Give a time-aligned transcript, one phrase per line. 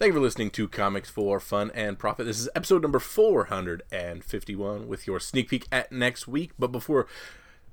[0.00, 2.24] Thank you for listening to Comics for Fun and Profit.
[2.24, 6.52] This is episode number 451 with your sneak peek at next week.
[6.58, 7.06] But before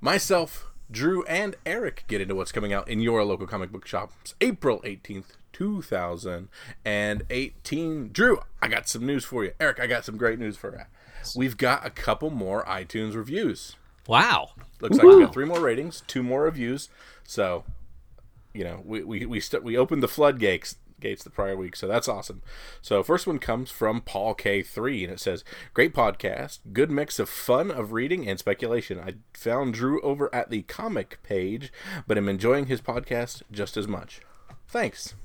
[0.01, 4.35] myself, Drew, and Eric get into what's coming out in your local comic book shops,
[4.41, 8.09] April 18th, 2018.
[8.11, 9.53] Drew, I got some news for you.
[9.57, 10.81] Eric, I got some great news for you.
[11.33, 13.77] We've got a couple more iTunes reviews.
[14.05, 14.49] Wow.
[14.81, 16.89] Looks like we got three more ratings, two more reviews.
[17.23, 17.63] So,
[18.53, 21.87] you know, we we we, st- we opened the floodgates gates the prior week, so
[21.87, 22.41] that's awesome.
[22.81, 27.29] So, first one comes from Paul K3, and it says, "Great podcast, good mix of
[27.29, 28.99] fun of reading and speculation.
[28.99, 31.71] I found Drew over at the comic page,
[32.07, 34.21] but am enjoying his podcast just as much.
[34.67, 35.15] Thanks."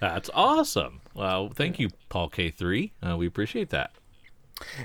[0.00, 1.00] That's awesome.
[1.14, 2.90] Well, thank you, Paul K3.
[3.00, 3.92] Uh, we appreciate that.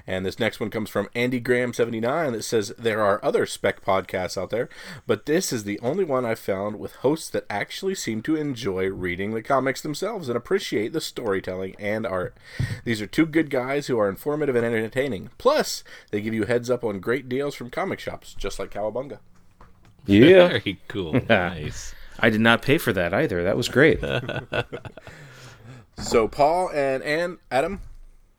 [0.06, 3.84] And this next one comes from Andy Graham 79 that says there are other spec
[3.84, 4.70] podcasts out there,
[5.06, 8.88] but this is the only one I've found with hosts that actually seem to enjoy
[8.90, 12.36] reading the comics themselves and appreciate the storytelling and art.
[12.84, 15.30] These are two good guys who are informative and entertaining.
[15.38, 19.20] Plus, they give you heads up on great deals from comic shops, just like Cowabunga.
[20.06, 20.48] Yeah.
[20.48, 21.20] Very cool.
[21.30, 21.94] nice.
[22.20, 23.44] I did not pay for that either.
[23.44, 24.04] That was great.
[26.00, 27.82] So Paul and and Adam,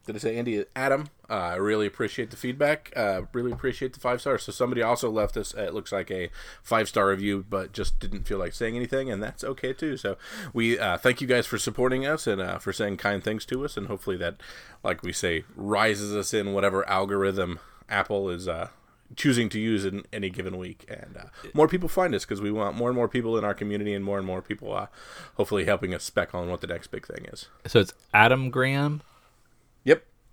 [0.08, 0.64] did I say Andy?
[0.74, 2.90] Adam, uh, I really appreciate the feedback.
[2.96, 4.42] Uh, really appreciate the five stars.
[4.42, 5.52] So somebody also left us.
[5.52, 6.30] It looks like a
[6.62, 9.98] five star review, but just didn't feel like saying anything, and that's okay too.
[9.98, 10.16] So
[10.54, 13.66] we uh, thank you guys for supporting us and uh, for saying kind things to
[13.66, 14.36] us, and hopefully that,
[14.82, 17.58] like we say, rises us in whatever algorithm
[17.90, 18.68] Apple is uh,
[19.14, 22.50] choosing to use in any given week, and uh, more people find us because we
[22.50, 24.86] want more and more people in our community, and more and more people, uh,
[25.34, 27.48] hopefully, helping us spec on what the next big thing is.
[27.66, 29.02] So it's Adam Graham.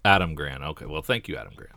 [0.05, 0.63] Adam Grant.
[0.63, 0.85] Okay.
[0.85, 1.73] Well, thank you, Adam Grant.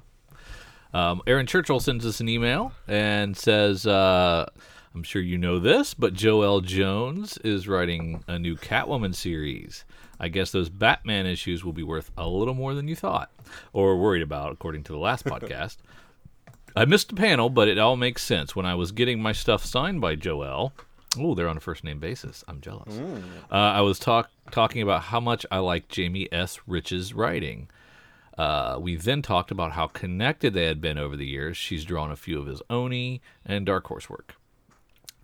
[0.95, 4.47] Um, Aaron Churchill sends us an email and says, uh,
[4.95, 9.85] I'm sure you know this, but Joëlle Jones is writing a new Catwoman series.
[10.21, 13.31] I guess those Batman issues will be worth a little more than you thought
[13.73, 15.77] or worried about, according to the last podcast.
[16.77, 18.55] I missed a panel, but it all makes sense.
[18.55, 20.73] When I was getting my stuff signed by Joëlle,
[21.19, 22.45] oh, they're on a first name basis.
[22.49, 22.99] I'm jealous.
[23.51, 26.61] Uh, I was talk talking about how much I like Jamie S.
[26.67, 27.69] Rich's writing.
[28.39, 31.57] Uh, we then talked about how connected they had been over the years.
[31.57, 34.37] She's drawn a few of his Oni and Dark Horse work.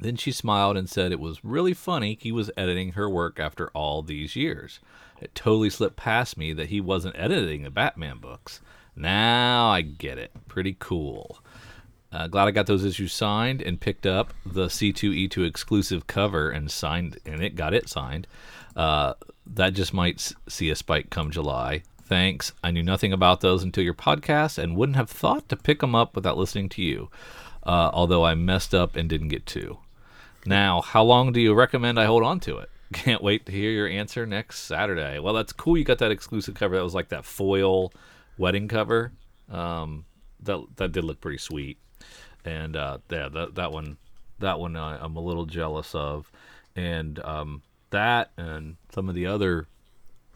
[0.00, 3.69] Then she smiled and said it was really funny he was editing her work after
[3.69, 4.80] all these years.
[5.20, 8.60] It totally slipped past me that he wasn't editing the Batman books.
[8.97, 10.32] Now I get it.
[10.48, 11.38] Pretty cool.
[12.10, 16.70] Uh, glad I got those issues signed and picked up the C2E2 exclusive cover and
[16.70, 18.26] signed, and it got it signed.
[18.76, 19.14] Uh,
[19.46, 21.82] that just might see a spike come July.
[22.04, 22.53] Thanks.
[22.62, 25.94] I knew nothing about those until your podcast and wouldn't have thought to pick them
[25.94, 27.10] up without listening to you.
[27.62, 29.78] Uh, although I messed up and didn't get to.
[30.44, 32.69] Now, how long do you recommend I hold on to it?
[32.93, 35.19] Can't wait to hear your answer next Saturday.
[35.19, 35.78] Well, that's cool.
[35.78, 36.76] You got that exclusive cover.
[36.76, 37.91] That was like that foil
[38.37, 39.12] wedding cover.
[39.50, 40.04] Um,
[40.41, 41.78] that that did look pretty sweet.
[42.44, 43.97] And uh, yeah, that that one,
[44.41, 46.31] that one uh, I'm a little jealous of,
[46.76, 49.66] and um, that and some of the other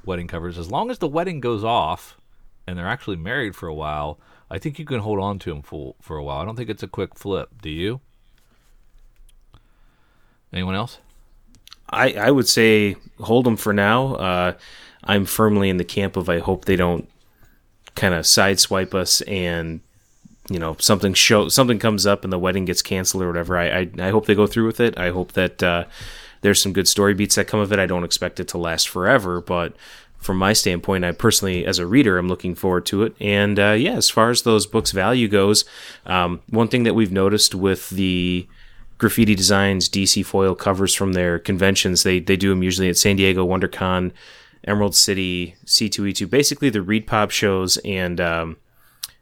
[0.08, 0.58] wedding covers.
[0.58, 2.18] As long as the wedding goes off,
[2.66, 4.18] and they're actually married for a while,
[4.50, 6.38] I think you can hold on to them for for a while.
[6.38, 7.50] I don't think it's a quick flip.
[7.62, 8.00] Do you?
[10.52, 10.98] Anyone else?
[11.90, 14.14] I, I would say hold them for now.
[14.14, 14.52] Uh,
[15.04, 17.08] I'm firmly in the camp of I hope they don't
[17.94, 19.80] kind of sideswipe us and
[20.50, 23.56] you know something show something comes up and the wedding gets canceled or whatever.
[23.56, 24.98] I I, I hope they go through with it.
[24.98, 25.84] I hope that uh,
[26.40, 27.78] there's some good story beats that come of it.
[27.78, 29.74] I don't expect it to last forever, but
[30.18, 33.14] from my standpoint, I personally, as a reader, I'm looking forward to it.
[33.20, 35.64] And uh, yeah, as far as those books' value goes,
[36.06, 38.48] um, one thing that we've noticed with the
[38.98, 42.02] graffiti designs DC foil covers from their conventions.
[42.02, 44.12] They they do them usually at San Diego, WonderCon,
[44.64, 46.28] Emerald City, C2E2.
[46.28, 48.56] Basically, the ReedPop shows and um,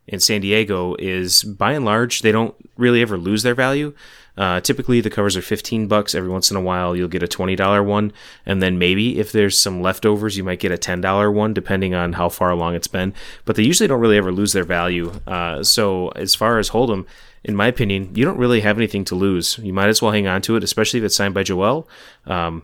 [0.07, 3.95] in San Diego is by and large they don't really ever lose their value.
[4.37, 6.15] Uh, typically, the covers are fifteen bucks.
[6.15, 8.13] Every once in a while, you'll get a twenty dollar one,
[8.45, 11.95] and then maybe if there's some leftovers, you might get a ten dollar one, depending
[11.95, 13.15] on how far along it's been.
[13.45, 15.13] But they usually don't really ever lose their value.
[15.27, 17.07] Uh, so as far as Hold'em,
[17.45, 19.59] in my opinion, you don't really have anything to lose.
[19.59, 21.87] You might as well hang on to it, especially if it's signed by Joëlle.
[22.27, 22.63] Um,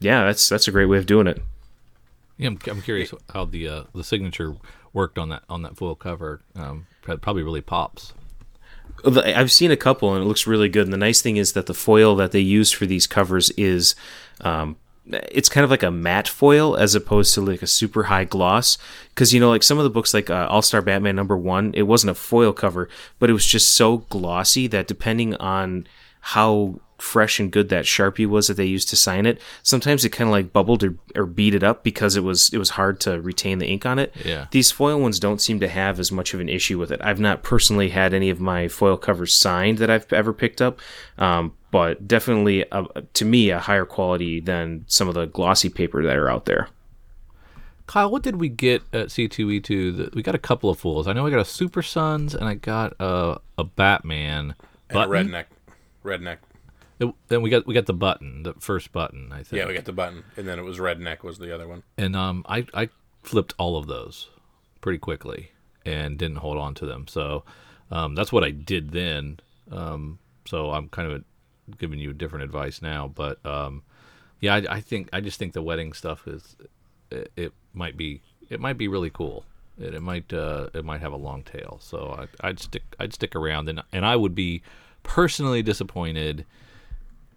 [0.00, 1.40] yeah, that's that's a great way of doing it.
[2.36, 4.56] Yeah, I'm, I'm curious how the uh, the signature
[4.92, 6.42] worked on that on that full cover.
[6.54, 8.12] Um, probably really pops.
[9.06, 10.84] I've seen a couple and it looks really good.
[10.86, 13.94] And the nice thing is that the foil that they use for these covers is,
[14.40, 18.24] um, it's kind of like a matte foil as opposed to like a super high
[18.24, 18.78] gloss.
[19.10, 21.72] Because you know, like some of the books, like uh, All Star Batman number one,
[21.74, 25.86] it wasn't a foil cover, but it was just so glossy that depending on
[26.20, 29.40] how fresh and good that sharpie was that they used to sign it.
[29.62, 32.58] Sometimes it kind of like bubbled or, or beat it up because it was it
[32.58, 34.14] was hard to retain the ink on it.
[34.24, 34.46] Yeah.
[34.50, 37.00] These foil ones don't seem to have as much of an issue with it.
[37.04, 40.80] I've not personally had any of my foil covers signed that I've ever picked up,
[41.18, 42.84] um, but definitely a,
[43.14, 46.68] to me a higher quality than some of the glossy paper that are out there.
[47.86, 49.66] Kyle, what did we get at C2E2?
[49.96, 51.06] The- We got a couple of fools.
[51.06, 54.54] I know I got a Super Sons and I got a, a Batman.
[54.88, 55.44] And a redneck.
[56.02, 56.38] Redneck.
[56.98, 59.58] It- then we got we got the button, the first button, I think.
[59.60, 61.82] Yeah, we got the button, and then it was redneck was the other one.
[61.98, 62.88] and um, I I
[63.22, 64.28] flipped all of those
[64.80, 65.50] pretty quickly
[65.86, 67.06] and didn't hold on to them.
[67.08, 67.42] So
[67.90, 69.40] um, that's what I did then.
[69.70, 71.24] Um, so I'm kind of
[71.78, 73.82] giving you different advice now, but um,
[74.40, 76.56] yeah, I, I think I just think the wedding stuff is
[77.10, 78.20] it, it might be
[78.50, 79.44] it might be really cool.
[79.78, 81.78] It, it might uh, it might have a long tail.
[81.82, 84.62] So I, I'd stick I'd stick around, and and I would be
[85.02, 86.44] personally disappointed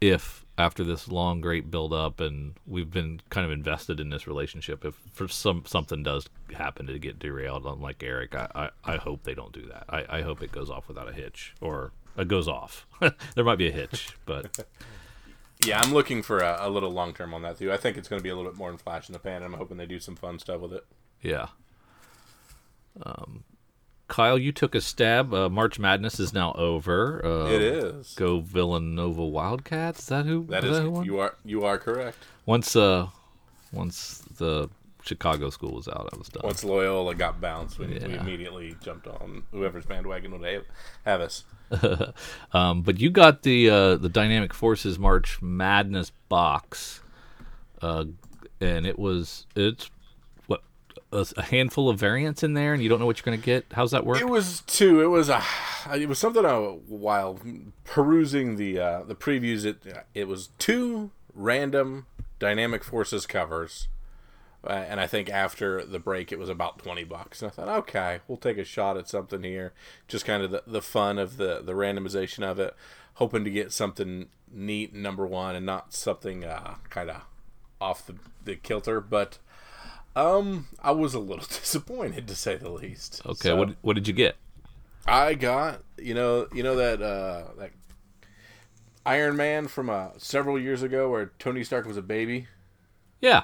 [0.02, 4.26] if after this long great build up and we've been kind of invested in this
[4.28, 8.98] relationship if for some something does happen to get derailed unlike eric i i, I
[8.98, 11.92] hope they don't do that I, I hope it goes off without a hitch or
[12.18, 12.88] it goes off
[13.36, 14.66] there might be a hitch but
[15.66, 17.72] Yeah, I'm looking for a, a little long term on that too.
[17.74, 19.38] I think it's going to be a little bit more in flash in the pan,
[19.38, 20.86] and I'm hoping they do some fun stuff with it.
[21.20, 21.48] yeah
[23.04, 23.44] um
[24.08, 28.14] kyle you took a stab uh, march madness is now over uh, it is.
[28.16, 31.78] go villanova wildcats is that who That is is that who you are you are
[31.78, 32.18] correct.
[32.46, 33.08] once uh
[33.74, 34.70] once the
[35.04, 39.08] chicago school was out i was done Once Loyola got bounced, we, we immediately jumped
[39.08, 40.64] on whoever's bandwagon would have,
[41.06, 41.44] have us.
[42.54, 47.02] Um, but you got the uh, the Dynamic Forces March Madness box,
[47.82, 48.06] uh,
[48.62, 49.90] and it was it's
[51.18, 53.46] a, a handful of variants in there, and you don't know what you're going to
[53.46, 53.66] get.
[53.74, 54.22] How's that work?
[54.22, 55.02] It was two.
[55.02, 55.44] It was a.
[55.94, 56.46] It was something.
[56.46, 57.40] Uh, while
[57.84, 59.78] perusing the uh, the previews, it
[60.14, 62.06] it was two random
[62.40, 63.88] dynamic forces covers,
[64.64, 67.42] uh, and I think after the break, it was about twenty bucks.
[67.42, 69.74] And I thought, okay, we'll take a shot at something here.
[70.08, 72.76] Just kind of the, the fun of the the randomization of it,
[73.16, 74.94] hoping to get something neat.
[74.94, 77.24] Number one, and not something uh, kind of
[77.82, 79.40] off the the kilter, but.
[80.18, 83.22] Um, I was a little disappointed to say the least.
[83.26, 84.36] okay, So- what what did you get?
[85.06, 87.72] I got you know you know that uh that
[89.06, 92.48] Iron Man from uh several years ago where Tony Stark was a baby.
[93.22, 93.44] Yeah,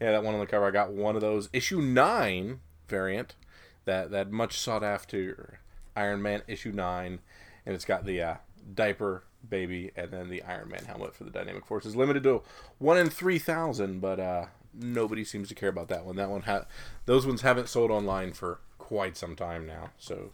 [0.00, 0.66] Yeah, that one on the cover.
[0.66, 3.34] I got one of those issue nine variant.
[3.84, 5.60] That that much sought after
[5.94, 7.20] Iron Man issue nine,
[7.66, 8.34] and it's got the uh,
[8.74, 11.94] diaper baby and then the Iron Man helmet for the Dynamic Forces.
[11.96, 12.42] Limited to
[12.78, 16.16] one in three thousand, but uh, nobody seems to care about that one.
[16.16, 16.66] That one ha-
[17.06, 20.32] those ones haven't sold online for quite some time now, so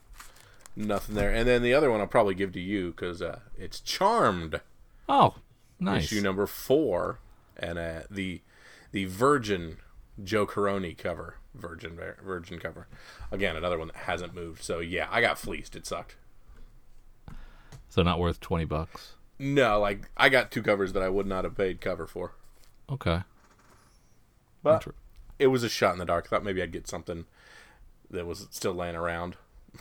[0.77, 1.31] nothing there.
[1.31, 4.61] And then the other one I'll probably give to you because uh, it's Charmed
[5.09, 5.37] oh,
[5.81, 6.05] nice.
[6.05, 7.19] issue number four,
[7.57, 8.41] and uh, the
[8.93, 9.79] the Virgin
[10.23, 12.87] Joe Caroni cover, Virgin Virgin cover.
[13.33, 14.63] Again, another one that hasn't moved.
[14.63, 15.75] So yeah, I got fleeced.
[15.77, 16.17] It sucked.
[17.89, 19.15] So not worth twenty bucks.
[19.39, 22.35] No, like I got two covers that I would not have paid cover for,
[22.91, 23.23] Okay,
[24.65, 24.85] but
[25.39, 26.27] it was a shot in the dark.
[26.27, 27.27] I thought maybe I'd get something
[28.11, 29.37] that was still laying around.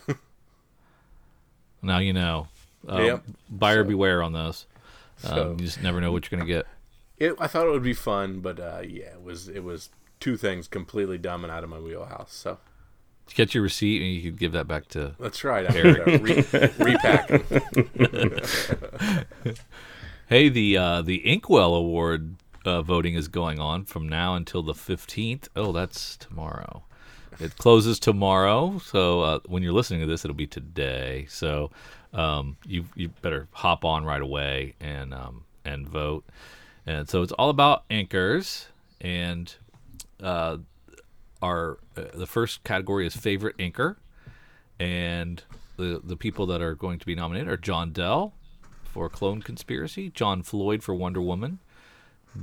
[1.82, 2.48] now you know.
[2.88, 3.24] Um, Yep.
[3.50, 4.66] Buyer beware on those.
[5.24, 6.68] Um, So- you just never know what you're going to get.
[7.18, 9.90] It, I thought it would be fun, but uh, yeah, it was it was
[10.20, 12.34] two things completely dumb and out of my wheelhouse.
[12.34, 12.58] So
[13.28, 15.70] Did you get your receipt and you could give that back to that's right.
[15.70, 15.80] I
[16.18, 16.44] re-
[16.80, 17.30] repack.
[20.28, 24.74] Hey, the uh, the Inkwell Award uh, voting is going on from now until the
[24.74, 25.48] fifteenth.
[25.56, 26.84] Oh, that's tomorrow.
[27.40, 31.26] It closes tomorrow, so uh, when you're listening to this, it'll be today.
[31.30, 31.72] So
[32.14, 36.26] um, you you better hop on right away and um, and vote.
[36.86, 38.68] And so it's all about anchors,
[39.02, 39.54] and
[40.22, 40.58] uh,
[41.42, 43.98] our uh, the first category is favorite anchor,
[44.80, 45.42] and
[45.78, 48.34] the the people that are going to be nominated are John Dell
[48.84, 51.60] for Clone Conspiracy, John Floyd for Wonder Woman,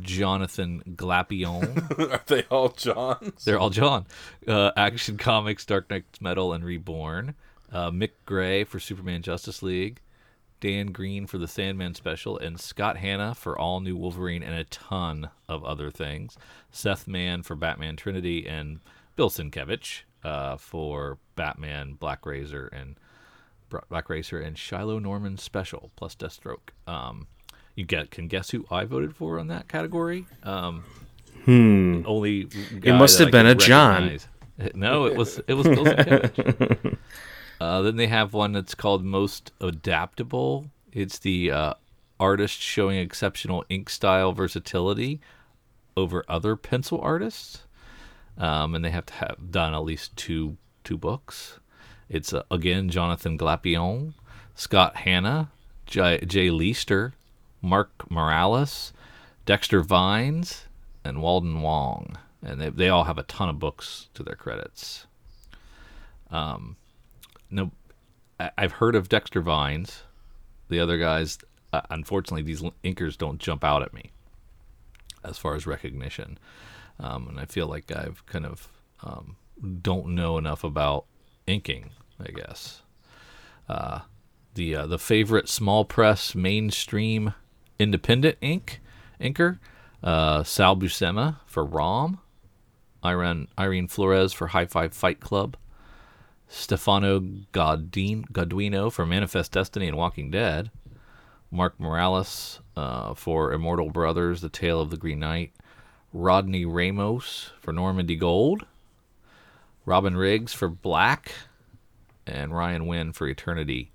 [0.00, 2.12] Jonathan Glapion.
[2.12, 3.44] Are they all Johns?
[3.44, 4.06] They're all John.
[4.46, 7.34] Uh, Action Comics, Dark Knight Metal, and Reborn.
[7.72, 10.00] Uh, Mick Gray for Superman Justice League.
[10.60, 14.64] Dan Green for the Sandman special, and Scott Hanna for All New Wolverine and a
[14.64, 16.36] ton of other things.
[16.70, 18.80] Seth Mann for Batman Trinity, and
[19.16, 22.96] Bill Sienkiewicz uh, for Batman Black Razor and
[23.88, 26.70] Black Racer and Shiloh Norman special plus Deathstroke.
[26.86, 27.26] Um,
[27.80, 30.26] you get can guess who I voted for on that category?
[30.44, 30.84] Um,
[31.44, 32.02] hmm.
[32.06, 34.18] Only guy must have I been a John.
[34.74, 36.98] No, it was it was Bill Sienkiewicz.
[37.62, 40.66] uh, then they have one that's called most adaptable.
[40.92, 41.74] It's the uh,
[42.18, 45.18] artists showing exceptional ink style versatility
[45.96, 47.64] over other pencil artists,
[48.36, 51.58] um, and they have to have done at least two two books.
[52.10, 54.12] It's uh, again Jonathan Glapion,
[54.54, 55.48] Scott Hanna,
[55.86, 57.14] Jay Leisten,
[57.62, 58.92] Mark Morales,
[59.46, 60.64] Dexter Vines,
[61.04, 65.06] and Walden Wong, and they they all have a ton of books to their credits.
[66.30, 66.76] Um,
[67.50, 67.70] no,
[68.38, 70.02] I- I've heard of Dexter Vines.
[70.68, 71.38] The other guys,
[71.72, 74.12] uh, unfortunately, these inkers don't jump out at me
[75.24, 76.38] as far as recognition,
[76.98, 78.68] um, and I feel like I've kind of
[79.02, 79.36] um,
[79.82, 81.06] don't know enough about
[81.46, 81.90] inking.
[82.22, 82.82] I guess
[83.68, 84.00] uh,
[84.54, 87.34] the uh, the favorite small press mainstream
[87.80, 88.80] independent ink
[89.20, 89.58] inker
[90.02, 92.20] uh, Sal Buscema for ROM,
[93.04, 95.56] Irene Irene Flores for High Five Fight Club,
[96.48, 97.20] Stefano
[97.52, 100.70] Godin, Goduino for Manifest Destiny and Walking Dead,
[101.50, 105.52] Mark Morales uh, for Immortal Brothers: The Tale of the Green Knight,
[106.12, 108.66] Rodney Ramos for Normandy Gold,
[109.84, 111.32] Robin Riggs for Black,
[112.26, 113.92] and Ryan Winn for Eternity.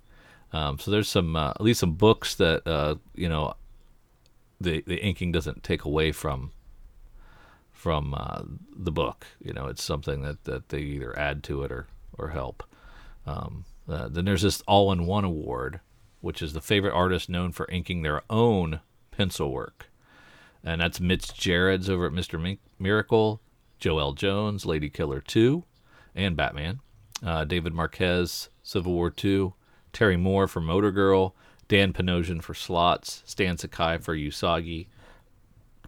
[0.54, 3.56] Um, so there's some uh, at least some books that uh, you know
[4.60, 6.52] the the inking doesn't take away from
[7.72, 8.42] from uh,
[8.76, 9.28] the book.
[9.40, 12.64] You know, it's something that, that they either add to it or or help.
[13.26, 15.80] Um, uh, then there's this all-in-one award,
[16.22, 18.80] which is the favorite artist known for inking their own
[19.12, 19.90] pencil work,
[20.64, 22.40] and that's Mitch Gerads over at Mister
[22.80, 23.42] Miracle,
[23.80, 25.64] Joëlle Jones, Lady Killer Two,
[26.16, 26.80] and Batman.
[27.24, 29.54] Uh, David Marquez, Civil War Two,
[29.94, 31.34] Terry Moore for Motor Girl,
[31.67, 34.88] Dan Panosian for Slots, Stan Sakai for Usagi,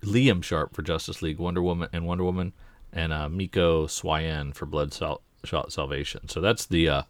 [0.01, 2.53] Liam Sharp for Justice League Wonder Woman and Wonder Woman,
[2.91, 6.27] and uh, Mico Suayan for Blood Sal- Shot Salvation.
[6.29, 7.01] So that's the uh,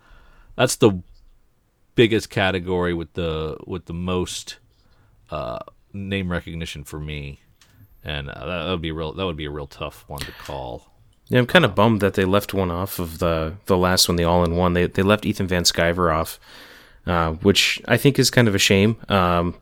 [0.56, 1.02] that's the
[1.96, 4.58] biggest category with the with the most
[5.32, 5.60] uh,
[5.94, 7.40] name recognition for me,
[8.04, 10.32] and uh, that, that would be real that would be a real tough one to
[10.34, 10.92] call.
[11.30, 14.16] Yeah, I'm kind of bummed that they left one off of the the last one,
[14.16, 14.74] the all in one.
[14.74, 16.40] They they left Ethan Van Sciver off,
[17.08, 18.98] uh, which I think is kind of a shame.
[19.10, 19.56] Um,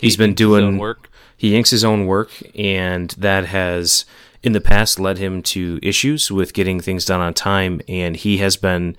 [0.00, 1.08] he's He been inks his own doing work.
[1.36, 4.04] He inks his own work, and that has
[4.42, 7.80] in the past led him to issues with getting things done on time.
[7.88, 8.96] And he has been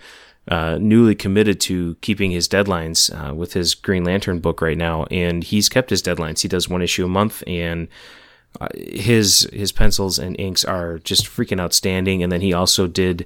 [0.48, 5.06] uh, newly committed to keeping his deadlines uh, with his Green Lantern book right now,
[5.12, 6.42] and he's kept his deadlines.
[6.42, 7.88] He does one issue a month, and
[8.60, 12.24] uh, his his pencils and inks are just freaking outstanding.
[12.24, 13.26] And then he also did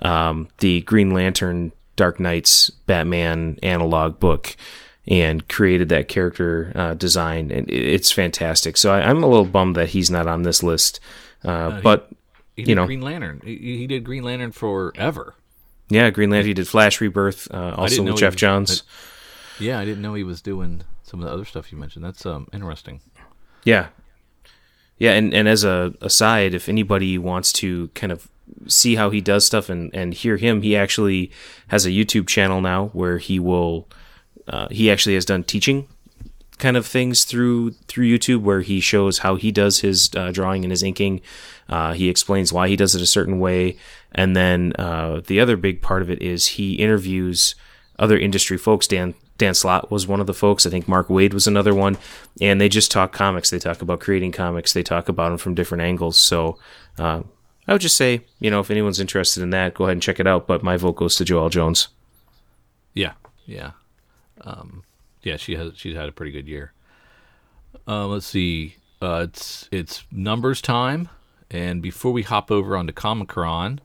[0.00, 4.56] um, the Green Lantern Dark Nights Batman analog book
[5.06, 8.76] and created that character uh, design, and it's fantastic.
[8.76, 10.98] So I, I'm a little bummed that he's not on this list.
[11.44, 12.08] Uh, but
[12.56, 13.42] He you did know- Green Lantern.
[13.44, 15.34] He, he did Green Lantern forever.
[15.90, 18.82] yeah, Green Lantern he did Flash Rebirth, uh, also with Jeff was- Johns.
[19.60, 22.04] Yeah, I didn't know he was doing some of the other stuff you mentioned.
[22.04, 23.00] That's um interesting.
[23.62, 23.88] Yeah.
[24.96, 28.28] Yeah, and, and as a aside, if anybody wants to kind of
[28.66, 31.30] see how he does stuff and, and hear him, he actually
[31.68, 33.88] has a YouTube channel now where he will
[34.46, 35.88] uh, he actually has done teaching
[36.58, 40.64] kind of things through through YouTube where he shows how he does his uh, drawing
[40.64, 41.20] and his inking.
[41.68, 43.76] Uh, he explains why he does it a certain way,
[44.12, 47.54] and then uh, the other big part of it is he interviews
[47.98, 48.86] other industry folks.
[48.86, 50.66] Dan Dan Slott was one of the folks.
[50.66, 51.96] I think Mark Waid was another one,
[52.40, 53.50] and they just talk comics.
[53.50, 54.72] They talk about creating comics.
[54.72, 56.16] They talk about them from different angles.
[56.16, 56.58] So.
[57.66, 60.20] I would just say, you know, if anyone's interested in that, go ahead and check
[60.20, 60.46] it out.
[60.46, 61.88] But my vote goes to Joëlle Jones.
[62.92, 63.14] Yeah,
[63.46, 63.72] yeah,
[64.42, 64.84] um,
[65.22, 65.36] yeah.
[65.36, 66.72] She has she's had a pretty good year.
[67.88, 68.76] Uh, let's see.
[69.02, 71.08] Uh, it's it's numbers time,
[71.50, 73.78] and before we hop over onto Comichron,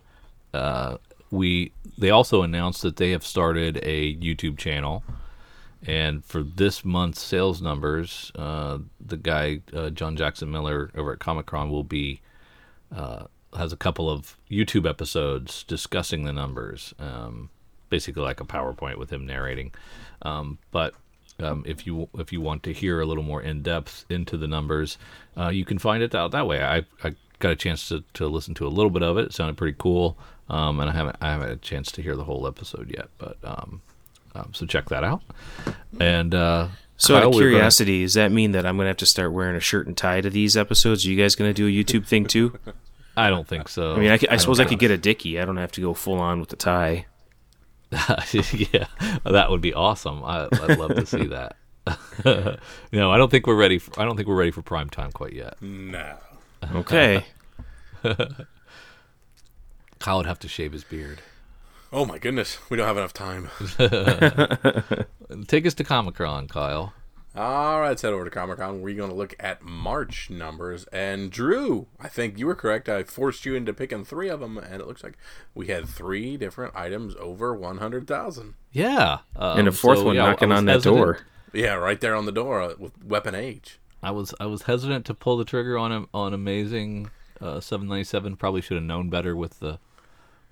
[0.54, 0.98] uh,
[1.32, 5.04] we they also announced that they have started a YouTube channel,
[5.86, 11.20] and for this month's sales numbers, uh, the guy uh, John Jackson Miller over at
[11.20, 12.22] Comichron will be
[12.96, 13.26] uh,
[13.60, 17.50] has a couple of YouTube episodes discussing the numbers, um,
[17.90, 19.72] basically like a PowerPoint with him narrating.
[20.24, 20.96] Um, but
[21.40, 24.48] um, if you if you want to hear a little more in depth into the
[24.48, 24.98] numbers,
[25.38, 26.64] uh, you can find it out that way.
[26.64, 29.26] I, I got a chance to, to listen to a little bit of it.
[29.28, 30.18] It sounded pretty cool,
[30.50, 33.08] um, and I haven't I haven't had a chance to hear the whole episode yet.
[33.18, 33.82] But um,
[34.36, 35.22] um, so check that out.
[36.00, 38.86] And uh, So, Kyle, out of we're gonna- curiosity, does that mean that I'm going
[38.86, 41.06] to have to start wearing a shirt and tie to these episodes?
[41.06, 42.58] Are you guys going to do a YouTube thing too?
[43.20, 43.94] I don't think so.
[43.96, 45.40] I mean, I, c- I don't suppose I could get a dicky.
[45.40, 47.06] I don't have to go full on with the tie.
[47.92, 48.86] yeah,
[49.26, 50.24] that would be awesome.
[50.24, 51.56] I, I'd love to see that.
[52.94, 53.80] no, I don't think we're ready.
[53.80, 55.60] For, I don't think we're ready for prime time quite yet.
[55.62, 56.18] No.
[56.76, 57.26] Okay.
[60.00, 61.22] Kyle would have to shave his beard.
[61.92, 63.50] Oh my goodness, we don't have enough time.
[65.48, 66.94] Take us to Comichron, Kyle.
[67.36, 68.82] All right, let's head over to Comichron.
[68.82, 70.86] We're going to look at March numbers.
[70.86, 72.90] And Drew, I think you were correct.
[72.90, 75.18] I forced you into picking three of them, and it looks like
[75.54, 78.56] we had three different items over 100,000.
[78.72, 81.20] Yeah, um, and a fourth so, one yeah, knocking was on that door.
[81.54, 83.80] Yeah, right there on the door uh, with Weapon H.
[84.02, 87.10] I was I was hesitant to pull the trigger on a, on Amazing
[87.42, 88.38] uh, 797.
[88.38, 89.80] Probably should have known better with the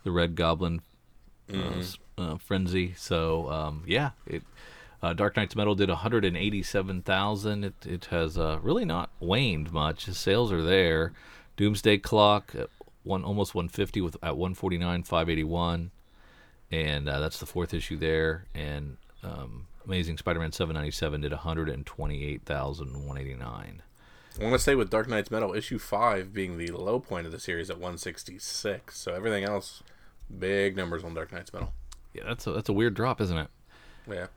[0.03, 0.81] the Red Goblin
[1.53, 2.93] uh, s- uh, frenzy.
[2.97, 4.43] So um, yeah, it
[5.01, 7.63] uh, Dark Nights Metal did 187,000.
[7.63, 10.05] It it has uh, really not waned much.
[10.05, 11.13] His sales are there.
[11.55, 12.69] Doomsday Clock at
[13.03, 15.91] one almost 150 with at 149 581,
[16.71, 18.45] and uh, that's the fourth issue there.
[18.53, 23.81] And um, Amazing Spider-Man 797 did 128,189.
[24.39, 27.31] I want to say with Dark Nights Metal, issue 5 being the low point of
[27.31, 28.95] the series at 166.
[28.95, 29.81] So everything else,
[30.37, 31.73] big numbers on Dark Nights Metal.
[32.13, 33.47] Yeah, that's a, that's a weird drop, isn't it?
[34.07, 34.27] Yeah.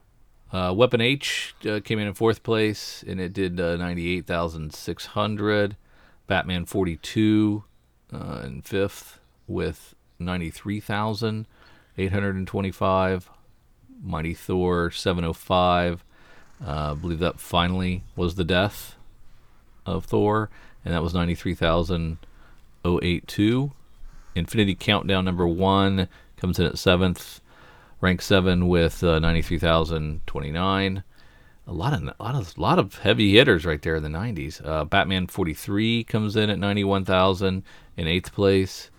[0.51, 4.73] Uh, Weapon H uh, came in in fourth place, and it did uh, ninety-eight thousand
[4.73, 5.77] six hundred.
[6.27, 7.63] Batman forty-two
[8.13, 11.47] uh, in fifth with ninety-three thousand
[11.97, 13.29] eight hundred and twenty-five.
[14.03, 16.03] Mighty Thor seven hundred five.
[16.65, 18.95] Uh, I believe that finally was the death
[19.85, 20.49] of Thor,
[20.83, 22.17] and that was ninety-three thousand
[22.83, 23.71] oh eight two.
[24.35, 27.41] Infinity Countdown number one comes in at seventh
[28.01, 31.03] rank seven with uh, ninety three thousand twenty nine.
[31.67, 34.59] A lot of a lot of lot of heavy hitters right there in the nineties.
[34.63, 37.63] Uh, Batman forty three comes in at ninety one thousand
[37.95, 38.89] in eighth place.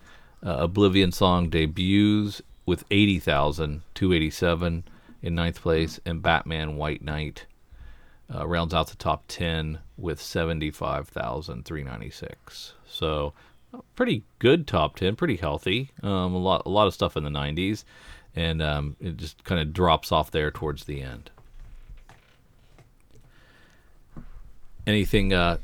[0.43, 4.85] Uh, Oblivion Song debuts with eighty thousand two eighty seven
[5.21, 7.45] in ninth place, and Batman White Knight
[8.33, 12.73] uh, rounds out the top ten with seventy five thousand three ninety six.
[12.87, 13.33] So
[13.95, 17.29] pretty good top 10 pretty healthy um, a lot a lot of stuff in the
[17.31, 17.83] 90s
[18.35, 21.29] and um, it just kind of drops off there towards the end
[24.85, 25.57] anything uh,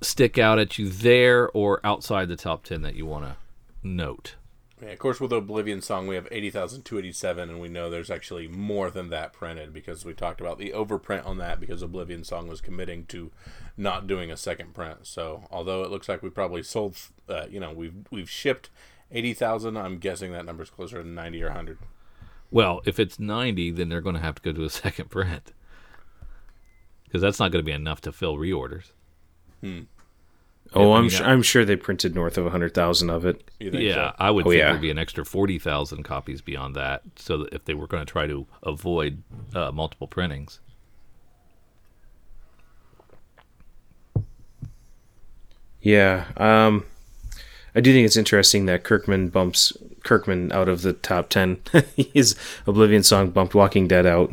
[0.00, 3.36] stick out at you there or outside the top 10 that you want to
[3.82, 4.34] note
[4.82, 8.90] Yeah, of course, with Oblivion Song, we have 80,287, and we know there's actually more
[8.90, 12.60] than that printed because we talked about the overprint on that because Oblivion Song was
[12.60, 13.30] committing to
[13.76, 15.06] not doing a second print.
[15.06, 16.96] So, although it looks like we probably sold,
[17.28, 18.68] uh, you know, we've we've shipped
[19.12, 21.78] 80,000, I'm guessing that number's closer to 90 or 100.
[22.50, 25.52] well if it's 90 then they're going to have to go to a second print
[27.04, 28.90] because that's not going to be enough to fill reorders
[30.74, 33.24] Oh, I I'm mean, su- I- I'm sure they printed north of hundred thousand of
[33.24, 33.48] it.
[33.60, 34.12] Yeah, so?
[34.18, 34.70] I would Oh, think yeah.
[34.70, 37.02] there'd be an extra forty thousand copies beyond that.
[37.16, 39.22] So that if they were going to try to avoid
[39.54, 40.58] uh, multiple printings,
[45.80, 46.26] Yeah.
[46.36, 46.84] Um,
[47.76, 51.60] I do think it's interesting that Kirkman bumps Kirkman out of the top ten.
[51.96, 52.34] His
[52.66, 54.32] Oblivion song bumped Walking Dead out.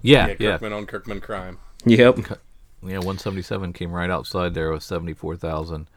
[0.00, 1.58] yeah, Yeah, yeah, Kirkman on Kirkman crime.
[1.84, 2.18] Yep.
[2.82, 2.98] yeah.
[2.98, 5.88] One seventy seven came right outside there with seventy four thousand,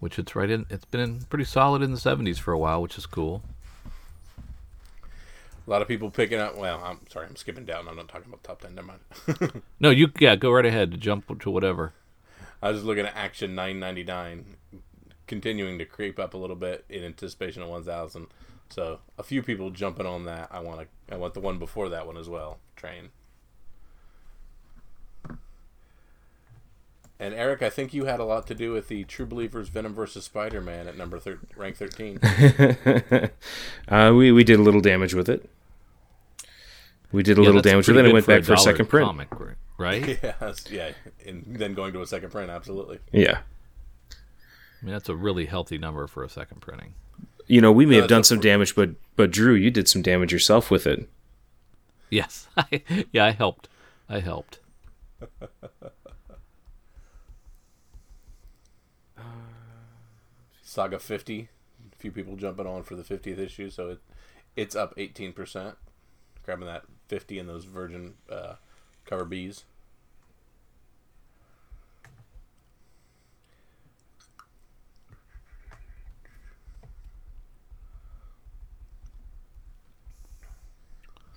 [0.00, 0.66] which it's right in.
[0.68, 3.42] It's been in pretty solid in the seventies for a while, which is cool.
[5.66, 6.58] A lot of people picking up.
[6.58, 7.88] Well, I'm sorry, I'm skipping down.
[7.88, 8.74] I'm not talking about top 10.
[8.74, 9.62] Never mind.
[9.80, 10.90] No, you yeah, go right ahead.
[10.90, 11.94] To jump to whatever.
[12.62, 14.56] I was just looking at Action 999,
[15.26, 18.26] continuing to creep up a little bit in anticipation of 1000.
[18.70, 20.48] So a few people jumping on that.
[20.50, 20.86] I want to.
[21.14, 22.58] I want the one before that one as well.
[22.76, 23.10] Train.
[27.20, 29.94] And Eric, I think you had a lot to do with the True Believers Venom
[29.94, 32.18] versus Spider Man at number thir- rank 13.
[33.88, 35.48] Uh, we we did a little damage with it.
[37.12, 38.58] We did a Yeah, little damage with pretty it and good went back for a
[38.58, 39.06] second print.
[39.06, 39.28] Comic,
[39.78, 40.18] right?
[40.22, 40.90] yes, yeah,
[41.24, 42.98] and then going to a second print, absolutely.
[43.12, 43.40] Yeah.
[44.84, 46.92] I mean, that's a really healthy number for a second printing.
[47.46, 50.02] You know, we may No, have done some damage, but but Drew, you did some
[50.02, 51.08] damage yourself with it.
[52.10, 52.48] Yes,
[53.12, 53.68] yeah, I helped.
[54.10, 54.58] I helped.
[60.62, 61.48] Saga 50.
[61.92, 63.98] A few people jumping on for the 50th issue, so it
[64.56, 65.76] it's up 18%.
[66.44, 68.54] Grabbing that 50 in those Virgin uh,
[69.06, 69.64] cover Bs.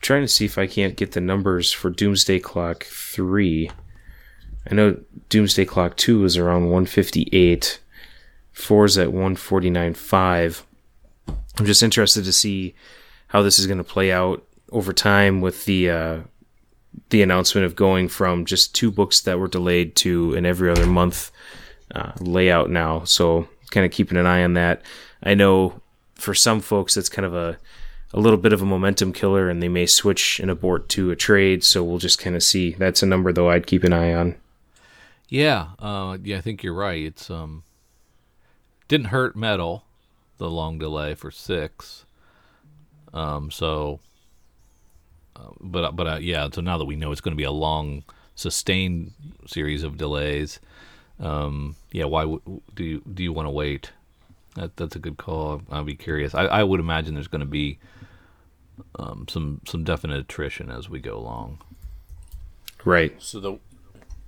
[0.08, 3.70] Trying to see if I can't get the numbers for Doomsday Clock 3.
[4.72, 7.80] I know Doomsday Clock 2 is around 158.
[8.54, 10.63] 4 is at 149.5.
[11.28, 12.74] I'm just interested to see
[13.28, 16.20] how this is going to play out over time with the uh,
[17.10, 20.88] the announcement of going from just two books that were delayed to an every other
[20.88, 21.32] month
[21.93, 23.04] uh, layout now.
[23.04, 24.82] So kind of keeping an eye on that.
[25.22, 25.82] I know
[26.15, 27.58] for some folks that's kind of a
[28.13, 31.15] a little bit of a momentum killer, and they may switch and abort to a
[31.15, 31.63] trade.
[31.63, 32.72] So we'll just kind of see.
[32.72, 34.36] That's a number though I'd keep an eye on.
[35.30, 37.04] Yeah, uh, yeah, I think you're right.
[37.04, 37.63] It's um,
[38.88, 39.84] didn't hurt metal,
[40.38, 42.06] the long delay for six.
[43.13, 44.00] Um, so,
[45.36, 47.52] uh, but but uh, yeah, so now that we know it's going to be a
[47.52, 48.04] long,
[48.36, 49.12] sustained
[49.46, 50.60] series of delays,
[51.20, 53.91] um, yeah, why w- do you do you want to wait?
[54.56, 55.62] That that's a good call.
[55.70, 56.34] I'd be curious.
[56.34, 57.80] I, I would imagine there's going to be
[58.98, 61.62] um, some some definite attrition as we go along.
[62.86, 63.16] Right.
[63.20, 63.60] So the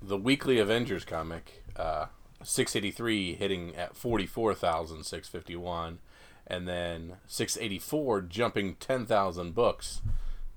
[0.01, 2.07] the weekly Avengers comic, uh,
[2.43, 5.99] 683 hitting at 44,651,
[6.47, 10.01] and then 684 jumping 10,000 books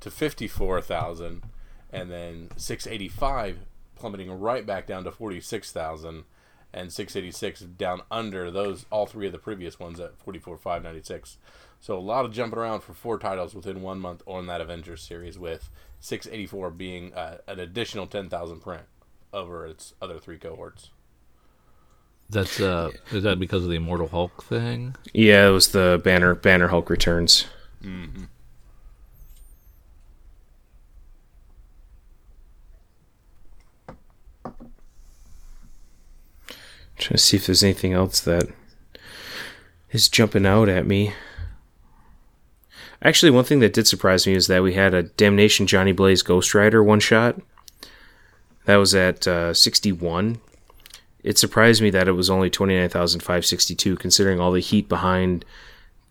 [0.00, 1.42] to 54,000,
[1.92, 3.58] and then 685
[3.96, 6.24] plummeting right back down to 46,000,
[6.72, 11.38] and 686 down under those all three of the previous ones at 44,596.
[11.82, 15.02] So a lot of jumping around for four titles within one month on that Avengers
[15.02, 15.68] series, with
[15.98, 18.84] 684 being uh, an additional 10,000 print
[19.32, 20.90] over its other three cohorts.
[22.30, 24.94] That's uh, is that because of the Immortal Hulk thing?
[25.12, 27.46] Yeah, it was the Banner Banner Hulk returns.
[27.82, 28.24] Mm-hmm.
[36.96, 38.48] Trying to see if there's anything else that
[39.90, 41.12] is jumping out at me.
[43.04, 46.22] Actually, one thing that did surprise me is that we had a Damnation Johnny Blaze
[46.22, 47.40] Ghost Rider one shot.
[48.64, 50.40] That was at uh, 61.
[51.24, 55.44] It surprised me that it was only 29,562, considering all the heat behind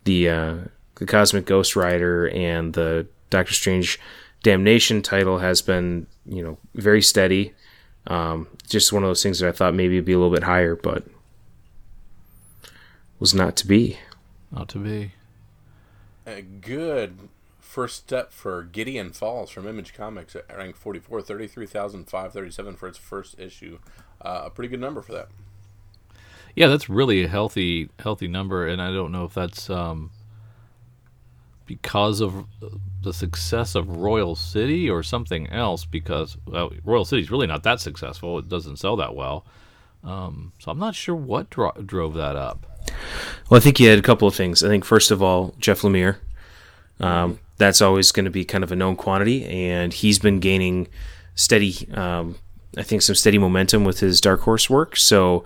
[0.04, 0.56] the uh,
[0.96, 3.98] the Cosmic Ghost Rider and the Doctor Strange
[4.42, 7.54] Damnation title has been, you know, very steady.
[8.06, 10.42] Um, just one of those things that I thought maybe it'd be a little bit
[10.42, 11.04] higher, but
[13.18, 13.98] was not to be.
[14.50, 15.12] Not to be.
[16.26, 22.86] A good first step for Gideon Falls from Image Comics at rank 44, 33,537 for
[22.86, 23.78] its first issue.
[24.20, 25.28] Uh, a pretty good number for that.
[26.54, 30.10] Yeah, that's really a healthy healthy number, and I don't know if that's um,
[31.64, 32.44] because of
[33.02, 35.86] the success of Royal City or something else.
[35.86, 39.46] Because well, Royal City's really not that successful; it doesn't sell that well.
[40.04, 42.66] Um, so I'm not sure what dro- drove that up.
[43.48, 44.62] Well, I think you had a couple of things.
[44.62, 46.16] I think first of all, Jeff Lemire.
[47.00, 50.88] Um, that's always going to be kind of a known quantity, and he's been gaining
[51.34, 52.36] steady, um,
[52.76, 54.96] I think, some steady momentum with his Dark Horse work.
[54.96, 55.44] So,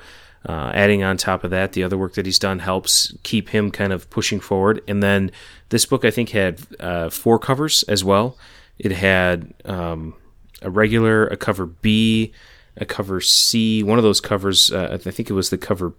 [0.49, 3.71] uh, adding on top of that, the other work that he's done helps keep him
[3.71, 4.81] kind of pushing forward.
[4.87, 5.33] And then
[5.71, 8.39] this book, I think, had uh, four covers as well.
[8.79, 10.15] It had um,
[10.63, 12.33] a regular, a cover B,
[12.77, 13.83] a cover C.
[13.83, 15.95] One of those covers, uh, I think it was the cover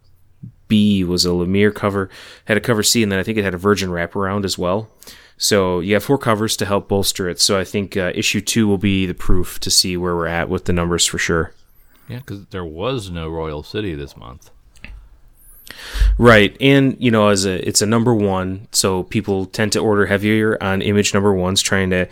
[0.68, 2.10] B was a Lemire cover,
[2.46, 4.90] had a cover C, and then I think it had a Virgin wraparound as well.
[5.38, 7.40] So you have four covers to help bolster it.
[7.40, 10.50] So I think uh, issue two will be the proof to see where we're at
[10.50, 11.54] with the numbers for sure.
[12.10, 14.50] Yeah, because there was no Royal City this month.
[16.18, 20.08] Right, and you know, as a it's a number one, so people tend to order
[20.08, 22.08] heavier on image number ones, trying to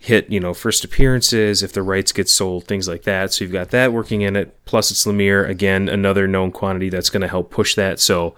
[0.00, 3.32] hit you know first appearances if the rights get sold, things like that.
[3.32, 4.64] So you've got that working in it.
[4.64, 8.00] Plus, it's Lemire again, another known quantity that's going to help push that.
[8.00, 8.34] So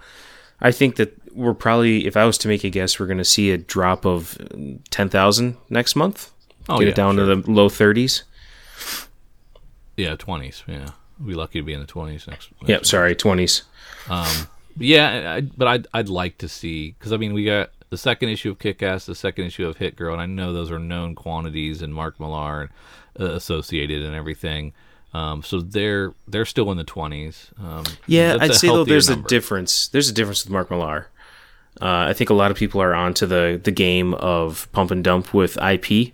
[0.59, 3.23] I think that we're probably, if I was to make a guess, we're going to
[3.23, 4.37] see a drop of
[4.89, 6.31] ten thousand next month.
[6.69, 7.25] Oh, Get yeah, it down sure.
[7.25, 8.23] to the low thirties.
[9.97, 10.63] Yeah, twenties.
[10.67, 12.49] Yeah, we'll be lucky to be in the twenties next.
[12.65, 13.63] Yep, sorry, twenties.
[14.09, 14.47] Um,
[14.77, 18.29] yeah, I, but I'd I'd like to see because I mean we got the second
[18.29, 21.13] issue of Kick-Ass, the second issue of Hit Girl, and I know those are known
[21.13, 22.71] quantities and Mark Millar
[23.19, 24.73] uh, associated and everything.
[25.13, 27.51] Um, so they're they're still in the twenties.
[27.61, 29.25] Um, Yeah, I'd say though there's number.
[29.25, 29.89] a difference.
[29.89, 31.09] There's a difference with Mark Millar.
[31.81, 35.03] Uh, I think a lot of people are onto the the game of pump and
[35.03, 36.13] dump with IP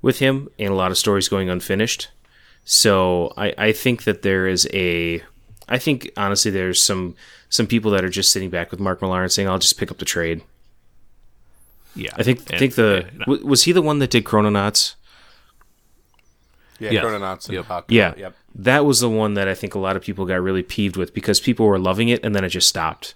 [0.00, 2.08] with him, and a lot of stories going unfinished.
[2.64, 5.22] So I, I think that there is a,
[5.68, 7.16] I think honestly there's some
[7.48, 9.90] some people that are just sitting back with Mark Millar and saying I'll just pick
[9.90, 10.42] up the trade.
[11.96, 14.94] Yeah, I think And- think the and- w- was he the one that did Chrononauts?
[16.78, 17.04] Yeah, Yes.
[17.04, 17.64] Chrononauts and Yep.
[17.66, 17.84] Huck.
[17.88, 18.14] Yeah.
[18.16, 18.34] Yep.
[18.54, 21.14] That was the one that I think a lot of people got really peeved with
[21.14, 23.14] because people were loving it and then it just stopped.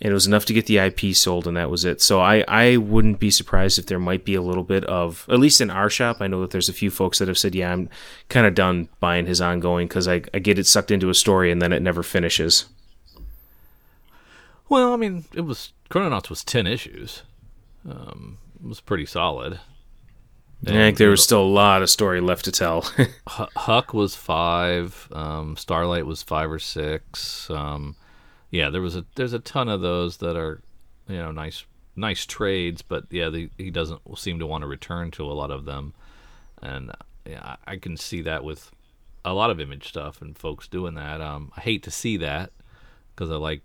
[0.00, 2.00] And it was enough to get the IP sold and that was it.
[2.00, 5.38] So I, I wouldn't be surprised if there might be a little bit of, at
[5.40, 7.72] least in our shop, I know that there's a few folks that have said, yeah,
[7.72, 7.88] I'm
[8.28, 11.50] kind of done buying his ongoing because I, I get it sucked into a story
[11.52, 12.66] and then it never finishes.
[14.68, 17.22] Well, I mean, it was Chrononauts was ten issues.
[17.88, 19.60] Um, it was pretty solid.
[20.64, 22.82] I think there was still a lot of story left to tell.
[23.28, 25.08] Hu- Huck was five.
[25.10, 27.50] Um, Starlight was five or six.
[27.50, 27.96] Um,
[28.50, 30.62] yeah, there was a there's a ton of those that are,
[31.08, 31.64] you know, nice
[31.96, 35.50] nice trades, but yeah, the, he doesn't seem to want to return to a lot
[35.50, 35.94] of them,
[36.62, 36.92] and
[37.26, 38.70] yeah, I can see that with
[39.24, 41.20] a lot of image stuff and folks doing that.
[41.20, 42.50] Um, I hate to see that
[43.14, 43.62] because I like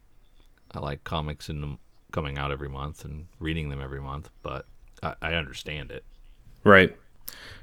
[0.71, 1.79] I like comics and them
[2.11, 4.65] coming out every month and reading them every month, but
[5.03, 6.03] I, I understand it.
[6.63, 6.95] Right.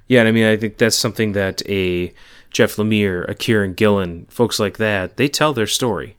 [0.06, 2.12] Yeah, and I mean, I think that's something that a
[2.50, 6.16] Jeff Lemire, a Kieron Gillen, folks like that, they tell their story,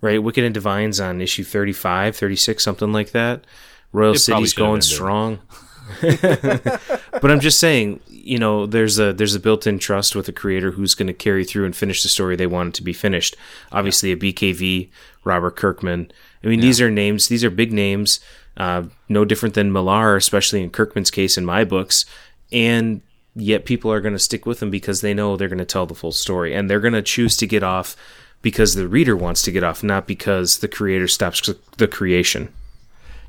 [0.00, 0.22] right?
[0.22, 3.44] Wicked and Divine's on issue 35, 36, something like that.
[3.92, 5.40] Royal It City's going strong.
[6.00, 10.72] but I'm just saying, you know, there's a there's a built-in trust with a creator
[10.72, 13.36] who's going to carry through and finish the story they want it to be finished.
[13.72, 14.88] Obviously, a BKV,
[15.24, 16.10] Robert Kirkman.
[16.42, 17.28] I mean, these are names.
[17.28, 18.20] These are big names.
[18.56, 22.06] Uh, no different than Millar, especially in Kirkman's case in my books.
[22.52, 23.02] And
[23.34, 25.86] yet, people are going to stick with them because they know they're going to tell
[25.86, 27.96] the full story, and they're going to choose to get off
[28.42, 32.52] because the reader wants to get off, not because the creator stops the creation.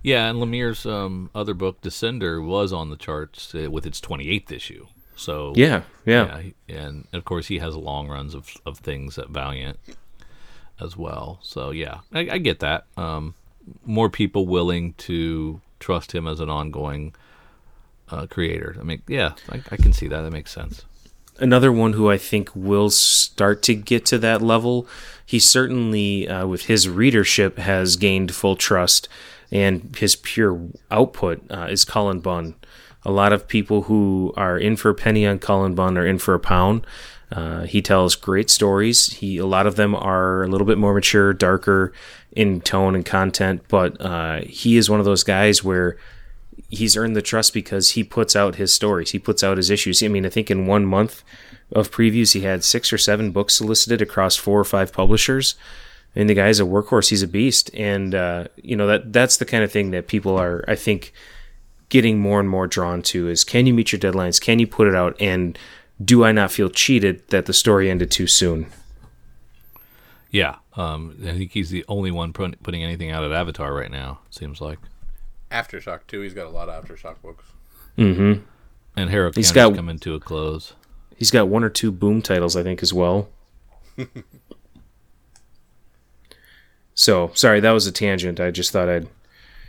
[0.03, 4.51] Yeah, and Lemire's um, other book, Descender, was on the charts uh, with its 28th
[4.51, 4.88] issue.
[5.15, 6.41] So Yeah, yeah.
[6.67, 9.79] yeah, and of course he has long runs of of things at Valiant
[10.79, 11.39] as well.
[11.41, 12.86] So yeah, I, I get that.
[12.95, 13.33] Um,
[13.83, 17.15] more people willing to trust him as an ongoing
[18.10, 18.75] uh, creator.
[18.79, 20.21] I mean, yeah, I, I can see that.
[20.21, 20.86] That makes sense.
[21.39, 24.88] another one who I think will start to get to that level.
[25.25, 29.10] He certainly, uh, with his readership, has gained full trust,
[29.51, 30.60] and his pure
[30.91, 32.55] output uh, is Cullen Bunn.
[33.03, 36.19] A lot of people who are in for a penny on Cullen Bunn are in
[36.19, 36.86] for a pound.
[37.31, 39.13] Uh, he tells great stories.
[39.13, 41.91] He a lot of them are a little bit more mature, darker
[42.31, 45.97] in tone and content, but uh, he is one of those guys where
[46.69, 49.12] he's earned the trust because he puts out his stories.
[49.12, 50.03] He puts out his issues.
[50.03, 51.23] I mean, I think in one month
[51.71, 55.55] of previews, he had six or seven books solicited across four or five publishers.
[56.17, 57.10] And the guy's a workhorse.
[57.10, 57.69] He's a beast.
[57.75, 61.13] And, uh, you know, that that's the kind of thing that people are, I think,
[61.89, 64.41] getting more and more drawn to is can you meet your deadlines?
[64.41, 65.15] Can you put it out?
[65.21, 65.58] And
[66.03, 68.65] do I not feel cheated that the story ended too soon?
[70.32, 74.19] Yeah, um, I think he's the only one putting anything out at Avatar right now.
[74.30, 74.80] Seems like,
[75.51, 76.21] Aftershock too.
[76.21, 77.45] He's got a lot of Aftershock books.
[77.97, 78.41] Mm-hmm.
[78.95, 80.73] and Harrow He's County's got- coming to a close.
[81.15, 83.30] He's got one or two boom titles, I think, as well.
[86.97, 88.39] so, sorry, that was a tangent.
[88.39, 89.07] I just thought I'd.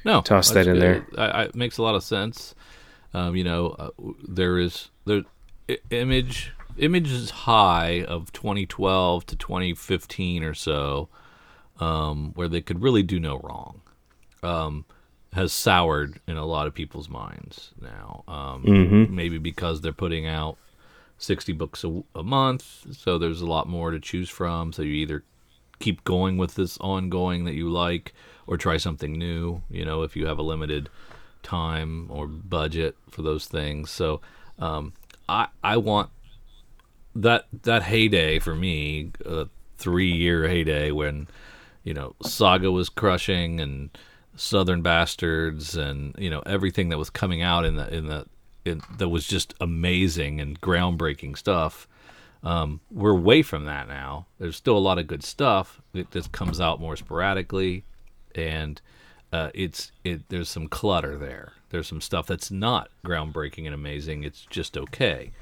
[0.04, 1.04] No, Toss that in good.
[1.18, 2.54] I, I, it makes a lot of sense.
[3.12, 3.90] Um, you know, uh,
[4.26, 5.22] there is there
[5.68, 11.08] I- image image is high of 2012 to 2015 or so,
[11.80, 13.82] um, where they could really do no wrong.
[14.42, 14.84] Um,
[15.34, 18.24] has soured in a lot of people's minds now.
[18.28, 18.62] Um,
[19.14, 20.56] Maybe because they're putting out
[21.18, 24.72] 60 books a, a month, so there's a lot more to choose from.
[24.72, 25.24] So you either
[25.78, 28.12] keep going with this ongoing that you like
[28.46, 30.88] or try something new you know if you have a limited
[31.42, 33.90] time or budget for those things.
[33.90, 34.20] So
[34.58, 34.92] um,
[35.28, 36.10] i i want
[37.14, 41.28] that that heyday for me a three year heyday when
[41.84, 43.90] you know saga was crushing and
[44.36, 48.26] southern bastards and you know everything that was coming out in the in the
[48.64, 51.87] in, that was just amazing and groundbreaking stuff
[52.42, 54.26] um, we're away from that now.
[54.38, 55.80] There's still a lot of good stuff.
[55.92, 57.84] It just comes out more sporadically,
[58.34, 58.80] and
[59.32, 60.28] uh, it's it.
[60.28, 61.52] There's some clutter there.
[61.70, 64.24] There's some stuff that's not groundbreaking and amazing.
[64.24, 65.32] It's just okay,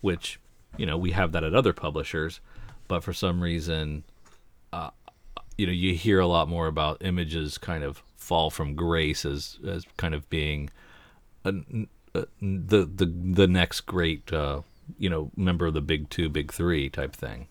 [0.00, 0.40] which
[0.76, 2.40] you know we have that at other publishers,
[2.88, 4.04] but for some reason,
[4.72, 4.90] uh,
[5.58, 9.58] you know, you hear a lot more about images kind of fall from grace as
[9.66, 10.70] as kind of being
[11.44, 11.54] a,
[12.14, 14.62] a, the the the next great uh,
[14.98, 17.46] you know member of the big two, big three type thing.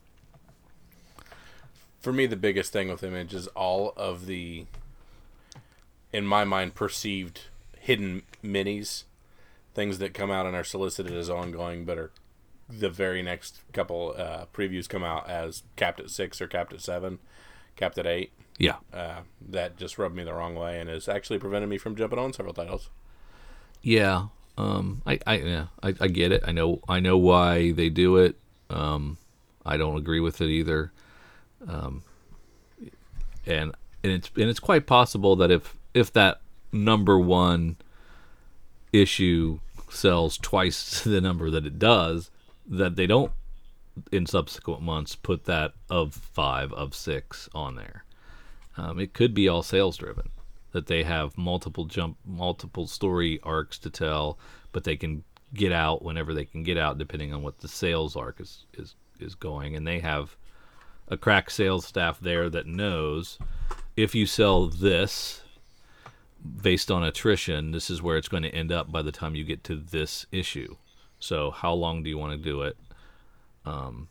[2.01, 4.65] For me, the biggest thing with Image is all of the,
[6.13, 7.41] in my mind, perceived
[7.79, 9.05] hidden minis,
[9.73, 12.11] things that come out and are solicited as ongoing, but are
[12.69, 16.81] the very next couple uh, previews come out as capped at six or capped at
[16.81, 17.17] seven,
[17.75, 18.31] capped at eight.
[18.57, 21.95] Yeah, Uh, that just rubbed me the wrong way and has actually prevented me from
[21.95, 22.89] jumping on several titles.
[23.81, 24.27] yeah.
[24.57, 26.43] Um, I, I, yeah, I, I get it.
[26.45, 28.35] I know, I know why they do it.
[28.69, 29.17] Um,
[29.65, 30.91] I don't agree with it either.
[31.67, 32.03] Um,
[33.45, 36.41] and and it's and it's quite possible that if if that
[36.71, 37.77] number one
[38.93, 42.31] issue sells twice the number that it does,
[42.67, 43.31] that they don't
[44.11, 48.03] in subsequent months put that of five of six on there.
[48.77, 50.29] Um, it could be all sales driven
[50.75, 54.37] that they have multiple jump multiple story arcs to tell,
[54.73, 58.17] but they can get out whenever they can get out depending on what the sales
[58.17, 60.35] arc is is is going and they have
[61.07, 63.39] a crack sales staff there that knows
[63.95, 65.43] if you sell this
[66.61, 69.45] based on attrition, this is where it's going to end up by the time you
[69.45, 70.75] get to this issue.
[71.19, 72.75] So, how long do you want to do it?
[73.63, 74.09] Um,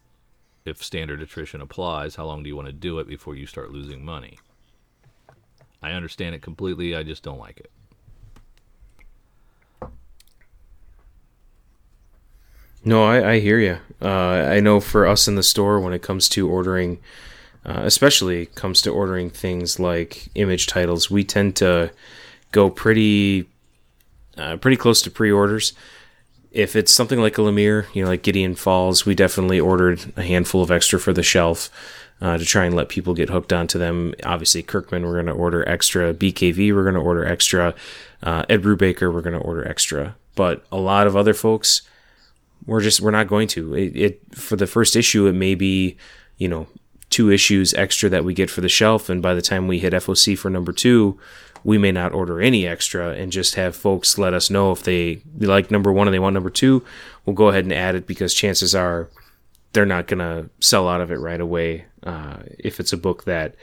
[0.64, 3.70] if standard attrition applies, how long do you want to do it before you start
[3.70, 4.38] losing money?
[5.84, 6.96] I understand it completely.
[6.96, 7.70] I just don't like it.
[12.82, 13.78] No, I, I hear you.
[14.00, 17.00] Uh, I know for us in the store, when it comes to ordering,
[17.66, 21.92] uh, especially comes to ordering things like image titles, we tend to
[22.50, 23.46] go pretty,
[24.38, 25.74] uh, pretty close to pre-orders.
[26.50, 30.22] If it's something like a Lemire, you know, like Gideon Falls, we definitely ordered a
[30.22, 31.68] handful of extra for the shelf
[32.20, 34.14] uh, to try and let people get hooked onto them.
[34.24, 36.14] Obviously, Kirkman, we're going to order extra.
[36.14, 37.74] BKV, we're going to order extra.
[38.22, 40.16] Uh, Ed Brubaker, we're going to order extra.
[40.34, 41.82] But a lot of other folks,
[42.66, 43.74] we're just we're not going to.
[43.74, 45.96] It, it for the first issue, it may be
[46.38, 46.66] you know
[47.10, 49.92] two issues extra that we get for the shelf, and by the time we hit
[49.92, 51.18] FOC for number two,
[51.62, 55.20] we may not order any extra and just have folks let us know if they
[55.38, 56.84] like number one and they want number two.
[57.24, 59.08] We'll go ahead and add it because chances are
[59.74, 63.24] they're not going to sell out of it right away uh, if it's a book
[63.24, 63.54] that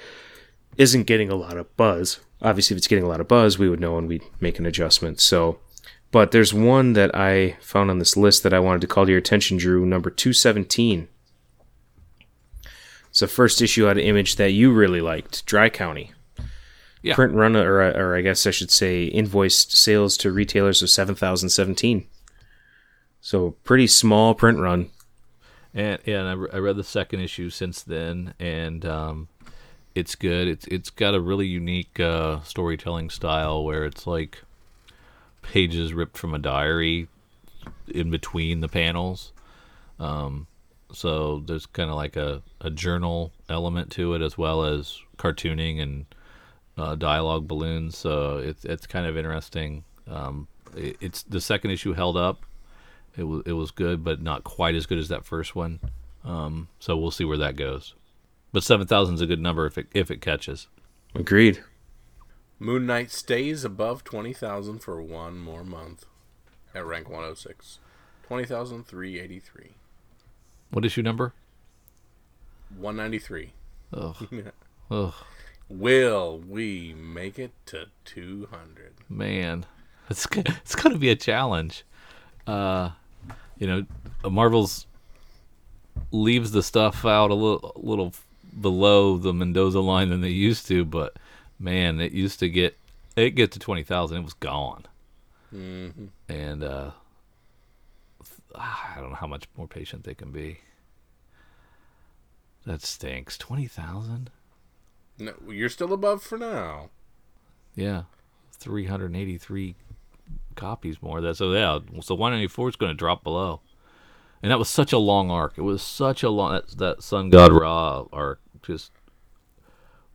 [0.78, 2.19] isn't getting a lot of buzz.
[2.41, 4.65] Obviously, if it's getting a lot of buzz, we would know and we'd make an
[4.65, 5.19] adjustment.
[5.19, 5.60] So,
[6.12, 9.12] but there's one that I found on this list that I wanted to call to
[9.12, 9.86] your attention, Drew.
[9.86, 11.08] Number 217.
[13.10, 16.13] It's the first issue out of Image that you really liked, Dry County.
[17.02, 17.15] Yeah.
[17.15, 22.08] Print run, or, or I guess I should say, invoiced sales to retailers of 7,017.
[23.19, 24.89] So, pretty small print run.
[25.73, 29.27] And and I, re- I read the second issue since then, and um,
[29.95, 30.47] it's good.
[30.47, 34.43] It's it's got a really unique uh, storytelling style where it's like
[35.41, 37.07] pages ripped from a diary
[37.88, 39.31] in between the panels.
[39.99, 40.47] Um,
[40.91, 45.81] so there's kind of like a, a journal element to it as well as cartooning
[45.81, 46.05] and
[46.77, 47.97] uh, dialogue balloons.
[47.97, 49.84] So it's it's kind of interesting.
[50.10, 52.45] Um, it, it's the second issue held up.
[53.17, 55.80] It was it was good, but not quite as good as that first one.
[56.24, 57.93] Um, so we'll see where that goes.
[58.54, 60.67] But seven thousand is a good number if it if it catches.
[61.15, 61.62] Agreed.
[62.60, 66.06] Moon Knight stays above 20,000 for one more month
[66.76, 67.80] at rank 106.
[68.28, 69.71] 20,383.
[70.69, 71.34] What issue number?
[72.78, 73.54] 193.
[73.93, 74.28] Ugh,
[74.91, 75.13] ugh,
[75.69, 78.93] Will we make it to 200?
[79.10, 79.65] man,
[80.10, 81.84] it's it's gonna be a challenge.
[82.45, 82.91] Uh,
[83.62, 83.86] you know,
[84.28, 84.88] Marvel's
[86.12, 88.12] leaves the stuff out a little a little
[88.60, 91.15] below the Mendoza line than they used to, but
[91.60, 92.76] man, it used to get
[93.15, 94.88] it get to twenty thousand, it was gone.
[95.54, 96.06] Mm-hmm.
[96.30, 96.91] and uh,
[98.56, 100.60] I don't know how much more patient they can be.
[102.65, 103.38] That stinks.
[103.38, 104.32] Twenty thousand.
[105.19, 106.89] No, you're still above for now.
[107.76, 108.04] Yeah,
[108.54, 109.76] three hundred eighty-three
[110.56, 111.17] copies more.
[111.20, 111.80] of That so yeah.
[112.02, 113.62] So one ninety four is going to drop below,
[114.41, 115.58] and that was such a long arc.
[115.58, 118.91] It was such a long that, that Sun God Ra arc, just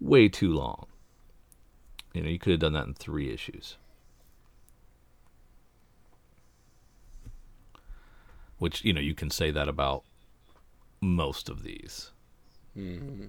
[0.01, 0.87] way too long.
[2.13, 3.77] You know, you could have done that in three issues.
[8.59, 10.05] Which you know you can say that about
[11.01, 12.11] most of these.
[12.77, 13.27] Mm-hmm.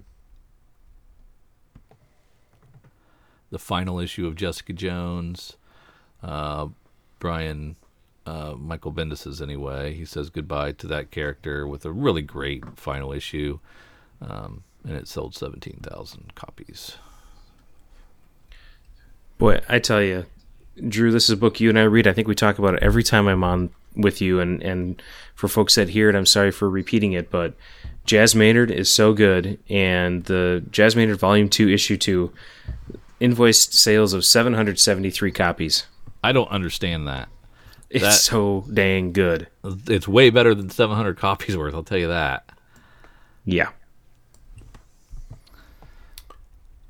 [3.50, 5.56] the final issue of Jessica Jones.
[6.22, 6.68] Uh,
[7.18, 7.76] Brian
[8.26, 9.94] uh, Michael Bendis anyway.
[9.94, 13.58] He says goodbye to that character with a really great final issue,
[14.20, 16.96] um, and it sold seventeen thousand copies.
[19.38, 20.26] Boy, I tell you,
[20.86, 22.06] Drew, this is a book you and I read.
[22.06, 24.40] I think we talk about it every time I'm on with you.
[24.40, 25.02] And, and
[25.34, 27.54] for folks that hear it, I'm sorry for repeating it, but
[28.04, 29.58] Jazz Maynard is so good.
[29.68, 32.32] And the Jazz Maynard Volume 2, Issue 2,
[33.20, 35.86] invoiced sales of 773 copies.
[36.22, 37.28] I don't understand that.
[37.90, 39.48] It's That- so dang good.
[39.64, 41.74] It's way better than seven hundred copies worth.
[41.74, 42.48] I'll tell you that.
[43.44, 43.70] Yeah.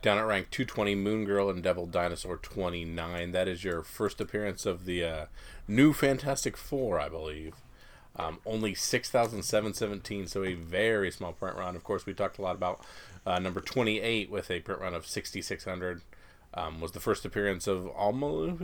[0.01, 3.33] Down at rank 220, Moon Girl and Devil Dinosaur 29.
[3.33, 5.27] That is your first appearance of the uh,
[5.67, 7.55] new Fantastic Four, I believe.
[8.15, 11.75] Um, only 6,717, so a very small print run.
[11.77, 12.85] Of course, we talked a lot about
[13.27, 16.03] uh, number 28 with a print run of 6,600.
[16.59, 18.61] Um, was the first appearance of almost.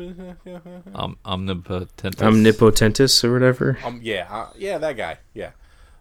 [0.95, 2.16] Um, omnipotent.
[2.18, 3.78] Omnipotentus or whatever.
[3.84, 5.18] Um, yeah, uh, yeah, that guy.
[5.32, 5.51] Yeah.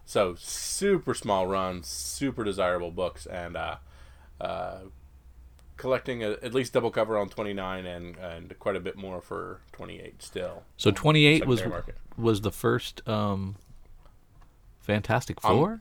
[0.04, 3.76] So super small run, super desirable books, and uh,
[4.40, 4.78] uh,
[5.76, 9.20] collecting a, at least double cover on twenty nine and and quite a bit more
[9.20, 10.62] for twenty eight still.
[10.76, 11.96] So twenty eight was market.
[12.16, 13.56] was the first um,
[14.80, 15.80] Fantastic Um, Four.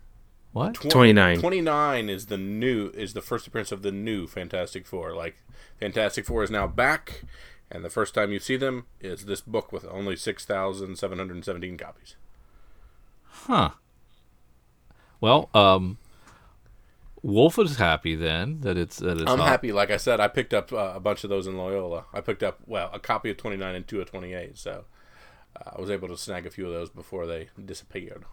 [0.53, 0.75] What?
[0.75, 1.39] Tw- 29.
[1.39, 5.13] 29 is the new is the first appearance of the new Fantastic Four.
[5.13, 5.35] Like
[5.79, 7.23] Fantastic Four is now back.
[7.71, 12.15] And the first time you see them is this book with only 6,717 copies.
[13.23, 13.71] Huh.
[15.19, 15.97] Well, um,
[17.23, 19.47] Wolf is happy then that it's that it's I'm hot.
[19.47, 19.71] happy.
[19.71, 22.05] Like I said, I picked up uh, a bunch of those in Loyola.
[22.13, 24.55] I picked up, well, a copy of 29 and two of 28.
[24.57, 24.85] So
[25.55, 28.25] uh, I was able to snag a few of those before they disappeared.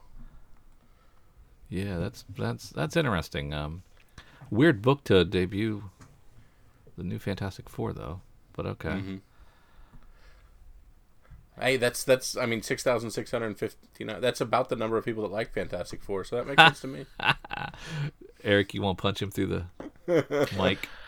[1.70, 3.54] Yeah, that's that's that's interesting.
[3.54, 3.82] Um,
[4.50, 5.84] weird book to debut
[6.98, 8.20] the new Fantastic Four though,
[8.52, 8.88] but okay.
[8.88, 9.16] Mm-hmm.
[11.60, 12.36] Hey, that's that's.
[12.36, 14.20] I mean, six thousand six hundred fifty-nine.
[14.20, 16.24] That's about the number of people that like Fantastic Four.
[16.24, 17.06] So that makes sense to me.
[18.44, 19.46] Eric, you won't punch him through
[20.06, 20.88] the mic.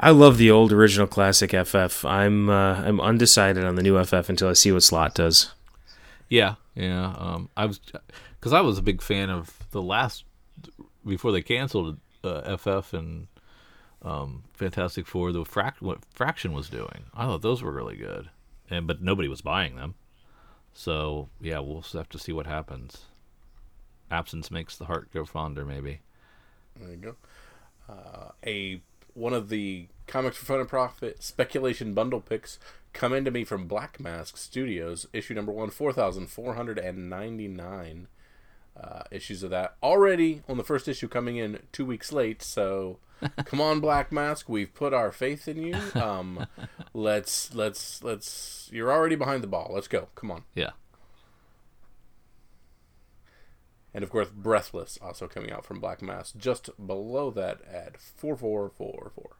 [0.00, 2.04] I love the old original classic FF.
[2.04, 5.52] I'm uh, I'm undecided on the new FF until I see what Slott does.
[6.28, 7.14] Yeah, yeah.
[7.16, 7.80] Um, I was
[8.40, 10.24] because I was a big fan of the last
[11.06, 13.28] before they canceled uh, FF and
[14.02, 15.32] um, Fantastic Four.
[15.32, 18.30] The frac- what Fraction was doing, I thought those were really good,
[18.70, 19.94] and but nobody was buying them.
[20.72, 23.06] So yeah, we'll have to see what happens.
[24.10, 26.00] Absence makes the heart grow fonder, maybe.
[26.76, 27.16] There you go.
[27.88, 28.80] Uh, a
[29.14, 32.58] one of the comics for fun and profit speculation bundle picks
[32.92, 37.10] come into me from Black Mask Studios, issue number one, four thousand four hundred and
[37.10, 38.08] ninety-nine
[38.82, 42.42] uh, issues of that already on the first issue coming in two weeks late.
[42.42, 42.98] So
[43.44, 45.76] come on, Black Mask, we've put our faith in you.
[46.00, 46.46] Um,
[46.94, 48.68] let's let's let's.
[48.72, 49.70] You're already behind the ball.
[49.74, 50.08] Let's go.
[50.14, 50.44] Come on.
[50.54, 50.70] Yeah.
[53.94, 59.36] And of course, Breathless also coming out from Black Mask just below that at 4444.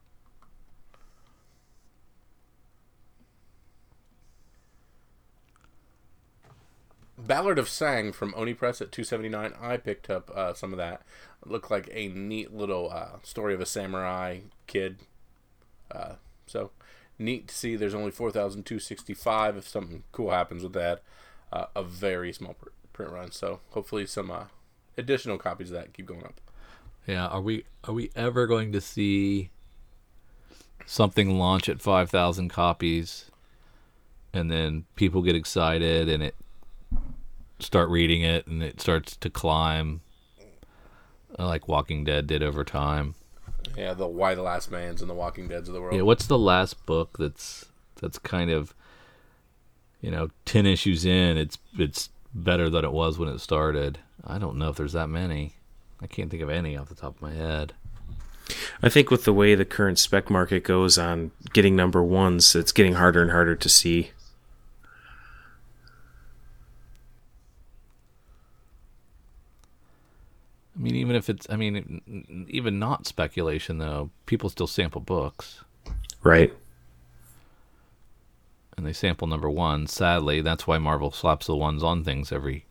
[7.18, 9.52] Ballad of Sang from Oni Press at 279.
[9.60, 11.02] I picked up uh, some of that.
[11.44, 14.98] It looked like a neat little uh, story of a samurai kid.
[15.90, 16.14] Uh,
[16.46, 16.70] so
[17.18, 17.74] neat to see.
[17.74, 19.56] There's only 4,265.
[19.56, 21.02] If something cool happens with that,
[21.52, 23.32] uh, a very small pr- print run.
[23.32, 24.44] So hopefully some uh,
[24.96, 26.40] additional copies of that keep going up.
[27.06, 29.50] Yeah, are we are we ever going to see
[30.84, 33.30] something launch at 5,000 copies
[34.32, 36.34] and then people get excited and it
[37.58, 40.00] start reading it and it starts to climb
[41.38, 43.14] like Walking Dead did over time.
[43.76, 45.94] Yeah, the Why the Last Man's and the Walking Deads of the world.
[45.94, 47.66] Yeah, what's the last book that's
[48.00, 48.74] that's kind of
[50.00, 53.98] you know, 10 issues in, it's it's better than it was when it started.
[54.24, 55.54] I don't know if there's that many.
[56.00, 57.72] I can't think of any off the top of my head.
[58.82, 62.72] I think with the way the current spec market goes on getting number ones, it's
[62.72, 64.10] getting harder and harder to see.
[70.78, 74.68] I mean, even if it's, I mean, n- n- even not speculation though, people still
[74.68, 75.64] sample books
[76.22, 76.52] Right.
[78.76, 79.86] and they sample number one.
[79.86, 82.64] Sadly, that's why Marvel slaps the ones on things every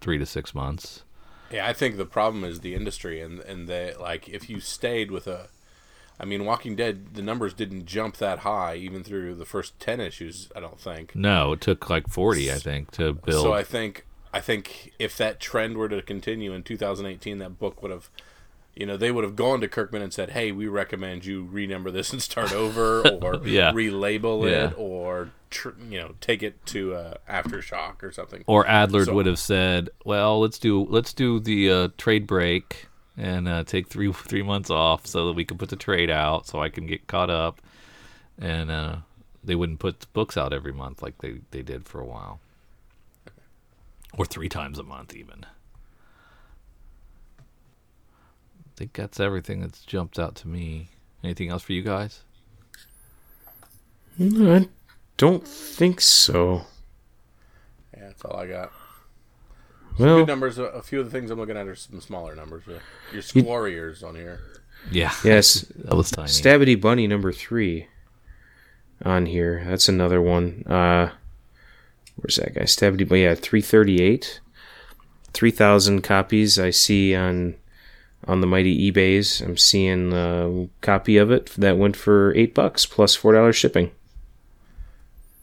[0.00, 1.02] three to six months.
[1.50, 5.10] Yeah, I think the problem is the industry and and they like if you stayed
[5.10, 5.48] with a
[6.18, 10.00] I mean Walking Dead the numbers didn't jump that high even through the first 10
[10.00, 11.14] issues, I don't think.
[11.14, 13.42] No, it took like forty, I think, to build.
[13.42, 17.80] So I think I think if that trend were to continue in 2018 that book
[17.82, 18.10] would have
[18.76, 21.92] you know, they would have gone to Kirkman and said, "Hey, we recommend you renumber
[21.92, 23.70] this and start over, or Yeah.
[23.72, 24.70] relabel Yeah.
[24.70, 29.14] it, or tr- you know, take it to uh, aftershock or something." or Adler So-
[29.14, 33.86] would have said, "Well, let's do let's do the uh, trade break and uh, take
[33.86, 36.84] three three months off so that we can put the trade out, so I can
[36.88, 37.60] get caught up."
[38.40, 38.96] And uh,
[39.44, 42.40] they wouldn't put books out every month like they they did for a while,
[44.16, 45.44] or three times a month even.
[47.38, 50.88] I think that's everything that's jumped out to me.
[51.22, 52.22] Anything else for you guys?
[54.20, 54.68] I
[55.16, 56.62] don't think so.
[57.96, 58.72] Yeah, that's all I got.
[59.98, 60.58] Well, Good numbers.
[60.58, 62.64] A, a few of the things I'm looking at are some smaller numbers.
[62.66, 62.78] Yeah.
[63.12, 64.40] Your Squarriors on here.
[64.90, 66.28] Yeah, yes, that was tiny.
[66.28, 67.86] Stabbity Bunny number three
[69.04, 69.64] on here.
[69.66, 70.64] That's another one.
[70.66, 71.10] Uh,
[72.16, 72.62] where's that guy?
[72.62, 73.22] Stabbity Bunny.
[73.24, 74.40] Yeah, three thirty eight.
[75.32, 76.58] Three thousand copies.
[76.58, 77.56] I see on
[78.26, 79.40] on the mighty eBay's.
[79.40, 83.90] I'm seeing a copy of it that went for eight bucks plus four dollars shipping.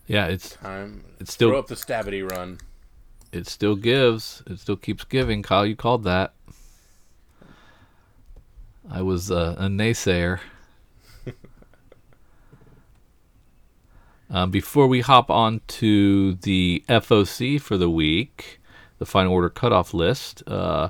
[0.07, 1.03] yeah, it's Time.
[1.19, 2.59] It's still- throw up the Stabbity run.
[3.32, 4.41] it still gives.
[4.47, 5.43] It still keeps giving.
[5.43, 6.34] Kyle, you called that.
[8.89, 10.39] I was uh, a naysayer.
[14.32, 18.61] Um, before we hop on to the FOC for the week,
[18.97, 20.89] the final order cutoff list, uh,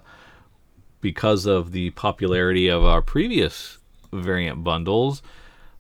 [1.02, 3.80] because of the popularity of our previous
[4.14, 5.24] variant bundles,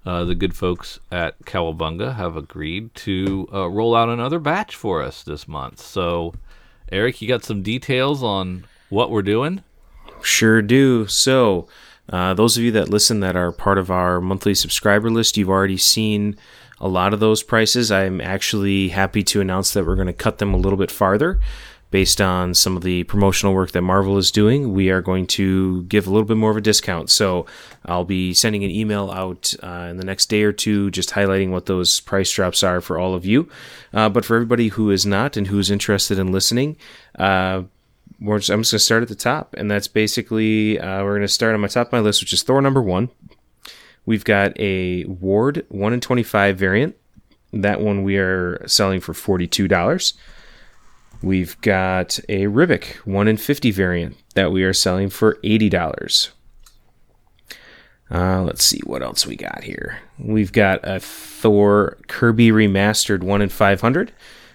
[0.05, 5.03] uh, the good folks at Cowabunga have agreed to uh, roll out another batch for
[5.03, 5.79] us this month.
[5.79, 6.33] So,
[6.91, 9.63] Eric, you got some details on what we're doing?
[10.23, 11.05] Sure do.
[11.05, 11.67] So,
[12.09, 15.49] uh, those of you that listen that are part of our monthly subscriber list, you've
[15.49, 16.35] already seen
[16.81, 17.91] a lot of those prices.
[17.91, 21.39] I'm actually happy to announce that we're going to cut them a little bit farther
[21.91, 25.83] based on some of the promotional work that Marvel is doing, we are going to
[25.83, 27.09] give a little bit more of a discount.
[27.09, 27.45] So
[27.85, 31.51] I'll be sending an email out uh, in the next day or two just highlighting
[31.51, 33.49] what those price drops are for all of you.
[33.93, 36.77] Uh, but for everybody who is not and who's interested in listening,
[37.19, 37.63] uh,
[38.23, 39.53] just, I'm just going to start at the top.
[39.57, 42.31] And that's basically, uh, we're going to start on my top of my list, which
[42.31, 43.09] is Thor number one.
[44.05, 46.95] We've got a Ward 1 in 25 variant.
[47.53, 50.13] That one we are selling for $42.
[51.21, 56.31] We've got a Ribić 1 in 50 variant that we are selling for $80.
[58.09, 59.99] Uh, let's see what else we got here.
[60.19, 64.11] We've got a Thor Kirby remastered 1 in 500.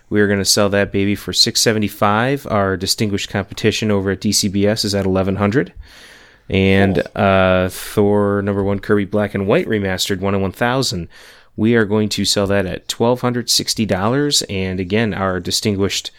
[0.08, 2.46] We are going to sell that baby for 675.
[2.48, 5.72] Our distinguished competition over at DCBS is at 1100.
[6.48, 11.08] And uh, Thor number 1 Kirby Black and White remastered 1 in 1000.
[11.56, 16.10] We are going to sell that at $1260 and again our distinguished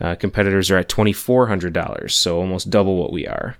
[0.00, 3.56] uh, competitors are at $2,400, so almost double what we are.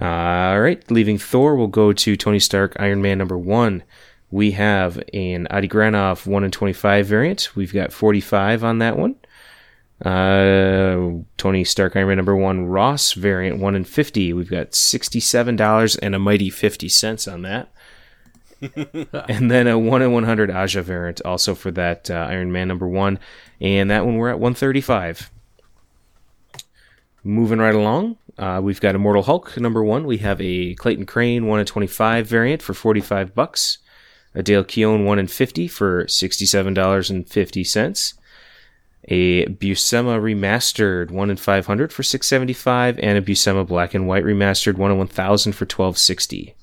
[0.00, 3.82] Uh, all right, leaving Thor, we'll go to Tony Stark Iron Man number one.
[4.30, 7.56] We have an Adi Granov 1 in 25 variant.
[7.56, 9.16] We've got 45 on that one.
[10.04, 14.32] Uh, Tony Stark Iron Man number one Ross variant 1 in 50.
[14.32, 17.70] We've got $67 and a mighty 50 cents on that.
[19.28, 22.86] and then a 1 in 100 Aja variant also for that uh, Iron Man number
[22.86, 23.18] one
[23.60, 25.30] and that one we're at 135.
[27.22, 30.06] Moving right along, uh, we've got Immortal Hulk number one.
[30.06, 33.78] We have a Clayton Crain one in 25 variant for 45 bucks,
[34.34, 38.14] a Dale Keown one in 50 for 67 dollars and 50 cents,
[39.10, 44.76] a Buscema remastered one in 500 for 675, and a Buscema black and white remastered
[44.76, 46.54] one in 1000 for 1260.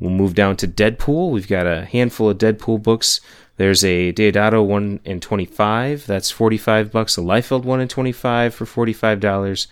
[0.00, 1.30] We'll move down to Deadpool.
[1.30, 3.20] We've got a handful of Deadpool books
[3.58, 7.18] there's a Deodato 1 in 25, that's 45 bucks.
[7.18, 9.66] A Liefeld 1 in 25 for $45.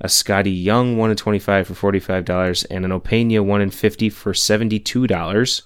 [0.00, 2.66] A Skottie Young 1 in 25 for $45.
[2.70, 5.62] And an Opeña 1 in 50 for $72.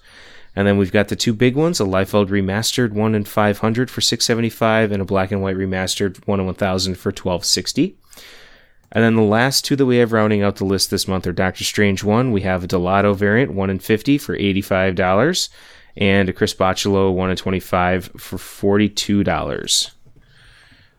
[0.57, 4.01] And then we've got the two big ones, a Liefeld remastered 1 in 500 for
[4.01, 7.99] 675 and a black and white remastered 1 in 1000 for 1260.
[8.91, 11.33] And then the last two that we have rounding out the list this month are
[11.33, 12.33] Doctor Strange 1.
[12.33, 15.51] We have a Delato variant 1 in 50 for $85
[15.99, 19.91] and a Chris Bachalo 1 in 25 for $42.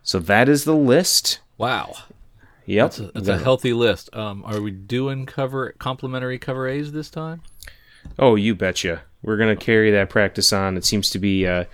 [0.04, 1.40] So that is the list.
[1.58, 1.96] Wow.
[2.68, 2.92] Yep.
[2.92, 4.16] That's a, that's a healthy list.
[4.16, 7.42] Um, are we doing cover complimentary cover A's this time?
[8.20, 9.04] Oh, you betcha.
[9.22, 10.78] We're going to carry that practice on.
[10.78, 11.66] It seems to be uh,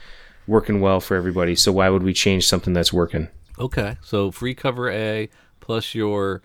[0.48, 1.56] working well for everybody.
[1.56, 3.28] So why would we change something that's working?
[3.60, 3.98] Okay.
[4.02, 5.30] So free cover A
[5.60, 6.42] plus your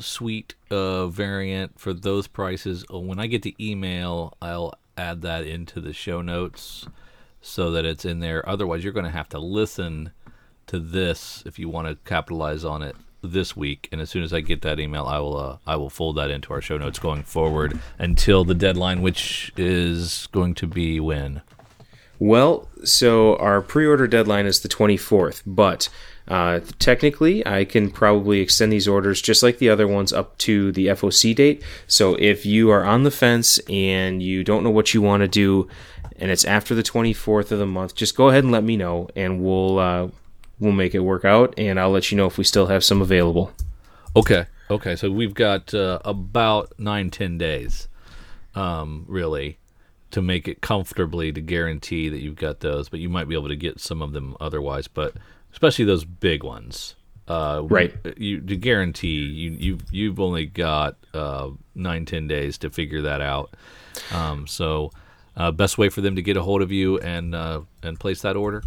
[0.00, 2.84] suite uh, variant for those prices.
[2.90, 6.86] Oh, when I get the email, I'll add that into the show notes
[7.40, 8.46] so that it's in there.
[8.48, 10.12] Otherwise, you're going to have to listen
[10.66, 13.88] to this if you want to capitalize on it this week.
[13.92, 16.30] And as soon as I get that email, I will uh, I will fold that
[16.30, 21.42] into our show notes going forward until the deadline, which is going to be when.
[22.18, 25.88] Well, so our pre-order deadline is the 24th, but
[26.28, 30.70] uh, technically, I can probably extend these orders just like the other ones up to
[30.70, 31.62] the FOC date.
[31.86, 35.28] So if you are on the fence and you don't know what you want to
[35.28, 35.66] do,
[36.16, 39.08] and it's after the 24th of the month, just go ahead and let me know,
[39.16, 40.08] and we'll uh,
[40.60, 43.02] we'll make it work out, and I'll let you know if we still have some
[43.02, 43.52] available.
[44.14, 44.46] Okay.
[44.70, 44.94] Okay.
[44.94, 47.88] So we've got uh, about nine, ten days,
[48.54, 49.58] um, really,
[50.12, 52.88] to make it comfortably to guarantee that you've got those.
[52.88, 54.86] But you might be able to get some of them otherwise.
[54.86, 55.14] But
[55.52, 56.94] especially those big ones.
[57.26, 57.94] Uh, right.
[58.16, 63.20] You to guarantee you you you've only got uh, nine ten days to figure that
[63.20, 63.54] out.
[64.12, 64.90] Um, so,
[65.36, 68.22] uh, best way for them to get a hold of you and uh, and place
[68.22, 68.64] that order.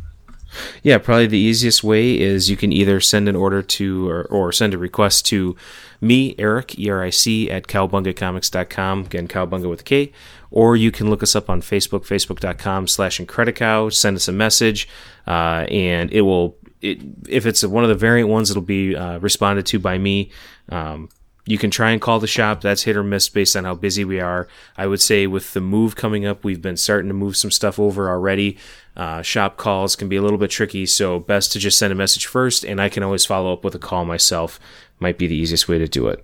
[0.82, 4.52] Yeah, probably the easiest way is you can either send an order to or, or
[4.52, 5.56] send a request to
[6.02, 9.06] me, Eric, E R I C, at cowbungacomics.com.
[9.06, 10.12] Again, cowbunga with a K.
[10.52, 13.92] Or you can look us up on Facebook, facebook.com slash Incredicow.
[13.92, 14.88] Send us a message,
[15.26, 19.18] uh, and it will it, if it's one of the variant ones, it'll be uh,
[19.20, 20.30] responded to by me.
[20.70, 21.10] Um,
[21.46, 22.62] you can try and call the shop.
[22.62, 24.48] That's hit or miss based on how busy we are.
[24.78, 27.80] I would say with the move coming up, we've been starting to move some stuff
[27.80, 28.58] over already.
[28.96, 31.96] Uh, shop calls can be a little bit tricky, so best to just send a
[31.96, 34.60] message first, and I can always follow up with a call myself.
[35.00, 36.24] Might be the easiest way to do it.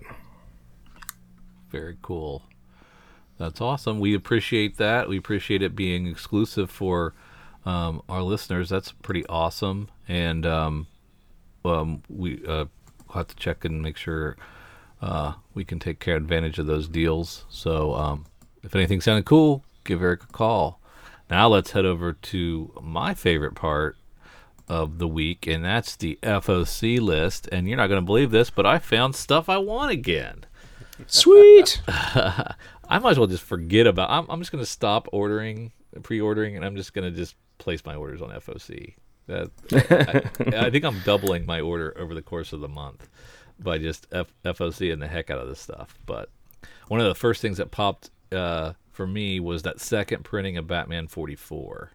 [1.70, 2.42] Very cool.
[3.36, 4.00] That's awesome.
[4.00, 5.08] We appreciate that.
[5.08, 7.14] We appreciate it being exclusive for
[7.64, 8.68] um, our listeners.
[8.68, 9.88] That's pretty awesome.
[10.08, 10.86] And um,
[11.64, 12.66] um, we uh,
[13.14, 14.36] have to check and make sure
[15.00, 17.44] uh, we can take care advantage of those deals.
[17.48, 18.26] So um,
[18.62, 20.80] if anything sounded cool, give Eric a call.
[21.30, 23.96] Now let's head over to my favorite part
[24.68, 27.48] of the week, and that's the FOC list.
[27.50, 30.44] And you're not going to believe this, but I found stuff I want again.
[31.06, 31.82] Sweet.
[31.88, 34.10] I might as well just forget about.
[34.10, 35.72] I'm, I'm just going to stop ordering,
[36.02, 38.94] pre-ordering, and I'm just going to just place my orders on FOC.
[39.28, 39.50] That,
[40.50, 43.08] I, I, think I'm doubling my order over the course of the month
[43.62, 45.98] by just F, FOC and the heck out of this stuff.
[46.06, 46.30] But
[46.88, 50.66] one of the first things that popped uh, for me was that second printing of
[50.66, 51.92] Batman 44,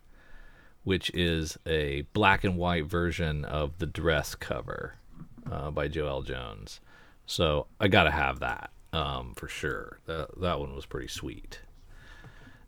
[0.83, 4.95] which is a black and white version of the dress cover
[5.51, 6.79] uh, by Joëlle Jones.
[7.25, 9.99] So I got to have that um, for sure.
[10.05, 11.59] That that one was pretty sweet.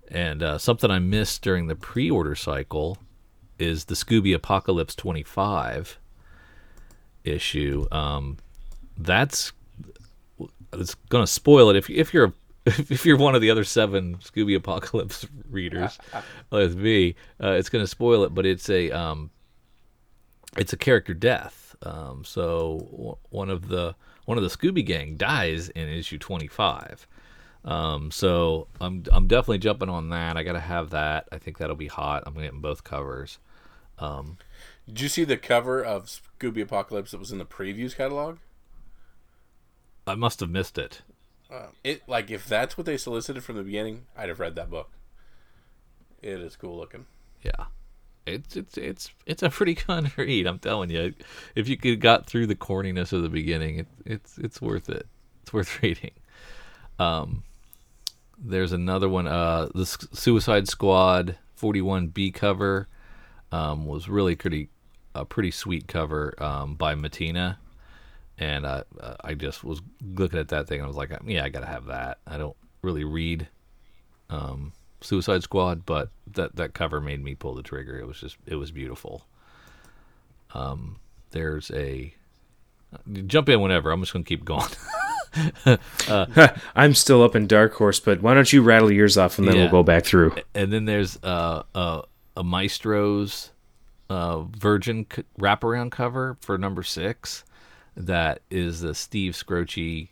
[0.09, 2.97] And uh, something I missed during the pre-order cycle
[3.59, 5.99] is the Scooby Apocalypse 25
[7.23, 7.87] issue.
[7.91, 8.37] Um,
[8.97, 9.51] that's
[10.73, 12.33] it's going to spoil it if if you're
[12.65, 15.97] if you're one of the other seven Scooby Apocalypse readers,
[16.51, 18.33] like me, uh, it's going to spoil it.
[18.33, 19.31] But it's a um,
[20.57, 21.75] it's a character death.
[21.83, 23.95] Um, so w- one of the
[24.25, 27.07] one of the Scooby Gang dies in issue 25.
[27.63, 30.35] Um, so I'm I'm definitely jumping on that.
[30.35, 31.27] I got to have that.
[31.31, 32.23] I think that'll be hot.
[32.25, 33.39] I'm getting both covers.
[33.99, 34.37] Um,
[34.87, 36.05] Did you see the cover of
[36.39, 38.37] Scooby Apocalypse that was in the previews catalog?
[40.07, 41.01] I must have missed it.
[41.51, 44.69] Uh, it like if that's what they solicited from the beginning, I'd have read that
[44.69, 44.89] book.
[46.21, 47.05] It is cool looking.
[47.43, 47.65] Yeah,
[48.25, 50.47] it's it's it's it's a pretty fun read.
[50.47, 51.13] I'm telling you,
[51.55, 55.07] if you could got through the corniness of the beginning, it, it's it's worth it.
[55.43, 56.11] It's worth reading.
[56.99, 57.43] Um,
[58.37, 59.27] there's another one.
[59.27, 62.87] Uh, the Suicide Squad 41B cover
[63.51, 64.69] um, was really pretty
[65.15, 67.57] a pretty sweet cover um, by Mattina
[68.37, 71.43] and I uh, I just was looking at that thing and I was like, yeah,
[71.43, 72.19] I gotta have that.
[72.27, 73.47] I don't really read
[74.29, 77.99] um, Suicide Squad, but that that cover made me pull the trigger.
[77.99, 79.25] It was just it was beautiful.
[80.53, 80.99] Um,
[81.31, 82.13] there's a
[83.25, 83.91] jump in whenever.
[83.91, 84.69] I'm just gonna keep going.
[86.07, 89.47] uh, I'm still up in Dark Horse, but why don't you rattle yours off and
[89.47, 89.61] then yeah.
[89.63, 90.35] we'll go back through.
[90.53, 92.03] And then there's uh, uh,
[92.35, 93.51] a Maestro's
[94.09, 97.43] uh, Virgin c- wraparound cover for number six
[97.97, 100.09] that is the Steve Skroce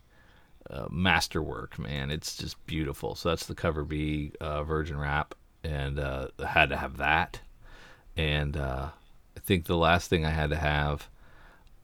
[0.70, 2.10] uh, masterwork, man.
[2.10, 3.16] It's just beautiful.
[3.16, 7.40] So that's the cover B uh, Virgin Wrap, and uh, had to have that.
[8.18, 8.90] And uh,
[9.38, 11.10] I think the last thing I had to have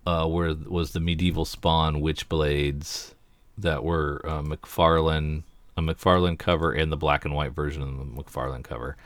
[0.05, 3.13] uh, were was the medieval Spawn Witchblades
[3.57, 5.43] that were uh, McFarlane
[5.77, 8.97] a McFarlane cover and the black and white version of the McFarlane cover.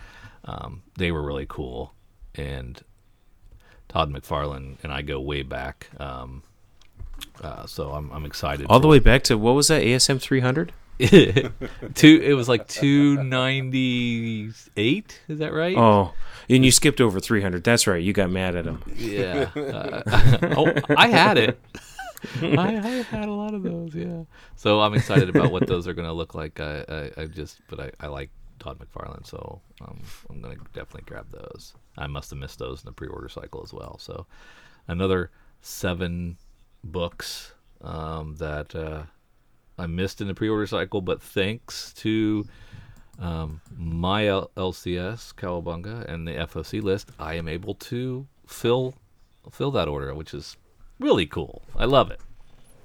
[0.46, 1.94] Um, they were really cool,
[2.34, 2.82] and
[3.90, 5.90] Todd McFarlane and I go way back.
[6.00, 6.44] Um,
[7.42, 8.68] uh, so I'm I'm excited.
[8.70, 10.72] All the way back to what was that ASM 300?
[11.00, 12.22] two.
[12.24, 15.22] It was like 298.
[15.28, 15.78] Is that right?
[15.78, 16.14] Oh,
[16.50, 17.64] and you skipped over 300.
[17.64, 18.02] That's right.
[18.02, 18.82] You got mad at him.
[18.96, 19.50] Yeah.
[19.56, 20.04] Uh,
[20.56, 21.60] oh, I had it.
[22.42, 23.94] I, I, had a lot of those.
[23.94, 24.24] Yeah.
[24.56, 26.60] So I'm excited about what those are going to look like.
[26.60, 30.00] I, I, I just, but I, I like Todd McFarlane, so um,
[30.30, 31.76] I'm going to definitely grab those.
[31.98, 33.98] I must have missed those in the pre-order cycle as well.
[34.00, 34.26] So
[34.88, 36.38] another seven
[36.86, 39.04] books um, that uh,
[39.78, 42.48] I missed in the pre-order cycle, but thanks to
[43.20, 48.96] um, my L- LCS Cowabunga and the FOC list, I am able to fill
[49.52, 50.58] fill that order, which is
[51.00, 51.62] really cool.
[51.76, 52.20] I love it.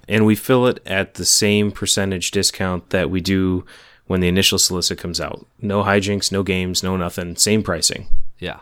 [0.07, 3.65] And we fill it at the same percentage discount that we do
[4.05, 5.45] when the initial solicit comes out.
[5.59, 7.35] No hijinks, no games, no nothing.
[7.35, 8.07] Same pricing.
[8.37, 8.59] Yeah.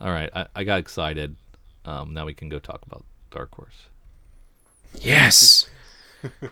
[0.00, 1.36] All right, I, I got excited.
[1.84, 3.88] Um, now we can go talk about Dark Horse.
[5.00, 5.68] Yes.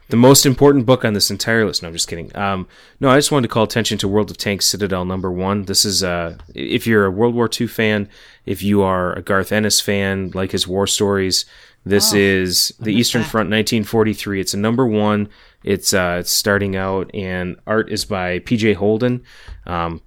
[0.09, 1.83] the most important book on this entire list.
[1.83, 2.35] No, I'm just kidding.
[2.37, 2.67] Um,
[2.99, 5.65] no, I just wanted to call attention to World of Tanks Citadel number one.
[5.65, 8.09] This is, uh, if you're a World War II fan,
[8.47, 11.45] if you are a Garth Ennis fan, like his war stories,
[11.85, 13.31] this oh, is the Eastern that.
[13.31, 14.41] Front 1943.
[14.41, 15.29] It's a number one.
[15.63, 19.23] It's, uh, it's starting out, and art is by PJ Holden.
[19.67, 20.03] Um,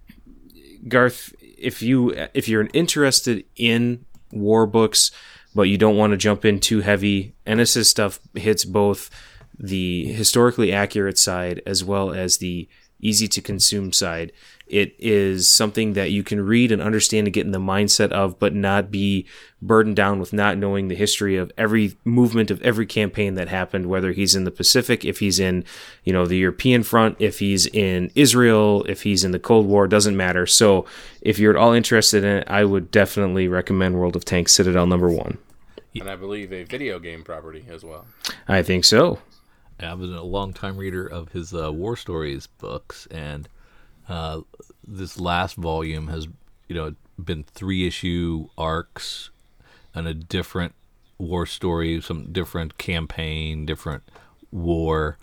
[0.88, 5.11] Garth, if you if you're interested in war books,
[5.55, 7.36] but you don't want to jump in too heavy.
[7.45, 9.09] Ennis's stuff hits both
[9.57, 12.67] the historically accurate side as well as the
[12.99, 14.31] easy to consume side.
[14.74, 18.39] It is something that you can read and understand and get in the mindset of,
[18.39, 19.28] but not be
[19.61, 23.86] burdened down with not knowing the history of every movement of every campaign that happened,
[23.86, 25.63] whether he's in the Pacific, if he's in,
[26.03, 29.88] you know, the European front, if he's in Israel, if he's in the Cold War,
[29.88, 30.47] doesn't matter.
[30.47, 30.88] So
[31.21, 34.88] if you're at all interested in it, I would definitely recommend World of Tanks Citadel
[34.88, 35.38] number one.
[35.93, 38.07] And I believe a video game property as well.
[38.47, 39.19] I think so.
[39.80, 43.47] I was a long time reader of his uh, war stories books, and
[44.10, 44.41] uh,
[44.88, 46.28] this last volume has,
[46.68, 49.30] you know, been three issue arcs
[49.93, 50.74] and a different
[51.18, 54.04] war story, some different campaign, different
[54.51, 55.18] war,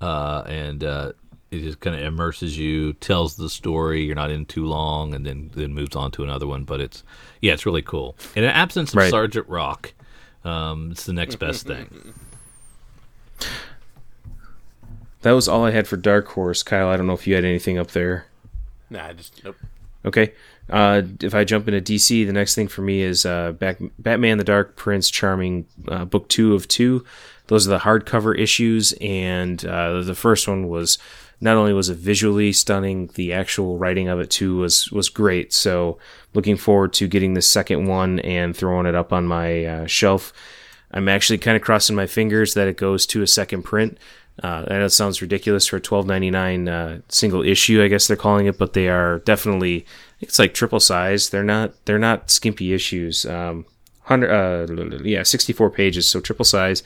[0.00, 1.12] uh, and uh,
[1.50, 4.02] it just kind of immerses you, tells the story.
[4.04, 6.64] You're not in too long, and then then moves on to another one.
[6.64, 7.04] But it's
[7.40, 8.16] yeah, it's really cool.
[8.34, 9.10] In an absence of Right.
[9.10, 9.92] Sergeant Rock,
[10.44, 12.14] um, it's the next best thing.
[15.24, 16.62] That was all I had for Dark Horse.
[16.62, 18.26] Kyle, I don't know if you had anything up there.
[18.90, 19.56] Nah, I just nope.
[20.04, 20.34] Okay.
[20.68, 24.36] Uh, if I jump into DC, the next thing for me is uh, Back- Batman
[24.36, 27.06] the Dark Prince Charming, uh, book two of two.
[27.46, 30.98] Those are the hardcover issues, and uh, the first one was
[31.40, 35.54] not only was it visually stunning, the actual writing of it too was was great.
[35.54, 35.96] So
[36.34, 40.34] looking forward to getting the second one and throwing it up on my uh, shelf.
[40.90, 43.98] I'm actually kind of crossing my fingers that it goes to a second print.
[44.42, 47.88] Uh, I know it sounds ridiculous for a twelve ninety nine uh, single issue, I
[47.88, 49.86] guess they're calling it, but they are definitely
[50.20, 51.30] it's like triple size.
[51.30, 53.24] They're not they're not skimpy issues.
[53.26, 53.66] Um,
[54.02, 56.82] hundred uh, yeah, sixty four pages, so triple size,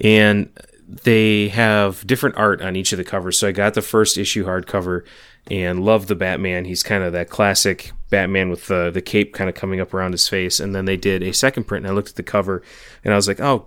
[0.00, 0.50] and
[0.86, 3.38] they have different art on each of the covers.
[3.38, 5.04] So I got the first issue hardcover
[5.50, 6.64] and love the Batman.
[6.64, 10.12] He's kind of that classic Batman with the the cape kind of coming up around
[10.12, 10.60] his face.
[10.60, 12.62] And then they did a second print, and I looked at the cover,
[13.04, 13.66] and I was like, oh,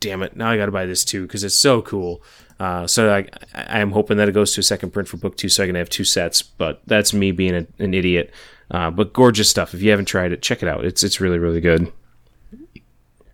[0.00, 0.36] damn it!
[0.36, 2.22] Now I got to buy this too because it's so cool.
[2.60, 5.48] Uh, so I, I'm hoping that it goes to a second print for book two,
[5.48, 6.42] so I can have two sets.
[6.42, 8.32] But that's me being a, an idiot.
[8.70, 9.74] Uh, but gorgeous stuff.
[9.74, 10.84] If you haven't tried it, check it out.
[10.84, 11.92] It's it's really really good.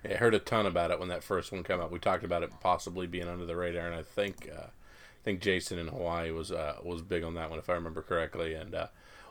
[0.05, 1.93] I heard a ton about it when that first one came out.
[1.93, 5.41] We talked about it possibly being under the radar, and I think uh, I think
[5.41, 8.55] Jason in Hawaii was uh, was big on that one, if I remember correctly.
[8.55, 8.87] And uh,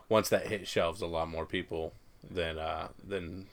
[0.07, 1.93] once that hit shelves, a lot more people
[2.29, 3.47] than uh, than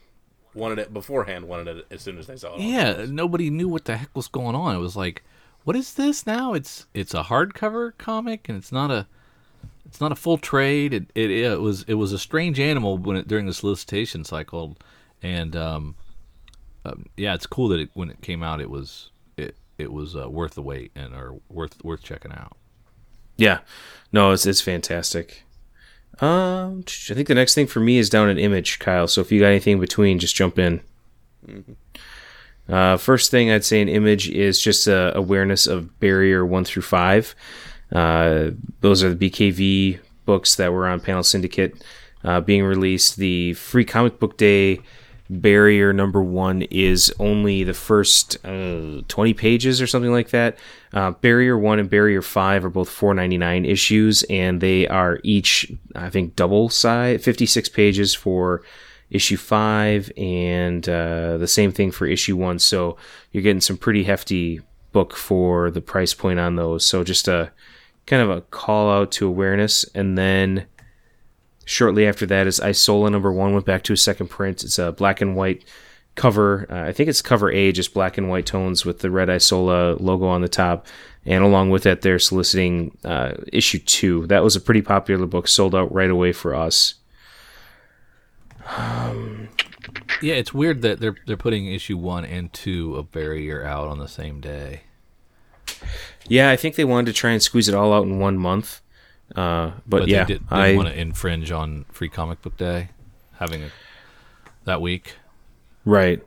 [0.55, 2.61] wanted it beforehand wanted it as soon as they saw it.
[2.61, 4.75] Yeah, nobody knew what the heck was going on.
[4.75, 5.23] It was like,
[5.67, 6.55] what is this now?
[6.55, 9.09] It's it's a hardcover comic, and it's not a
[9.85, 10.95] it's not a full trade.
[10.95, 14.77] It it, it was it was a strange animal when it during the solicitation cycle,
[15.25, 15.97] and um,
[16.85, 20.15] um, yeah, it's cool that it, when it came out, it was it it was
[20.15, 22.57] uh, worth the wait and or worth worth checking out.
[23.37, 23.59] Yeah,
[24.13, 25.43] no, it's it's fantastic.
[26.21, 29.09] Um, I think the next thing for me is down an image, Kyle.
[29.09, 30.81] So if you got anything in between, just jump in.
[32.69, 36.83] Uh, first thing I'd say in image is just uh, awareness of barrier one through
[36.83, 37.35] five.
[37.93, 38.51] Uh,
[38.81, 41.85] those are the BKV books that were on Panel Syndicate
[42.25, 43.17] uh, being released.
[43.17, 44.81] The free comic book day
[45.29, 50.59] barrier number one is only the first uh, 20 pages or something like that.
[50.93, 56.11] Uh, barrier one and barrier five are both 4.99 issues, and they are each, I
[56.11, 58.63] think, double size, 56 pages for
[59.11, 62.59] issue five, and uh, the same thing for issue one.
[62.59, 62.97] So
[63.33, 64.61] you're getting some pretty hefty
[64.93, 66.85] book for the price point on those.
[66.85, 67.53] So just a
[68.07, 70.67] kind of a call out to awareness, and then
[71.65, 74.65] shortly after that is Isola number one went back to a second print.
[74.65, 75.65] It's a black and white
[76.15, 76.67] cover.
[76.71, 79.97] Uh, I think it's cover A, just black and white tones with the red Isola
[80.01, 80.87] logo on the top.
[81.25, 84.27] And along with that, they're soliciting uh, issue two.
[84.29, 86.95] That was a pretty popular book, sold out right away for us.
[90.23, 93.99] Yeah, it's weird that they're they're putting issue one and two of Barrier out on
[93.99, 94.83] the same day.
[96.27, 98.81] Yeah, I think they wanted to try and squeeze it all out in one month.
[99.35, 102.57] Uh, but, But yeah, they did, didn't I want to infringe on Free Comic Book
[102.57, 102.91] Day,
[103.39, 103.71] having a,
[104.65, 105.15] that week.
[105.85, 106.23] right.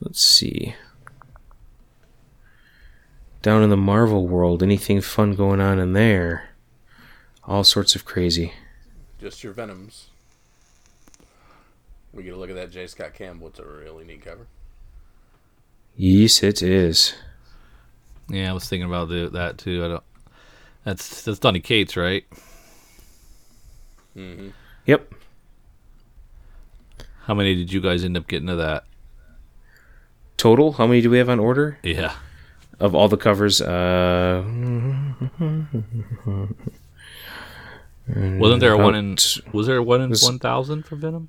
[0.00, 0.74] Let's see.
[3.42, 6.50] Down in the Marvel world, anything fun going on in there?
[7.44, 8.52] All sorts of crazy.
[9.20, 10.08] Just your Venoms.
[12.12, 12.86] We get a look at that J.
[12.86, 13.48] Scott Campbell.
[13.48, 14.46] It's a really neat cover.
[15.96, 17.14] Yes, it is.
[18.28, 19.84] Yeah, I was thinking about the, that too.
[19.84, 20.02] I don't.
[20.84, 22.24] That's that's Donny Cates, right?
[24.14, 24.48] hmm
[24.86, 25.12] Yep.
[27.24, 28.84] How many did you guys end up getting of that?
[30.36, 31.78] Total, how many do we have on order?
[31.82, 32.14] Yeah,
[32.80, 34.42] Of all the covers, uh,
[38.08, 39.16] wasn't there a one in?
[39.52, 41.28] Was there a one in one thousand for Venom?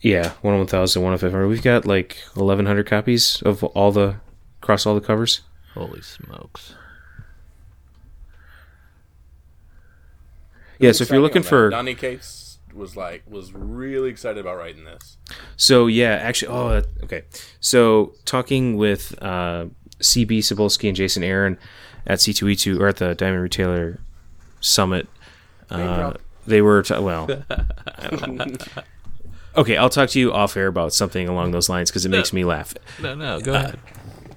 [0.00, 1.48] Yeah, one on one thousand, one on five hundred.
[1.48, 4.16] We've got like eleven hundred copies of all the
[4.62, 5.42] across all the covers.
[5.74, 6.74] Holy smokes!
[10.78, 14.84] Yeah, so if you're looking for Donny Cates was like was really excited about writing
[14.84, 15.18] this.
[15.56, 17.24] So yeah, actually, oh, okay.
[17.60, 19.66] So talking with uh,
[20.00, 21.58] CB Cebulski and Jason Aaron
[22.06, 24.00] at C2E2 or at the Diamond Retailer
[24.60, 25.08] Summit,
[25.70, 26.14] uh,
[26.46, 27.28] they were t- well.
[29.56, 32.32] okay, I'll talk to you off air about something along those lines because it makes
[32.32, 32.74] me laugh.
[33.00, 33.78] No, no, go ahead.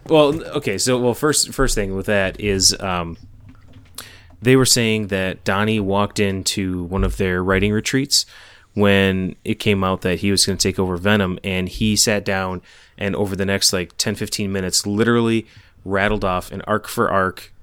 [0.08, 3.18] Well, okay, so well, first first thing with that is um,
[4.42, 8.26] they were saying that Donny walked into one of their writing retreats
[8.74, 12.26] when it came out that he was going to take over Venom, and he sat
[12.26, 12.62] down
[12.98, 15.46] and over the next like 10, 15 minutes, literally
[15.86, 17.54] rattled off an arc for arc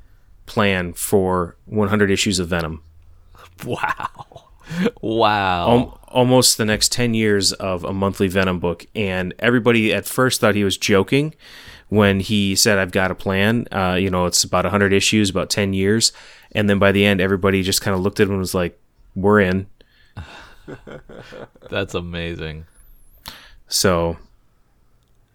[0.46, 2.82] plan for 100 issues of Venom.
[3.64, 4.46] Wow,
[5.02, 5.68] wow.
[5.68, 8.86] Al- almost the next 10 years of a monthly Venom book.
[8.94, 11.34] And everybody at first thought he was joking
[11.88, 13.66] when he said, I've got a plan.
[13.70, 16.12] Uh, you know, it's about 100 issues, about 10 years.
[16.52, 18.78] And then by the end, everybody just kind of looked at him and was like,
[19.14, 19.66] we're in.
[21.70, 22.66] That's amazing.
[23.68, 24.18] So,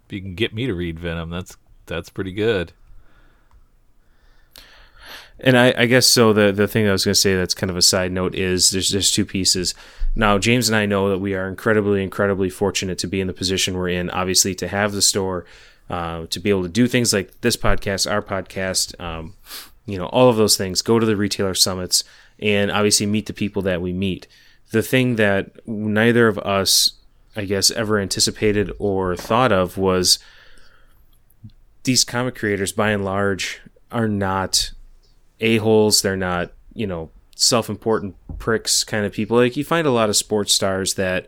[0.07, 1.55] If you can get me to read Venom, that's
[1.85, 2.73] that's pretty good.
[5.39, 6.33] and I, I guess so.
[6.33, 8.71] The, the thing I was going to say that's kind of a side note is
[8.71, 9.73] there's, there's two pieces.
[10.15, 13.33] Now, James and I know that we are incredibly, incredibly fortunate to be in the
[13.33, 15.45] position we're in, obviously, to have the store,
[15.89, 19.33] uh, to be able to do things like this podcast, our podcast, um,
[19.85, 22.03] you know, all of those things, go to the retailer summits,
[22.39, 24.27] and obviously meet the people that we meet.
[24.71, 26.93] The thing that neither of us,
[27.35, 30.19] I guess, ever anticipated or thought of was
[31.83, 33.61] these comic creators, by and large,
[33.91, 34.71] are not
[35.39, 36.01] a-holes.
[36.01, 39.37] They're not, you know, self-important pricks kind of people.
[39.37, 41.27] Like you find a lot of sports stars that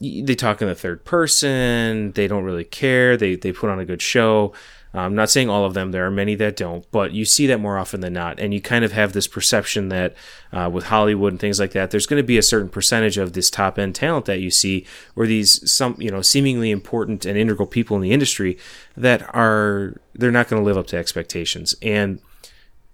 [0.00, 2.12] they talk in the third person.
[2.12, 3.16] They don't really care.
[3.16, 4.52] They they put on a good show.
[5.00, 5.90] I'm not saying all of them.
[5.90, 8.38] There are many that don't, but you see that more often than not.
[8.38, 10.14] And you kind of have this perception that
[10.52, 13.32] uh, with Hollywood and things like that, there's going to be a certain percentage of
[13.32, 14.86] this top end talent that you see,
[15.16, 18.56] or these some you know seemingly important and integral people in the industry
[18.96, 21.74] that are they're not going to live up to expectations.
[21.82, 22.20] And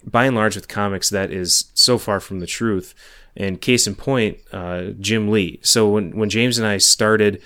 [0.05, 2.94] by and large with comics that is so far from the truth
[3.36, 7.40] and case in point uh, jim lee so when, when james and i started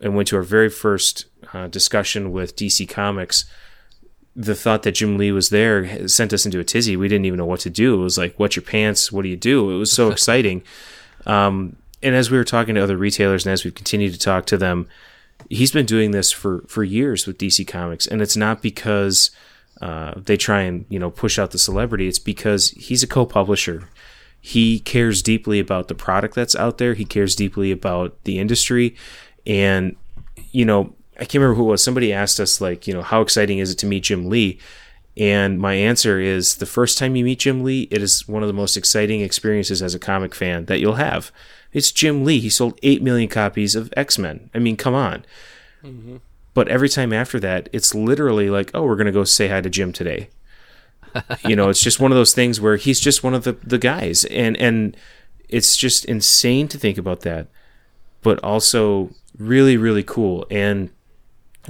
[0.00, 3.44] and went to our very first uh, discussion with dc comics
[4.36, 6.96] the thought that jim lee was there sent us into a tizzy.
[6.96, 7.94] We didn't even know what to do.
[7.94, 9.10] It was like what's your pants?
[9.10, 9.70] What do you do?
[9.70, 10.62] It was so exciting.
[11.26, 14.46] Um, and as we were talking to other retailers and as we've continued to talk
[14.46, 14.88] to them
[15.48, 18.06] he's been doing this for for years with dc comics.
[18.06, 19.30] And it's not because
[19.80, 22.08] uh, they try and you know push out the celebrity.
[22.08, 23.88] It's because he's a co-publisher.
[24.40, 26.94] He cares deeply about the product that's out there.
[26.94, 28.96] He cares deeply about the industry.
[29.46, 29.96] And
[30.52, 31.84] you know i can't remember who it was.
[31.84, 34.58] Somebody asked us like you know how exciting is it to meet jim lee?
[35.16, 38.46] And my answer is the first time you meet jim lee it is one of
[38.46, 41.30] the most exciting experiences as a comic fan that you'll have.
[41.72, 42.40] It's jim lee.
[42.40, 44.50] He sold 8 million copies of x-men.
[44.54, 45.24] I mean come on.
[45.84, 46.16] Mm-hmm.
[46.52, 49.60] But every time after that, it's literally like, oh, we're going to go say hi
[49.60, 50.28] to Jim today.
[51.46, 53.78] you know, it's just one of those things where he's just one of the, the
[53.78, 54.24] guys.
[54.26, 54.96] And, and
[55.48, 57.48] it's just insane to think about that,
[58.22, 60.46] but also really, really cool.
[60.50, 60.90] And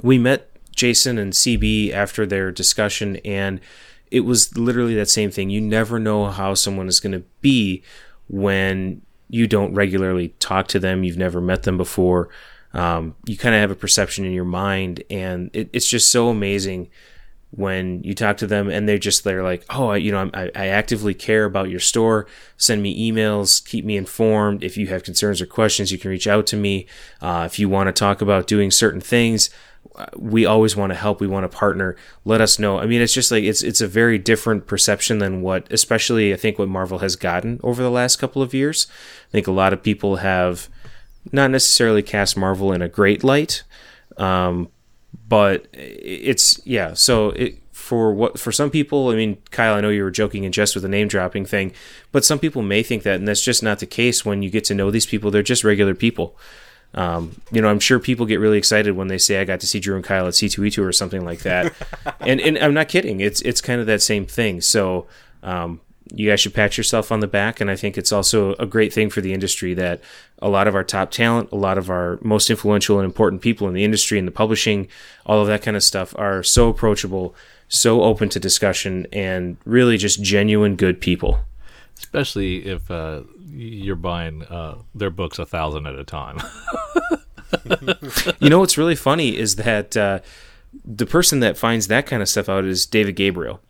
[0.01, 3.59] we met Jason and CB after their discussion, and
[4.09, 5.49] it was literally that same thing.
[5.49, 7.83] You never know how someone is going to be
[8.27, 12.29] when you don't regularly talk to them, you've never met them before.
[12.73, 16.29] Um, you kind of have a perception in your mind and it, it's just so
[16.29, 16.89] amazing
[17.49, 20.49] when you talk to them and they're just they're like oh I, you know I,
[20.55, 22.27] I actively care about your store.
[22.55, 23.65] Send me emails.
[23.65, 24.63] Keep me informed.
[24.63, 26.87] If you have concerns or questions you can reach out to me.
[27.21, 29.49] Uh, if you want to talk about doing certain things
[30.15, 31.95] we always want to help we want to partner
[32.25, 35.41] let us know i mean it's just like it's it's a very different perception than
[35.41, 38.87] what especially i think what marvel has gotten over the last couple of years
[39.29, 40.69] i think a lot of people have
[41.31, 43.63] not necessarily cast Marvel in a great light,
[44.17, 44.69] um,
[45.27, 46.93] but it's yeah.
[46.93, 50.45] So it, for what for some people, I mean, Kyle, I know you were joking
[50.45, 51.73] and just with the name dropping thing,
[52.11, 54.25] but some people may think that, and that's just not the case.
[54.25, 56.37] When you get to know these people, they're just regular people.
[56.93, 59.67] Um, you know, I'm sure people get really excited when they say I got to
[59.67, 61.73] see Drew and Kyle at C2E2 or something like that,
[62.19, 63.21] and and I'm not kidding.
[63.21, 64.61] It's it's kind of that same thing.
[64.61, 65.07] So.
[65.43, 65.81] Um,
[66.13, 67.61] you guys should pat yourself on the back.
[67.61, 70.01] And I think it's also a great thing for the industry that
[70.41, 73.67] a lot of our top talent, a lot of our most influential and important people
[73.67, 74.87] in the industry and the publishing,
[75.25, 77.35] all of that kind of stuff are so approachable,
[77.69, 81.39] so open to discussion, and really just genuine good people.
[81.97, 83.21] Especially if uh,
[83.51, 86.39] you're buying uh, their books a thousand at a time.
[88.39, 90.19] you know what's really funny is that uh,
[90.85, 93.61] the person that finds that kind of stuff out is David Gabriel,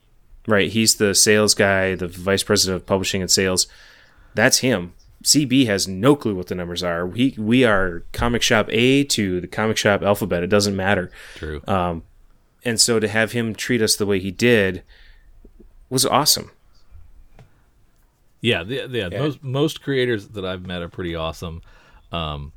[0.48, 0.72] right?
[0.72, 3.68] He's the sales guy, the vice president of publishing and sales.
[4.36, 4.94] That's him.
[5.24, 7.06] CB has no clue what the numbers are.
[7.06, 10.44] We we are comic shop A to the comic shop alphabet.
[10.44, 11.12] It doesn't matter.
[11.36, 11.62] True.
[11.68, 12.04] Um,
[12.64, 14.84] and so to have him treat us the way he did
[15.90, 16.52] was awesome.
[18.42, 21.62] Yeah, the, yeah, Most most creators that I've met are pretty awesome.
[22.12, 22.52] Um,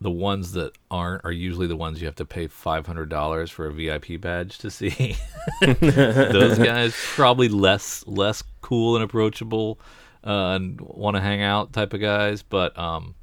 [0.00, 3.50] the ones that aren't are usually the ones you have to pay five hundred dollars
[3.50, 5.16] for a VIP badge to see.
[5.60, 9.78] Those guys probably less less cool and approachable,
[10.26, 12.42] uh, and want to hang out type of guys.
[12.42, 13.14] But um,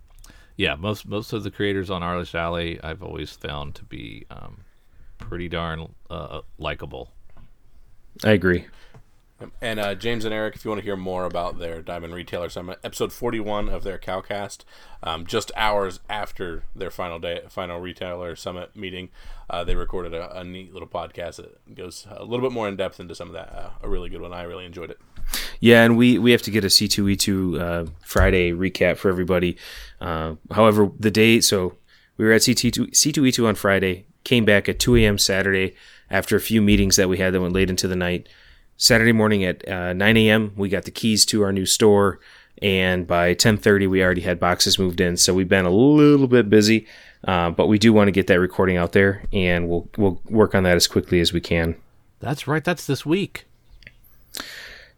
[0.55, 4.61] yeah, most most of the creators on Artist Alley I've always found to be um,
[5.17, 7.11] pretty darn uh, likable.
[8.23, 8.65] I agree.
[9.61, 12.49] And uh, James and Eric, if you want to hear more about their Diamond Retailer
[12.49, 14.63] Summit, episode forty-one of their Cowcast,
[15.01, 19.09] um, just hours after their final day, final Retailer Summit meeting,
[19.49, 22.75] uh, they recorded a, a, neat little podcast that goes a little bit more in
[22.75, 23.53] depth into some of that.
[23.53, 24.33] Uh, a really good one.
[24.33, 24.99] I really enjoyed it.
[25.59, 28.97] Yeah, and we we have to get a C two E two uh, Friday recap
[28.97, 29.57] for everybody.
[30.01, 31.77] Uh, however, the day so
[32.17, 34.95] we were at C two C two E two on Friday, came back at two
[34.97, 35.17] a.m.
[35.17, 35.75] Saturday
[36.09, 38.27] after a few meetings that we had that went late into the night.
[38.79, 40.53] Saturday morning at uh, 9 a.m.
[40.55, 42.19] we got the keys to our new store,
[42.61, 45.17] and by 10:30 we already had boxes moved in.
[45.17, 46.87] So we've been a little bit busy,
[47.25, 50.55] uh, but we do want to get that recording out there, and we'll we'll work
[50.55, 51.75] on that as quickly as we can.
[52.21, 52.63] That's right.
[52.63, 53.45] That's this week.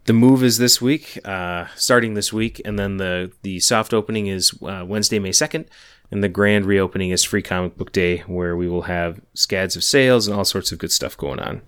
[0.06, 4.28] The move is this week, uh, starting this week, and then the the soft opening
[4.28, 5.66] is uh, Wednesday, May 2nd,
[6.12, 9.84] and the grand reopening is Free Comic Book Day, where we will have scads of
[9.84, 11.64] sales and all sorts of good stuff going on.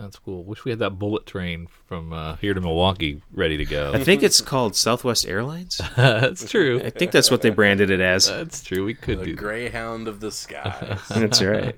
[0.00, 0.06] Man.
[0.06, 0.44] That's cool.
[0.44, 3.92] Wish we had that bullet train from uh, here to Milwaukee ready to go.
[3.92, 5.80] I think it's called Southwest Airlines.
[5.96, 6.80] that's true.
[6.82, 8.28] I think that's what they branded it as.
[8.28, 8.84] That's true.
[8.84, 11.00] We could the do Greyhound of the skies.
[11.10, 11.76] that's right.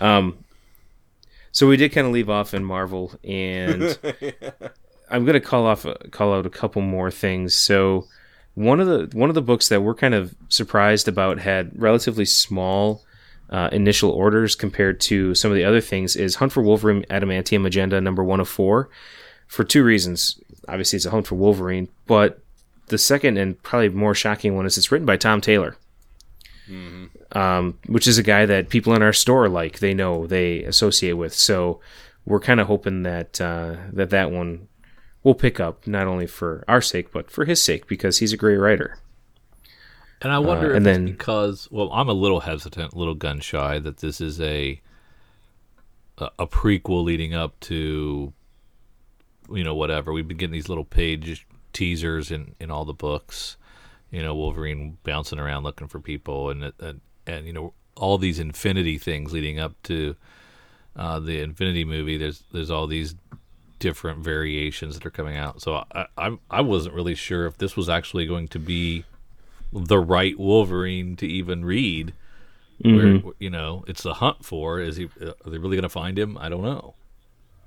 [0.00, 0.44] Um,
[1.50, 3.98] so we did kind of leave off in Marvel, and
[5.10, 7.54] I'm going to call off call out a couple more things.
[7.54, 8.06] So
[8.54, 12.24] one of the one of the books that we're kind of surprised about had relatively
[12.24, 13.03] small
[13.54, 17.64] uh, initial orders compared to some of the other things is Hunt for Wolverine Adamantium
[17.64, 18.90] Agenda number one of four
[19.46, 20.40] for two reasons.
[20.66, 22.40] Obviously, it's a Hunt for Wolverine, but
[22.88, 25.76] the second and probably more shocking one is it's written by Tom Taylor,
[26.68, 27.38] mm-hmm.
[27.38, 31.12] um, which is a guy that people in our store like, they know, they associate
[31.12, 31.32] with.
[31.32, 31.78] So
[32.24, 34.66] we're kind of hoping that uh, that that one
[35.22, 38.36] will pick up not only for our sake but for his sake because he's a
[38.36, 38.98] great writer.
[40.22, 42.98] And I wonder Uh, if and it's then- because well, I'm a little hesitant, a
[42.98, 44.80] little gun shy that this is a
[46.18, 48.32] a, a prequel leading up to
[49.52, 50.12] you know whatever.
[50.12, 53.56] We've been getting these little page teasers in in all the books.
[54.10, 58.38] You know, Wolverine bouncing around looking for people, and and, and you know all these
[58.38, 60.16] Infinity things leading up to
[60.96, 62.16] uh, the Infinity movie.
[62.16, 63.16] There's there's all these
[63.80, 65.60] different variations that are coming out.
[65.60, 69.04] So I, I I wasn't really sure if this was actually going to be
[69.74, 72.14] the right Wolverine to even read.
[72.82, 75.04] Where you know it's the hunt for is he?
[75.20, 76.36] Are they really going to find him?
[76.38, 76.94] I don't know.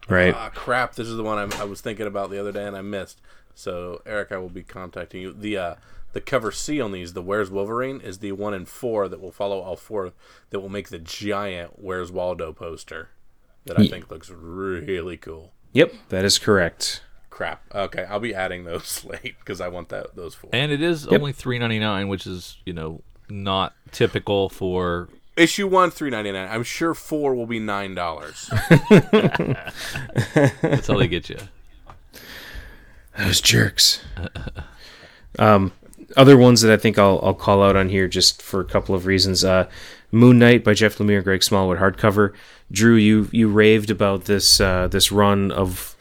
[0.10, 0.34] Right.
[0.36, 0.96] Ah, crap!
[0.96, 3.22] This is the one I, I was thinking about the other day and I missed.
[3.56, 5.34] So Eric, I will be contacting you.
[5.34, 5.76] The uh,
[6.14, 9.32] the cover C on these, the Where's Wolverine, is the one in four that will
[9.32, 10.12] follow all four.
[10.50, 13.10] That will make the giant Where's Waldo poster
[13.66, 15.54] that I Ye- think looks really cool.
[15.72, 17.02] Yep, that is correct.
[17.38, 17.62] Crap.
[17.72, 20.50] Okay, I'll be adding those late because I want that those four.
[20.54, 25.08] And it is only three ninety nine, which is you know not typical for.
[25.36, 26.50] Issue one, three ninety nine.
[26.50, 28.50] I'm sure four will be nine dollars.
[28.90, 31.38] That's how they get you.
[33.16, 34.04] Those jerks.
[35.38, 35.74] um,
[36.16, 38.96] other ones that I think I'll, I'll call out on here just for a couple
[38.96, 39.46] of reasons.
[39.46, 39.70] Uh,
[40.12, 42.34] Moon Knight by Jeff Lemire and Greg Smallwood hardcover.
[42.72, 45.96] Drew, you you raved about this uh, this run of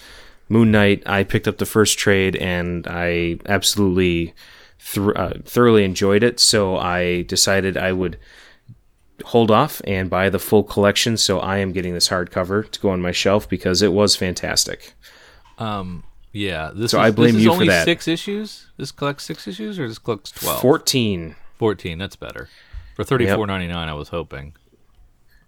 [0.49, 1.03] Moon Knight.
[1.07, 4.35] I picked up the first trade and I absolutely
[4.79, 6.39] thr uh, thoroughly enjoyed it.
[6.41, 8.19] So I decided I would
[9.25, 11.17] hold off and buy the full collection.
[11.17, 14.93] So I am getting this hardcover to go on my shelf because it was fantastic.
[15.59, 17.85] Um, yeah, this So is, I blame this is you for only that.
[17.85, 18.67] Six issues.
[18.77, 20.61] This collects six issues, or this collects twelve?
[20.61, 21.37] Fourteen.
[21.59, 22.51] 14, That's better.
[22.95, 24.55] For thirty four ninety nine, I was hoping.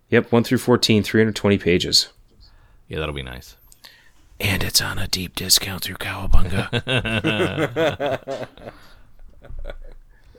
[0.09, 2.09] Yep, 1 through 14, 320 pages.
[2.89, 3.57] Yeah, that'll be nice.
[4.41, 6.69] And it's on a deep discount through Cowabunga.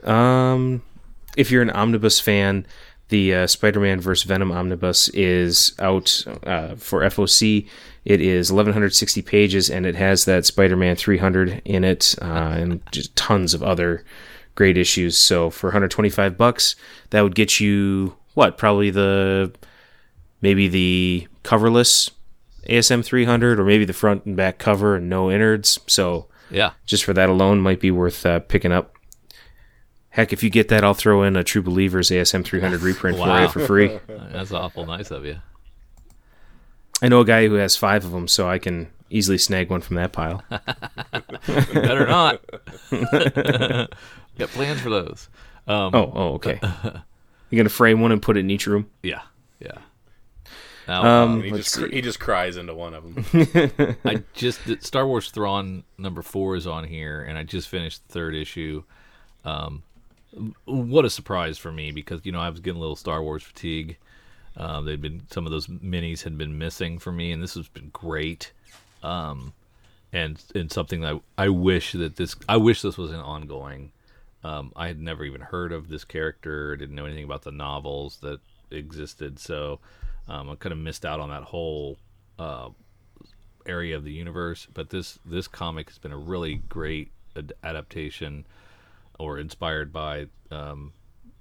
[0.08, 0.82] um,
[1.36, 2.66] if you're an omnibus fan,
[3.10, 4.24] the uh, Spider-Man vs.
[4.24, 7.68] Venom omnibus is out uh, for FOC.
[8.06, 13.16] It is 1160 pages, and it has that Spider-Man 300 in it, uh, and just
[13.16, 14.06] tons of other
[14.56, 15.18] great issues.
[15.18, 16.76] So for 125 bucks,
[17.10, 18.58] that would get you what?
[18.58, 19.52] Probably the
[20.42, 22.12] maybe the coverless
[22.70, 25.80] ASM 300 or maybe the front and back cover and no innards.
[25.88, 26.72] So Yeah.
[26.86, 28.96] just for that alone might be worth uh, picking up.
[30.12, 33.40] Heck, if you get that, I'll throw in a True Believers ASM 300 reprint for
[33.42, 34.00] you for free.
[34.08, 35.38] That's awful nice of you.
[37.02, 39.82] I know a guy who has five of them, so I can easily snag one
[39.82, 40.44] from that pile.
[41.48, 42.42] Better not.
[44.38, 45.30] Got plans for those.
[45.68, 46.60] Um, Oh, oh, okay.
[47.50, 48.90] You're gonna frame one and put it in each room.
[49.04, 49.22] Yeah.
[50.90, 51.88] Now, Um, he just see.
[51.92, 53.96] he just cries into one of them.
[54.04, 58.14] I just Star Wars Thrawn number four is on here, and I just finished the
[58.14, 58.84] third issue.
[59.46, 59.84] Um,
[60.66, 63.44] what a surprise for me because you know I was getting a little Star Wars
[63.44, 63.98] fatigue.
[64.58, 67.68] Um, they'd been some of those minis had been missing for me, and this has
[67.68, 68.52] been great.
[69.04, 69.54] Um,
[70.12, 73.92] and and something that I, I wish that this I wish this was an ongoing.
[74.44, 78.18] Um, I had never even heard of this character, didn't know anything about the novels
[78.22, 78.40] that
[78.72, 79.80] existed, so
[80.30, 81.98] um, I kind of missed out on that whole
[82.38, 82.70] uh,
[83.66, 84.68] area of the universe.
[84.74, 88.46] But this this comic has been a really great ad- adaptation
[89.18, 90.94] or inspired by um,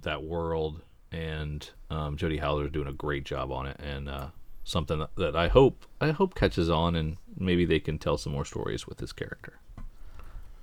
[0.02, 0.80] that world,
[1.12, 4.28] and um, Howler is doing a great job on it, and uh,
[4.64, 8.32] something that, that I hope I hope catches on, and maybe they can tell some
[8.32, 9.58] more stories with this character.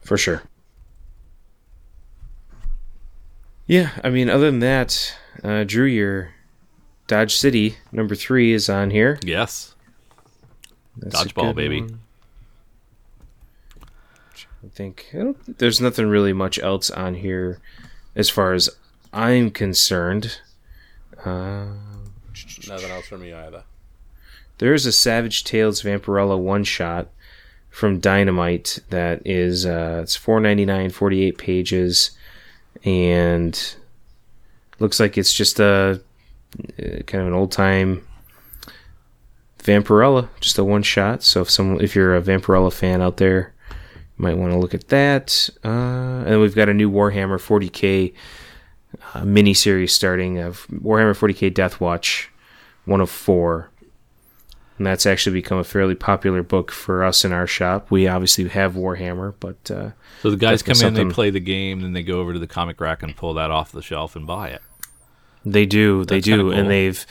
[0.02, 0.44] For sure.
[3.66, 6.35] Yeah, I mean, other than that, uh, Drew, your
[7.08, 9.20] Dodge City number three is on here.
[9.24, 9.76] Yes,
[10.98, 11.82] That's dodgeball baby.
[11.82, 12.00] one.
[14.64, 17.60] I think I don't, there's nothing really much else on here
[18.16, 18.70] as far as
[19.14, 20.40] I'm concerned.
[21.24, 21.66] Uh,
[22.68, 23.64] Nothing else from me either.
[24.58, 27.08] there is a Savage Tales Vampirella one shot
[27.70, 32.12] from Dynamite that is uh, it's 4.99, 48 pages,
[32.84, 33.76] and
[34.80, 36.02] looks like it's just a
[37.06, 38.06] kind of an old time
[39.66, 41.24] Vampirella, just a one shot.
[41.24, 44.74] So if some if you're a Vampirella fan out there, you might want to look
[44.74, 45.50] at that.
[45.64, 48.14] Uh, and then we've got a new Warhammer 40k
[49.14, 52.30] uh, mini series starting of Warhammer 40k Death Watch,
[52.86, 53.72] one of four.
[54.78, 57.90] And that's actually become a fairly popular book for us in our shop.
[57.90, 59.92] We obviously have Warhammer, but uh,
[60.22, 62.48] So the guys come in, they play the game, then they go over to the
[62.48, 64.62] comic rack and pull that off the shelf and buy it.
[65.46, 66.52] They do, they do, cool.
[66.52, 67.06] and they've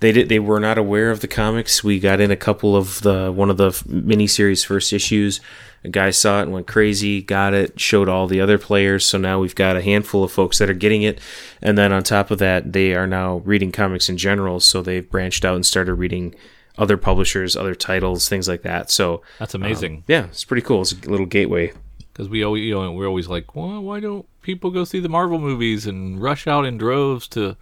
[0.00, 1.82] they did they were not aware of the comics.
[1.84, 5.40] We got in a couple of the one of the miniseries first issues.
[5.82, 9.06] A guy saw it and went crazy, got it, showed all the other players.
[9.06, 11.18] So now we've got a handful of folks that are getting it,
[11.62, 14.60] and then on top of that, they are now reading comics in general.
[14.60, 16.34] So they've branched out and started reading
[16.76, 18.90] other publishers, other titles, things like that.
[18.90, 20.04] So That's um, amazing.
[20.06, 20.82] yeah, it's pretty cool.
[20.82, 21.72] It's a little gateway.
[22.12, 25.08] because we always you know we're always like well, why don't people go see the
[25.08, 27.56] marvel movies and rush out in droves to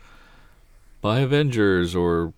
[1.00, 2.32] buy avengers or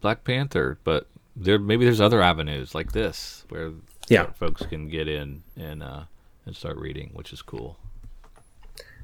[0.00, 3.72] black panther but there maybe there's other avenues like this where
[4.08, 4.26] Yeah.
[4.32, 6.04] folks can get in and uh
[6.46, 7.78] and start reading which is cool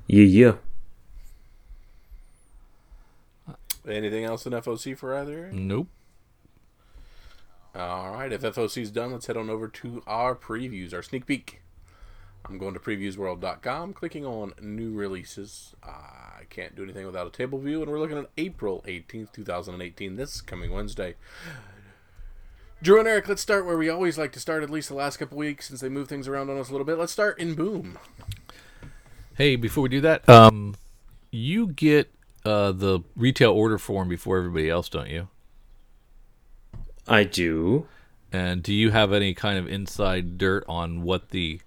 [0.06, 0.52] Yeah, yeah.
[3.88, 5.50] Anything else in FOC for either?
[5.52, 5.88] nope
[7.74, 11.62] All right, if FOC's done, let's head on over to our previews, our sneak peek.
[12.50, 15.74] I'm going to previewsworld.com, clicking on new releases.
[15.84, 20.16] I can't do anything without a table view, and we're looking at April 18th, 2018,
[20.16, 21.14] this coming Wednesday.
[22.82, 25.18] Drew and Eric, let's start where we always like to start, at least the last
[25.18, 26.98] couple weeks, since they move things around on us a little bit.
[26.98, 27.98] Let's start in Boom.
[29.36, 30.74] hey before we do that um
[31.30, 32.12] you get
[32.44, 35.28] uh the retail order form before everybody else don't you
[37.06, 37.86] I do.
[38.32, 41.60] And do you have any kind of inside dirt on what the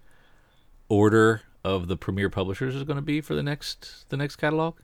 [0.93, 4.75] order of the premier publishers is going to be for the next the next catalog?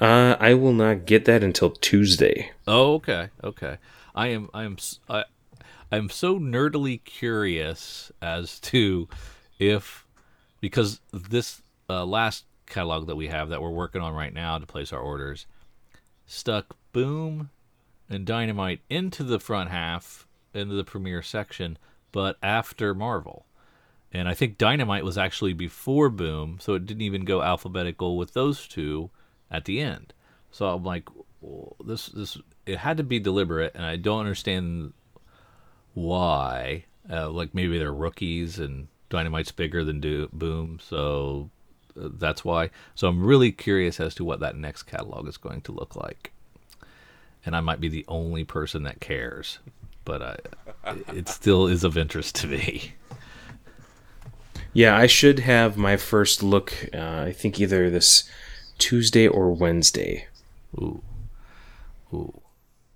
[0.00, 2.50] Uh, I will not get that until Tuesday.
[2.66, 3.78] Oh, okay, okay.
[4.14, 4.76] I am I am
[5.08, 5.24] I,
[5.92, 9.08] I'm so nerdily curious as to
[9.58, 10.06] if
[10.60, 14.66] because this uh, last catalog that we have that we're working on right now to
[14.66, 15.46] place our orders
[16.26, 17.50] stuck Boom
[18.08, 21.78] and Dynamite into the front half into the premiere section,
[22.12, 23.46] but after Marvel.
[24.16, 28.32] And I think Dynamite was actually before Boom, so it didn't even go alphabetical with
[28.32, 29.10] those two
[29.50, 30.14] at the end.
[30.50, 31.06] So I'm like,
[31.42, 34.94] well, this this it had to be deliberate, and I don't understand
[35.92, 36.86] why.
[37.10, 41.50] Uh, like maybe they're rookies, and Dynamite's bigger than Do- Boom, so
[42.00, 42.70] uh, that's why.
[42.94, 46.32] So I'm really curious as to what that next catalog is going to look like.
[47.44, 49.58] And I might be the only person that cares,
[50.06, 52.94] but I, it still is of interest to me.
[54.76, 56.90] Yeah, I should have my first look.
[56.92, 58.28] Uh, I think either this
[58.76, 60.26] Tuesday or Wednesday.
[60.76, 61.00] Ooh,
[62.12, 62.42] ooh.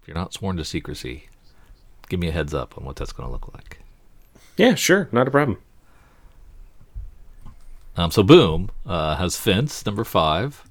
[0.03, 1.31] if you're not sworn to secrecy,
[2.11, 3.79] give me a heads up on what that's going to look like.
[4.59, 5.57] Yeah, sure, not a problem.
[7.97, 10.63] Um, so Boom uh, has Fence number five,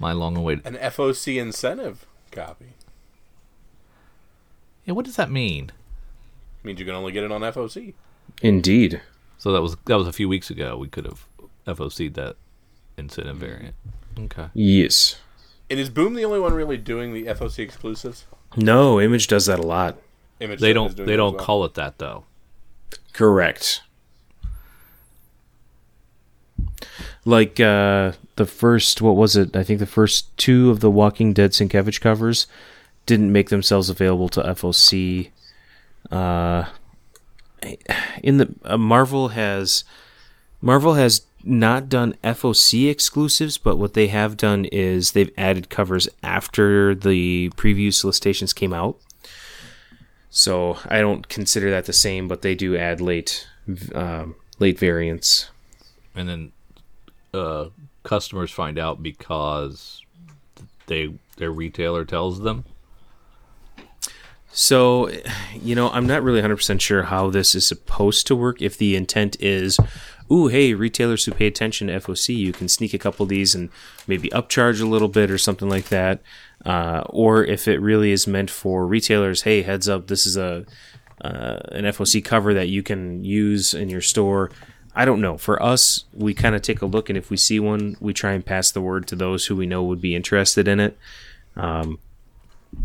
[0.00, 0.66] my long-awaited.
[0.66, 2.72] An FOC incentive copy.
[4.84, 5.70] Yeah, what does that mean?
[6.64, 7.94] Means you can only get it on FOC.
[8.42, 9.00] Indeed.
[9.46, 10.76] So that was that was a few weeks ago.
[10.76, 11.24] We could have
[11.68, 12.34] FOC'd that
[12.96, 13.76] incident variant.
[14.18, 14.48] Okay.
[14.54, 15.20] Yes.
[15.70, 18.24] And is Boom the only one really doing the FOC exclusives?
[18.56, 19.98] No, Image does that a lot.
[20.40, 21.44] Image They don't they don't well.
[21.44, 22.24] call it that though.
[23.12, 23.82] Correct.
[27.24, 29.54] Like uh, the first, what was it?
[29.54, 32.48] I think the first two of the Walking Dead Sienkiewicz covers
[33.06, 35.30] didn't make themselves available to FOC.
[36.10, 36.64] Uh,
[38.22, 39.84] in the uh, Marvel has
[40.60, 46.08] Marvel has not done FOC exclusives, but what they have done is they've added covers
[46.22, 48.98] after the preview solicitations came out.
[50.28, 53.46] So I don't consider that the same, but they do add late
[53.94, 55.50] um, late variants.
[56.14, 56.52] and then
[57.32, 57.66] uh,
[58.02, 60.02] customers find out because
[60.86, 62.64] they their retailer tells them.
[64.56, 65.10] So,
[65.52, 68.62] you know, I'm not really 100% sure how this is supposed to work.
[68.62, 69.78] If the intent is,
[70.32, 73.54] ooh, hey, retailers who pay attention to FOC, you can sneak a couple of these
[73.54, 73.68] and
[74.06, 76.22] maybe upcharge a little bit or something like that.
[76.64, 80.64] Uh, or if it really is meant for retailers, hey, heads up, this is a
[81.20, 84.50] uh, an FOC cover that you can use in your store.
[84.94, 85.36] I don't know.
[85.36, 88.32] For us, we kind of take a look, and if we see one, we try
[88.32, 90.98] and pass the word to those who we know would be interested in it.
[91.56, 91.98] Um,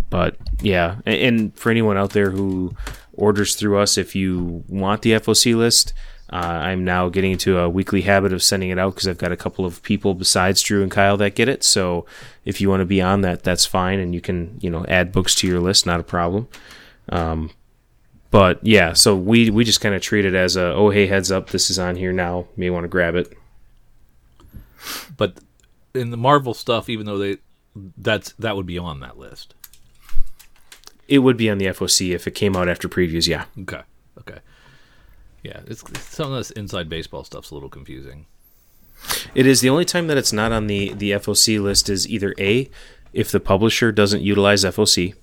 [0.09, 2.76] but yeah, and for anyone out there who
[3.13, 5.93] orders through us, if you want the FOC list,
[6.31, 9.31] uh, I'm now getting into a weekly habit of sending it out because I've got
[9.31, 11.63] a couple of people besides Drew and Kyle that get it.
[11.63, 12.05] So
[12.45, 15.11] if you want to be on that, that's fine, and you can you know add
[15.11, 16.47] books to your list, not a problem.
[17.09, 17.51] Um,
[18.31, 21.31] but yeah, so we we just kind of treat it as a oh hey heads
[21.31, 23.38] up, this is on here now, you may want to grab it.
[25.18, 25.38] But
[25.93, 27.38] in the Marvel stuff, even though they
[27.97, 29.53] that's that would be on that list.
[31.11, 33.43] It would be on the FOC if it came out after previews, yeah.
[33.59, 33.81] Okay.
[34.17, 34.39] Okay.
[35.43, 38.27] Yeah, it's, some of this inside baseball stuff's a little confusing.
[39.35, 42.33] It is the only time that it's not on the the FOC list is either
[42.39, 42.69] a
[43.11, 45.15] if the publisher doesn't utilize FOC,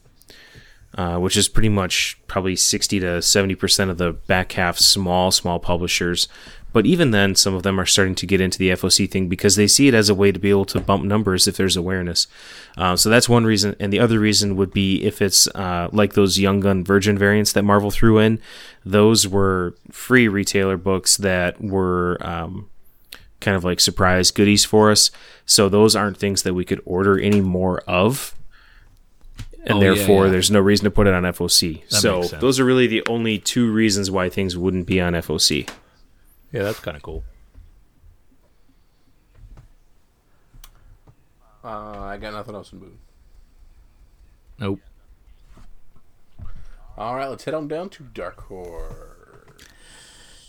[0.95, 5.31] uh, which is pretty much probably sixty to seventy percent of the back half small
[5.31, 6.29] small publishers.
[6.71, 9.57] But even then, some of them are starting to get into the FOC thing because
[9.57, 12.27] they see it as a way to be able to bump numbers if there's awareness.
[12.79, 16.13] Uh, so that's one reason, and the other reason would be if it's uh, like
[16.15, 18.41] those Young Gun Virgin variants that Marvel threw in.
[18.87, 22.17] Those were free retailer books that were.
[22.21, 22.71] Um,
[23.41, 25.13] kind of like surprise goodies for us.
[25.47, 28.35] So those aren't things that we could order any more of.
[29.63, 30.33] And Oh, therefore, yeah.
[30.33, 31.89] there's no reason to put it on FOC.
[31.89, 35.69] That so those are really the only two reasons why things wouldn't be on FOC.
[36.53, 37.23] Yeah, that's kind of cool.
[41.69, 42.99] Uh, I got nothing else in Boom.
[44.59, 44.81] Nope.
[46.97, 48.95] All right, let's head on down to Dark Horse.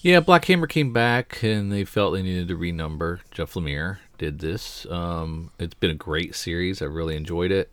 [0.02, 3.20] Yeah, Black Hammer came back and they felt they needed to renumber.
[3.32, 4.86] Jeff Lemire did this.
[4.90, 6.82] Um, it's been a great series.
[6.82, 7.70] I really enjoyed it.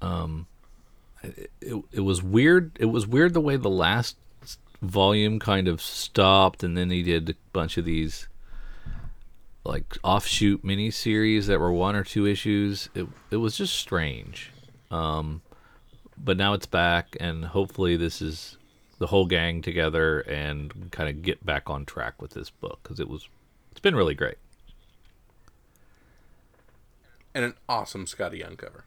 [0.00, 0.46] Um,
[1.24, 2.76] it, it, it was weird.
[2.78, 4.16] It was weird the way the last
[4.80, 8.28] volume kind of stopped, and then he did a bunch of these
[9.68, 12.88] like offshoot miniseries that were one or two issues.
[12.94, 14.50] It it was just strange.
[14.90, 15.42] Um,
[16.16, 18.56] but now it's back, and hopefully this is
[18.98, 22.98] the whole gang together and kind of get back on track with this book because
[22.98, 23.28] it was
[23.70, 24.38] it's been really great.
[27.34, 28.84] And an awesome Skottie Young cover.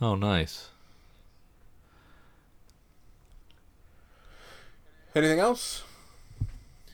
[0.00, 0.70] Oh, nice.
[5.14, 5.84] Anything else?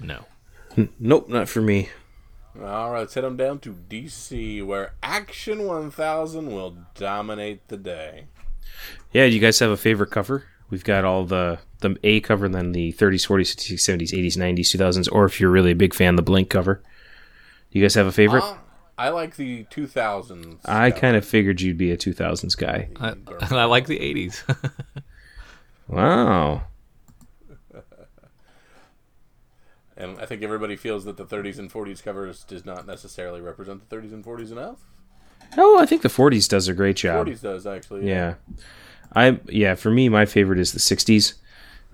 [0.03, 0.25] No.
[0.99, 1.91] Nope, not for me.
[2.61, 8.27] All right, let's head on down to DC, where Action 1000 will dominate the day.
[9.13, 10.45] Yeah, do you guys have a favorite cover?
[10.71, 14.37] We've got all the the A cover, and then the 30s, 40s, 60s, 70s, 80s,
[14.37, 16.83] 90s, 2000s, or if you're really a big fan, the Blink cover.
[17.71, 18.43] Do you guys have a favorite?
[18.43, 18.57] Uh,
[18.97, 20.61] I like the 2000s.
[20.65, 22.89] I kind of figured you'd be a 2000s guy.
[23.01, 23.15] I,
[23.55, 24.43] I like the 80s.
[25.89, 26.63] Wow.
[29.97, 33.89] And I think everybody feels that the 30s and 40s covers does not necessarily represent
[33.89, 34.79] the 30s and 40s enough.
[35.57, 37.27] No, I think the 40s does a great job.
[37.27, 38.09] 40s does actually.
[38.09, 38.35] Yeah.
[39.15, 41.35] I yeah, for me my favorite is the 60s.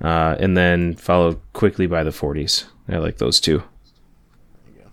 [0.01, 2.65] Uh, and then followed quickly by the 40s.
[2.89, 3.65] I like those two.
[4.65, 4.91] There you go.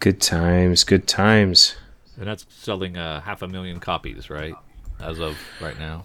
[0.00, 1.76] Good times, good times.
[2.18, 4.54] And that's selling uh, half a million copies, right?
[5.00, 6.04] As of right now.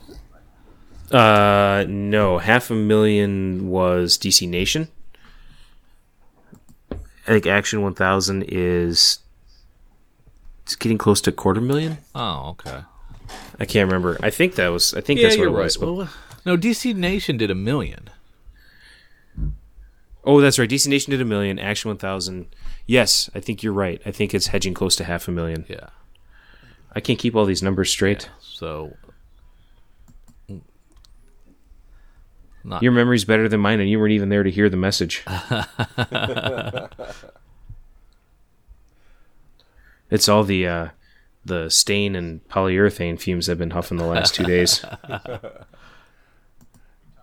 [1.11, 4.89] Uh, no, half a million was DC Nation.
[6.91, 9.19] I think Action 1000 is
[10.63, 11.97] it's getting close to a quarter million.
[12.15, 12.81] Oh, okay.
[13.59, 14.17] I can't remember.
[14.21, 14.93] I think that was.
[14.93, 15.77] I think that's what it was.
[15.77, 16.09] but- Well,
[16.45, 18.09] no, DC Nation did a million.
[20.23, 20.69] Oh, that's right.
[20.69, 21.57] DC Nation did a million.
[21.57, 22.47] Action 1000.
[22.85, 24.01] Yes, I think you're right.
[24.05, 25.65] I think it's hedging close to half a million.
[25.69, 25.87] Yeah.
[26.93, 28.29] I can't keep all these numbers straight.
[28.41, 28.95] So.
[32.67, 35.23] Not Your memory's better than mine, and you weren't even there to hear the message.
[40.11, 40.89] it's all the uh,
[41.45, 44.83] the stain and polyurethane fumes I've been huffing the last two days.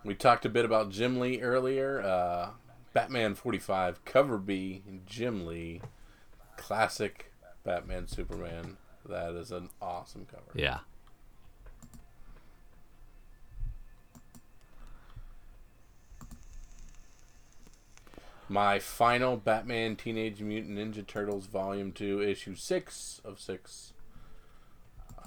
[0.03, 1.99] We talked a bit about Jim Lee earlier.
[1.99, 2.49] Uh,
[2.93, 5.81] Batman 45, cover B, Jim Lee,
[6.57, 8.77] classic Batman Superman.
[9.09, 10.51] That is an awesome cover.
[10.53, 10.81] Yeah.
[18.47, 23.93] My final Batman Teenage Mutant Ninja Turtles Volume 2, Issue 6 of 6.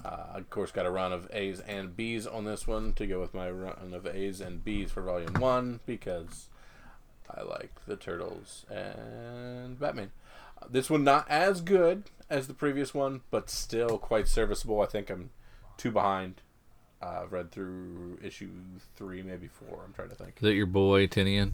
[0.05, 3.19] Uh, of course, got a run of A's and B's on this one to go
[3.19, 6.47] with my run of A's and B's for Volume 1 because
[7.29, 10.11] I like the Turtles and Batman.
[10.69, 14.81] This one not as good as the previous one, but still quite serviceable.
[14.81, 15.31] I think I'm
[15.77, 16.41] two behind.
[17.01, 18.49] Uh, I've read through issue
[18.95, 19.81] 3, maybe 4.
[19.85, 20.35] I'm trying to think.
[20.37, 21.53] Is that your boy, Tynion?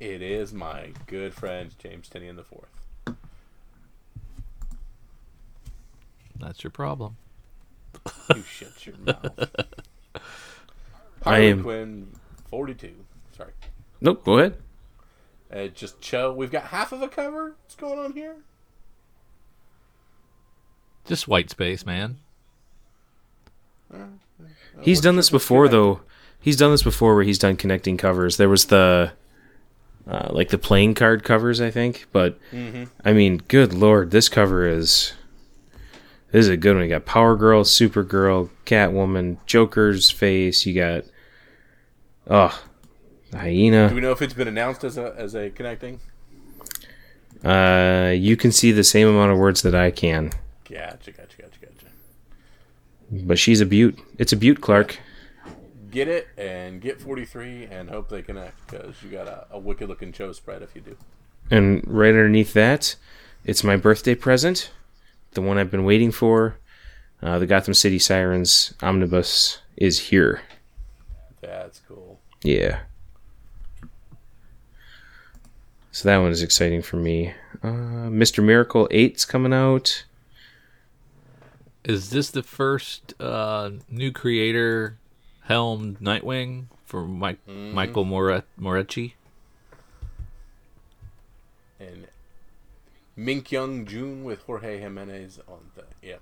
[0.00, 2.68] It is my good friend James Tynion the Fourth.
[6.38, 7.16] That's your problem.
[8.34, 9.50] You shut your mouth.
[11.24, 12.08] I am- Quinn,
[12.50, 12.94] forty-two.
[13.36, 13.52] Sorry,
[14.00, 14.56] Nope, go ahead.
[15.52, 16.32] uh, just Cho.
[16.32, 17.54] We've got half of a cover.
[17.62, 18.36] What's going on here?
[21.06, 22.18] Just white space, man.
[24.82, 26.00] He's done this before, though.
[26.40, 28.36] He's done this before, where he's done connecting covers.
[28.36, 29.12] There was the
[30.06, 32.06] uh, like the playing card covers, I think.
[32.12, 32.38] But
[33.04, 35.14] I mean, good lord, this cover is
[36.30, 36.84] this is a good one.
[36.84, 40.66] You got Power Girl, Supergirl, Catwoman, Joker's face.
[40.66, 41.04] You got
[42.28, 42.62] oh,
[43.30, 43.38] the
[43.88, 46.00] Do we know if it's been announced as a as a connecting?
[47.44, 50.32] Uh, you can see the same amount of words that I can,
[50.68, 51.86] Gotcha, gotcha, gotcha, gotcha.
[53.10, 53.98] but she's a beaut.
[54.18, 54.98] It's a beaut, Clark.
[55.94, 60.10] Get it and get forty-three and hope they connect because you got a, a wicked-looking
[60.10, 60.96] Cho spread if you do.
[61.52, 62.96] And right underneath that,
[63.44, 64.72] it's my birthday present,
[65.34, 66.56] the one I've been waiting for.
[67.22, 70.42] Uh, the Gotham City Sirens omnibus is here.
[71.40, 72.18] That's cool.
[72.42, 72.80] Yeah.
[75.92, 77.34] So that one is exciting for me.
[77.62, 78.42] Uh, Mr.
[78.42, 80.06] Miracle 8's coming out.
[81.84, 84.98] Is this the first uh, new creator
[85.44, 89.14] helmed Nightwing for Mike, Michael Moret- Moreci?
[91.80, 92.06] and
[93.18, 96.16] Minkyu Jung with Jorge Jimenez on the yeah.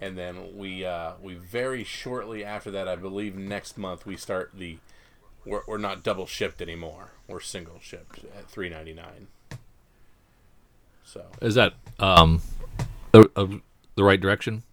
[0.00, 4.50] And then we uh, we very shortly after that, I believe next month we start
[4.54, 4.78] the
[5.44, 7.10] we're, we're not double shipped anymore.
[7.28, 9.28] We're single shipped at three ninety nine.
[11.04, 12.42] So Is that um,
[13.12, 13.46] the, uh,
[13.94, 14.64] the right direction?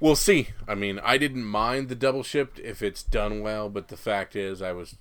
[0.00, 0.48] We'll see.
[0.66, 4.34] I mean, I didn't mind the double shipped if it's done well, but the fact
[4.34, 4.96] is, I was,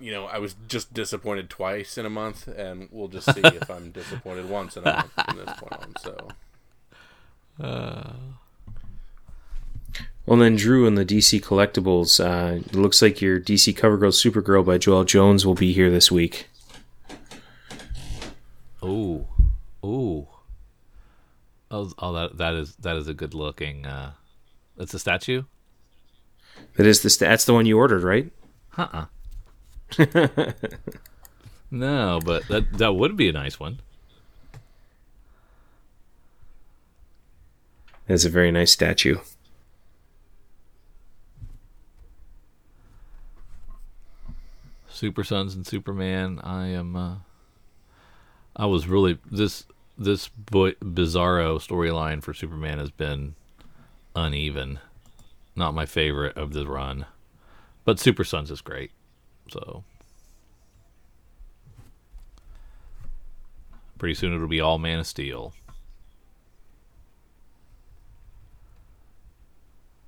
[0.00, 3.68] you know, I was just disappointed twice in a month, and we'll just see if
[3.68, 5.94] I'm disappointed once in a month from this point on.
[6.00, 6.28] So.
[10.24, 12.20] Well, then Drew and the DC collectibles.
[12.24, 15.90] Uh, it looks like your DC Cover Girl Supergirl by Joëlle Jones will be here
[15.90, 16.48] this week.
[18.80, 19.26] Oh,
[19.82, 20.28] oh,
[21.72, 22.12] oh, oh!
[22.12, 23.84] That that is that is a good looking.
[23.86, 24.12] Uh,
[24.76, 25.42] that's a statue.
[26.76, 28.30] That is the st- that's the one you ordered, right?
[28.76, 29.06] Uh
[29.98, 30.06] uh
[31.70, 33.80] no, but that that would be a nice one.
[38.06, 39.18] That's a very nice statue.
[44.88, 46.40] Super Sons and Superman.
[46.44, 46.94] I am.
[46.94, 47.14] Uh,
[48.54, 49.64] I was really this
[49.98, 53.34] this bizarro storyline for Superman has been
[54.14, 54.78] uneven.
[55.54, 57.06] Not my favorite of the run,
[57.84, 58.90] but Super Sons is great.
[59.50, 59.84] So
[63.98, 65.52] pretty soon it'll be all Man of Steel.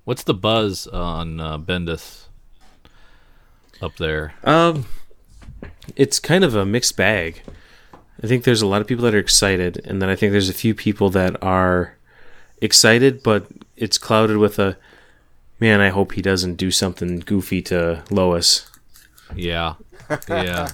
[0.03, 2.25] What's the buzz on uh, Bendis
[3.81, 4.35] up there?
[4.43, 4.85] Um,
[5.95, 7.41] it's kind of a mixed bag.
[8.23, 10.49] I think there's a lot of people that are excited, and then I think there's
[10.49, 11.97] a few people that are
[12.61, 14.77] excited, but it's clouded with a
[15.59, 15.81] man.
[15.81, 18.69] I hope he doesn't do something goofy to Lois.
[19.35, 19.75] Yeah,
[20.29, 20.69] yeah.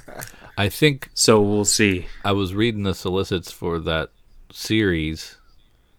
[0.58, 2.08] I think So we'll see.
[2.24, 4.10] I was reading the solicits for that
[4.52, 5.38] series,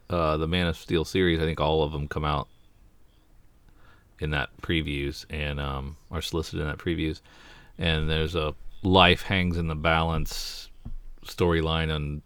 [0.09, 1.41] uh, the Man of Steel series.
[1.41, 2.49] I think all of them come out
[4.21, 7.21] in that previews and um, are solicited in that previews.
[7.79, 10.62] And there's a life hangs in the balance
[11.25, 12.23] storyline on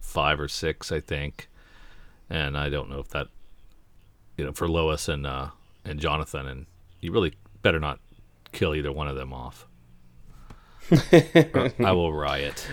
[0.00, 1.48] five or six, I think.
[2.30, 3.28] And I don't know if that,
[4.36, 5.48] you know, for Lois and uh,
[5.84, 6.66] and Jonathan, and
[7.00, 8.00] you really better not
[8.52, 9.66] kill either one of them off.
[11.12, 12.66] I will riot.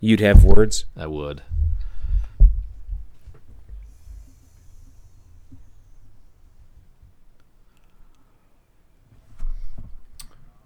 [0.00, 0.84] You'd have words.
[0.96, 1.42] I would.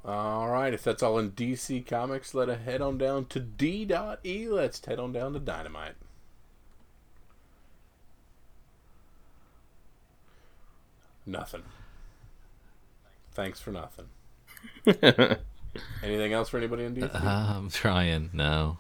[0.05, 4.49] All right, if that's all in DC Comics, let us head on down to D.E.
[4.49, 5.95] Let's head on down to Dynamite.
[11.27, 11.63] Nothing.
[13.33, 14.07] Thanks for nothing.
[16.03, 17.15] Anything else for anybody in DC?
[17.15, 18.31] Uh, I'm trying.
[18.33, 18.79] No.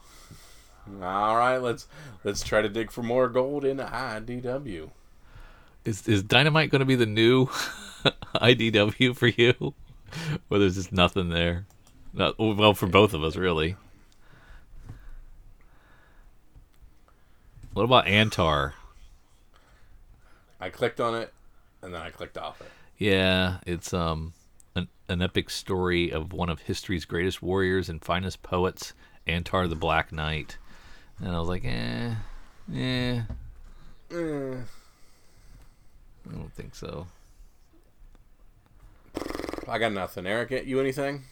[1.00, 1.86] All right, let's
[2.24, 4.90] let's try to dig for more gold in IDW.
[5.84, 7.46] Is is Dynamite going to be the new
[8.34, 9.74] IDW for you?
[10.50, 11.66] Or there's just nothing there?
[12.12, 13.76] Not, well, for both of us, really.
[17.72, 18.74] What about Antar?
[20.60, 21.32] I clicked on it,
[21.82, 22.70] and then I clicked off it.
[22.98, 24.34] Yeah, it's um
[24.74, 28.92] an, an epic story of one of history's greatest warriors and finest poets,
[29.26, 30.58] Antar the Black Knight.
[31.20, 32.14] And I was like, eh,
[32.74, 33.22] eh,
[34.12, 34.56] Eh,
[36.28, 37.06] I don't think so.
[39.70, 40.26] I got nothing.
[40.26, 41.22] Eric, you anything?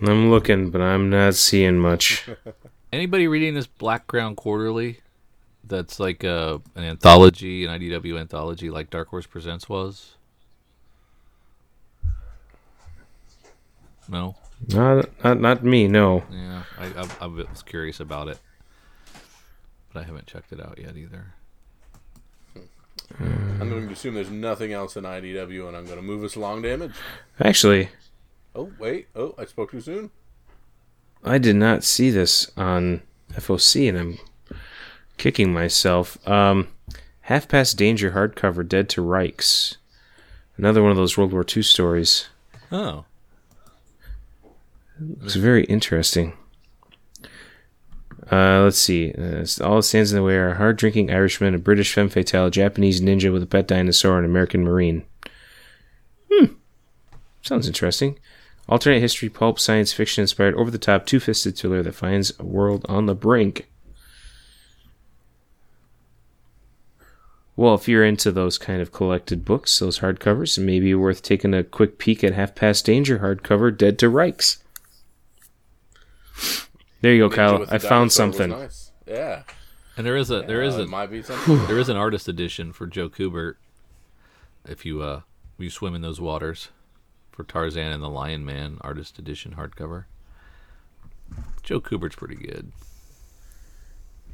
[0.00, 2.28] I'm looking, but I'm not seeing much.
[2.92, 5.00] Anybody reading this Black Crown Quarterly?
[5.64, 10.14] That's like a an anthology, an IDW anthology, like Dark Horse Presents was.
[14.08, 14.36] No,
[14.68, 15.88] not, not, not me.
[15.88, 16.24] No.
[16.32, 18.38] yeah, I, I, I was curious about it,
[19.92, 21.34] but I haven't checked it out yet either.
[23.18, 26.36] I'm going to assume there's nothing else in IDW, and I'm going to move us
[26.36, 26.92] along to Image.
[27.42, 27.88] Actually,
[28.54, 29.08] Oh wait!
[29.14, 30.10] Oh, I spoke too soon.
[31.24, 33.02] I did not see this on
[33.34, 34.18] FOC, and I'm
[35.18, 36.16] kicking myself.
[36.26, 36.68] Um,
[37.22, 39.76] Half Past Danger hardcover, Dead to Reichs.
[40.56, 42.28] Another one of those World War II stories.
[42.72, 43.04] Oh,
[45.22, 46.32] It's very interesting.
[48.30, 49.12] Uh, let's see.
[49.12, 52.08] Uh, all that stands in the way are a hard drinking Irishman, a British femme
[52.08, 55.04] fatale, a Japanese ninja with a pet dinosaur, and an American Marine.
[56.30, 56.54] Hmm.
[57.42, 58.18] Sounds interesting.
[58.68, 62.44] Alternate history, pulp, science fiction inspired, over the top, two fisted thriller that finds a
[62.44, 63.68] world on the brink.
[67.56, 71.20] Well, if you're into those kind of collected books, those hardcovers, it may be worth
[71.20, 74.58] taking a quick peek at Half Past Danger hardcover, Dead to Reichs.
[77.00, 77.66] There you go, Ninja Kyle.
[77.70, 78.50] I found something.
[78.50, 78.92] Nice.
[79.06, 79.42] Yeah.
[79.96, 82.86] and there is a there is a might be there is an artist edition for
[82.86, 83.54] Joe Kubert.
[84.64, 85.22] If you uh
[85.58, 86.68] you swim in those waters,
[87.40, 90.04] for Tarzan and the Lion Man artist edition hardcover.
[91.62, 92.72] Joe Kubert's pretty good.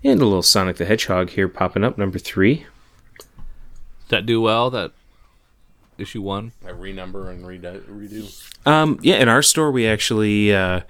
[0.02, 2.66] And a little Sonic the Hedgehog here popping up, number three.
[3.18, 4.70] Did that do well?
[4.70, 4.92] That
[5.98, 6.52] issue one.
[6.64, 7.80] I renumber and redo.
[7.84, 8.66] redo.
[8.66, 10.80] Um, yeah, in our store, we actually, uh,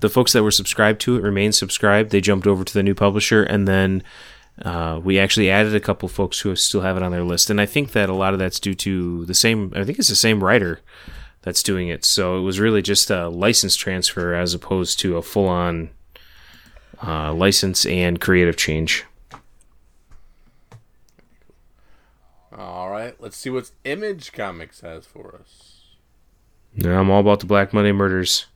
[0.00, 2.10] the folks that were subscribed to it remain subscribed.
[2.10, 4.02] They jumped over to the new publisher, and then
[4.60, 7.50] uh, we actually added a couple folks who still have it on their list.
[7.50, 10.08] And I think that a lot of that's due to the same, I think it's
[10.08, 10.80] the same writer
[11.42, 12.04] that's doing it.
[12.04, 15.90] So it was really just a license transfer as opposed to a full on
[17.02, 19.04] uh, license and creative change.
[22.56, 25.96] All right, let's see what Image Comics has for us.
[26.76, 28.46] Now I'm all about the Black Monday murders.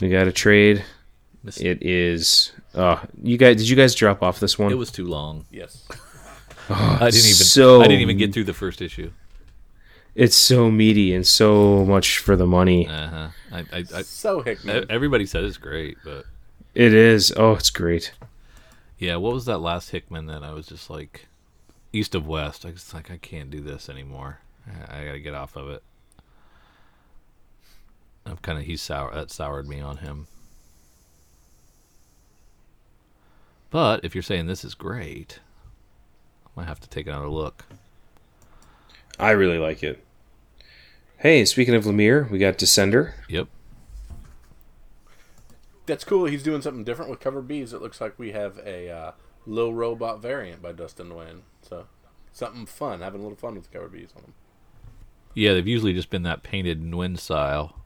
[0.00, 0.84] We got a trade.
[1.42, 2.52] Miss- It is.
[2.74, 3.56] Oh, you guys!
[3.56, 4.70] Did you guys drop off this one?
[4.72, 5.46] It was too long.
[5.50, 5.86] Yes.
[6.68, 7.34] I didn't even.
[7.34, 9.10] so I didn't even get through the first issue.
[10.14, 12.86] It's so meaty and so much for the money.
[12.86, 13.28] Uh huh.
[13.52, 14.86] I, I, I, So Hickman.
[14.90, 16.26] everybody said it's great, but
[16.74, 17.32] It is.
[17.36, 18.12] Oh, it's great.
[18.98, 19.16] yeah.
[19.16, 21.26] What was that last Hickman that I was just like,
[21.92, 22.64] East of West?
[22.66, 24.40] I was like, I can't do this anymore.
[24.88, 25.82] I, I got to get off of it.
[28.30, 29.12] I'm kind of he's sour.
[29.12, 30.28] That soured me on him.
[33.70, 35.40] But if you're saying this is great,
[36.46, 37.64] I might have to take another look.
[39.18, 40.04] I really like it.
[41.18, 43.12] Hey, speaking of Lemire, we got Descender.
[43.28, 43.48] Yep.
[45.86, 46.24] that's cool.
[46.26, 47.74] He's doing something different with cover Bs.
[47.74, 49.12] It looks like we have a uh,
[49.46, 51.40] low robot variant by Dustin Nguyen.
[51.62, 51.86] So
[52.32, 54.34] something fun, having a little fun with cover Bs on them.
[55.34, 57.79] Yeah, they've usually just been that painted Nguyen style,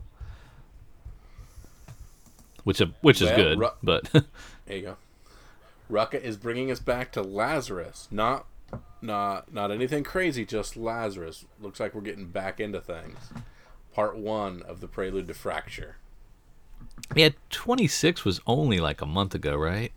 [2.64, 3.58] which which is Well, good.
[3.58, 4.10] Ru- but
[4.66, 4.96] There you go.
[5.90, 8.08] Rucka is bringing us back to Lazarus.
[8.10, 8.46] Not,
[9.02, 10.44] not, not anything crazy.
[10.46, 11.44] Just Lazarus.
[11.60, 13.18] Looks like we're getting back into things.
[13.94, 15.96] Part one of the Prelude to Fracture.
[17.14, 19.92] yeah, twenty six was only like a month ago, right?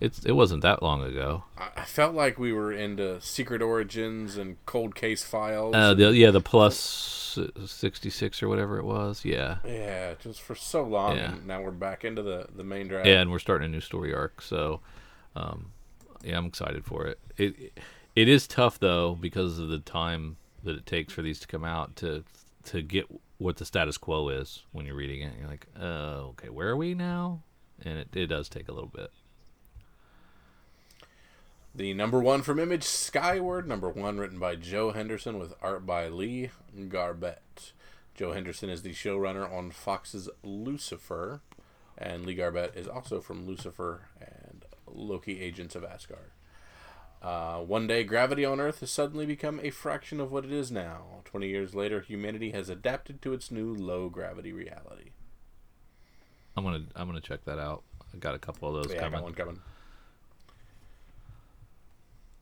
[0.00, 1.44] It's it wasn't that long ago.
[1.58, 5.74] I, felt like we were into Secret Origins and Cold Case Files.
[5.74, 9.24] Uh, the, yeah, the plus sixty six or whatever it was.
[9.26, 11.32] Yeah, yeah, just for so long, Yeah.
[11.32, 13.06] and now we're back into the the main drag.
[13.06, 14.80] yeah, and we're starting a new story arc, so
[15.36, 15.72] um,
[16.22, 17.18] yeah, I'm excited for it.
[17.36, 17.78] It
[18.16, 21.64] it is tough though because of the time that it takes for these to come
[21.64, 22.24] out to
[22.64, 23.04] to get
[23.38, 25.32] what the status quo is when you're reading it.
[25.38, 27.42] You're like, oh, okay, where are we now?
[27.82, 29.10] And it, it does take a little bit.
[31.74, 33.68] The number one from Image, Skyward.
[33.68, 36.50] Number one, written by Joe Henderson with art by Lee
[36.88, 37.72] Garbett.
[38.14, 41.40] Joe Henderson is the showrunner on Fox's Lucifer,
[41.96, 46.32] and Lee Garbett is also from Lucifer and Loki Agents of Asgard.
[47.22, 50.72] Uh, one day, gravity on Earth has suddenly become a fraction of what it is
[50.72, 51.20] now.
[51.24, 55.10] Twenty years later, humanity has adapted to its new low gravity reality.
[56.56, 57.84] I'm gonna I'm gonna check that out.
[58.12, 59.60] I got a couple of those Yeah, I got one coming.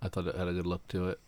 [0.00, 1.20] I thought it had a good look to it.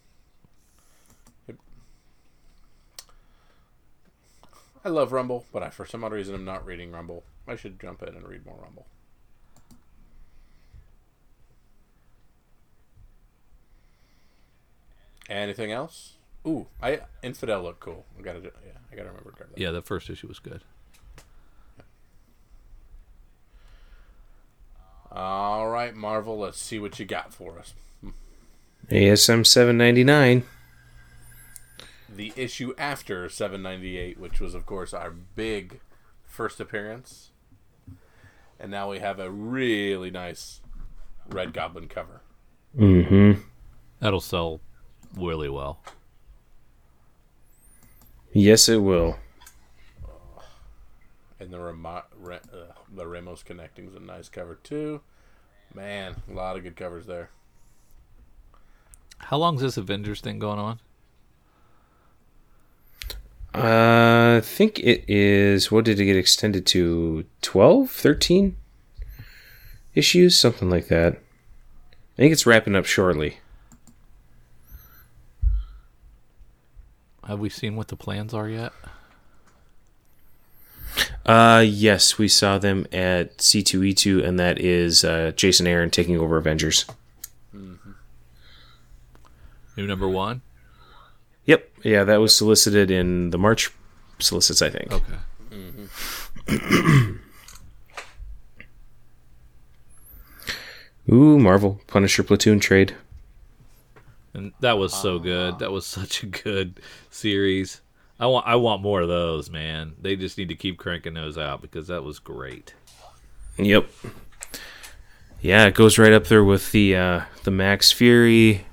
[4.84, 7.24] I love Rumble, but I, for some odd reason, I'm not reading Rumble.
[7.46, 8.86] I should jump in and read more Rumble.
[15.28, 16.14] Anything else?
[16.46, 18.06] Ooh, I Infidel look cool.
[18.18, 18.40] I gotta.
[18.40, 18.50] Yeah,
[18.90, 19.58] I gotta remember to grab that.
[19.58, 20.62] Yeah, the first issue was good.
[25.12, 26.38] All right, Marvel.
[26.38, 27.74] Let's see what you got for us.
[28.90, 30.42] ASM 799.
[32.08, 35.80] The issue after 798, which was, of course, our big
[36.24, 37.30] first appearance,
[38.58, 40.60] and now we have a really nice
[41.28, 42.20] Red Goblin cover.
[42.76, 43.40] Mm-hmm.
[44.00, 44.60] That'll sell
[45.16, 45.80] really well.
[48.32, 49.18] Yes, it will.
[51.38, 55.00] And the Ramo- Re- uh, the Ramos connecting is a nice cover too.
[55.74, 57.30] Man, a lot of good covers there.
[59.20, 60.80] How long's this Avengers thing going on?
[63.54, 65.70] Uh, I think it is.
[65.70, 67.24] What did it get extended to?
[67.42, 67.90] 12?
[67.90, 68.56] 13
[69.94, 70.38] issues?
[70.38, 71.14] Something like that.
[71.14, 73.38] I think it's wrapping up shortly.
[77.26, 78.72] Have we seen what the plans are yet?
[81.24, 86.36] Uh, yes, we saw them at C2E2, and that is uh, Jason Aaron taking over
[86.36, 86.86] Avengers.
[89.76, 90.42] New number one.
[91.44, 91.70] Yep.
[91.82, 93.70] Yeah, that was solicited in the March
[94.18, 94.92] solicits, I think.
[94.92, 95.16] Okay.
[101.12, 102.94] Ooh, Marvel Punisher Platoon trade.
[104.32, 105.58] And that was so good.
[105.58, 106.78] That was such a good
[107.10, 107.80] series.
[108.20, 109.94] I want I want more of those, man.
[110.00, 112.74] They just need to keep cranking those out because that was great.
[113.56, 113.88] Yep.
[115.40, 118.66] Yeah, it goes right up there with the uh, the Max Fury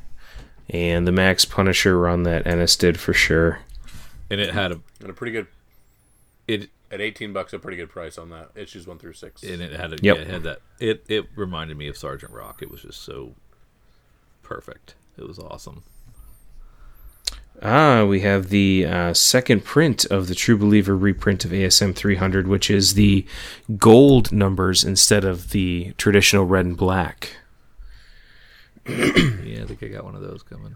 [0.69, 3.59] and the Max Punisher run that Ennis did for sure.
[4.29, 5.47] And it had a And a pretty good
[6.47, 8.51] it at 18 bucks, a pretty good price on that.
[8.55, 9.43] Issues one through six.
[9.43, 10.15] and it had a Yep.
[10.17, 12.61] yeah, it had that it it reminded me of Sergeant Rock.
[12.61, 13.33] It was just so
[14.43, 14.95] perfect.
[15.17, 15.83] It was awesome.
[17.61, 22.47] Ah, we have the uh, second print of the True Believer reprint of ASM 300,
[22.47, 23.25] which is the
[23.77, 27.37] gold numbers instead of the traditional red and black.
[28.87, 30.75] Yeah, I think I got one of those coming.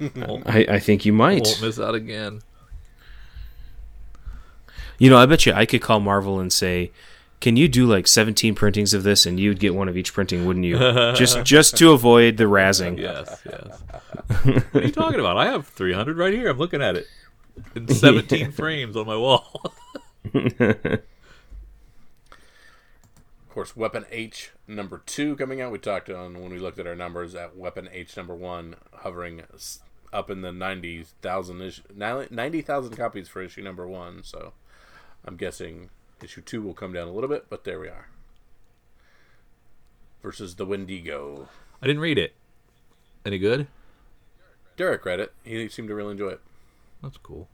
[0.46, 1.44] I, I think you might.
[1.44, 2.40] won't miss out again.
[4.98, 6.90] You know, I bet you I could call Marvel and say,
[7.40, 10.44] "Can you do like 17 printings of this?" And you'd get one of each printing,
[10.46, 10.78] wouldn't you?
[11.14, 12.98] just just to avoid the razzing.
[12.98, 13.82] Yes, yes.
[14.72, 15.36] what are you talking about?
[15.36, 16.48] I have 300 right here.
[16.48, 17.06] I'm looking at it
[17.74, 19.72] in 17 frames on my wall.
[23.58, 25.72] Of course, Weapon H number two coming out.
[25.72, 29.42] We talked on when we looked at our numbers at Weapon H number one, hovering
[30.12, 34.22] up in the 90,000 ish, 90,000 copies for issue number one.
[34.22, 34.52] So
[35.24, 35.90] I'm guessing
[36.22, 38.06] issue two will come down a little bit, but there we are.
[40.22, 41.48] Versus the Wendigo.
[41.82, 42.34] I didn't read it.
[43.26, 43.66] Any good?
[44.76, 45.32] Derek read it.
[45.42, 46.40] He seemed to really enjoy it.
[47.02, 47.48] That's cool.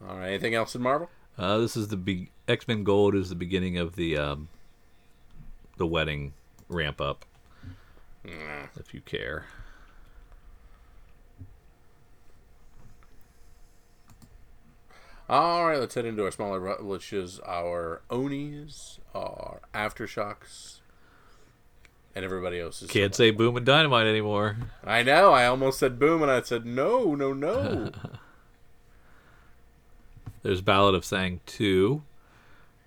[0.00, 0.28] All right.
[0.28, 1.10] Anything else in Marvel?
[1.38, 4.48] Uh, this is the be- X Men Gold is the beginning of the um,
[5.76, 6.32] the wedding
[6.68, 7.24] ramp up.
[8.76, 9.46] If you care.
[15.28, 20.80] All right, let's head into our smaller, which is our Onis, our Aftershocks,
[22.14, 22.90] and everybody else's.
[22.90, 24.58] Can't say boom and dynamite anymore.
[24.84, 25.32] I know.
[25.32, 27.90] I almost said boom, and I said no, no, no.
[30.44, 32.02] There's Ballad of Sang 2,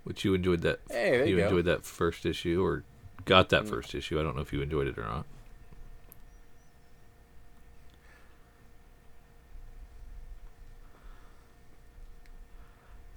[0.04, 0.78] which you enjoyed that.
[0.88, 1.44] Hey, there you go.
[1.44, 2.84] enjoyed that first issue or
[3.24, 3.68] got that mm.
[3.68, 4.18] first issue.
[4.18, 5.26] I don't know if you enjoyed it or not.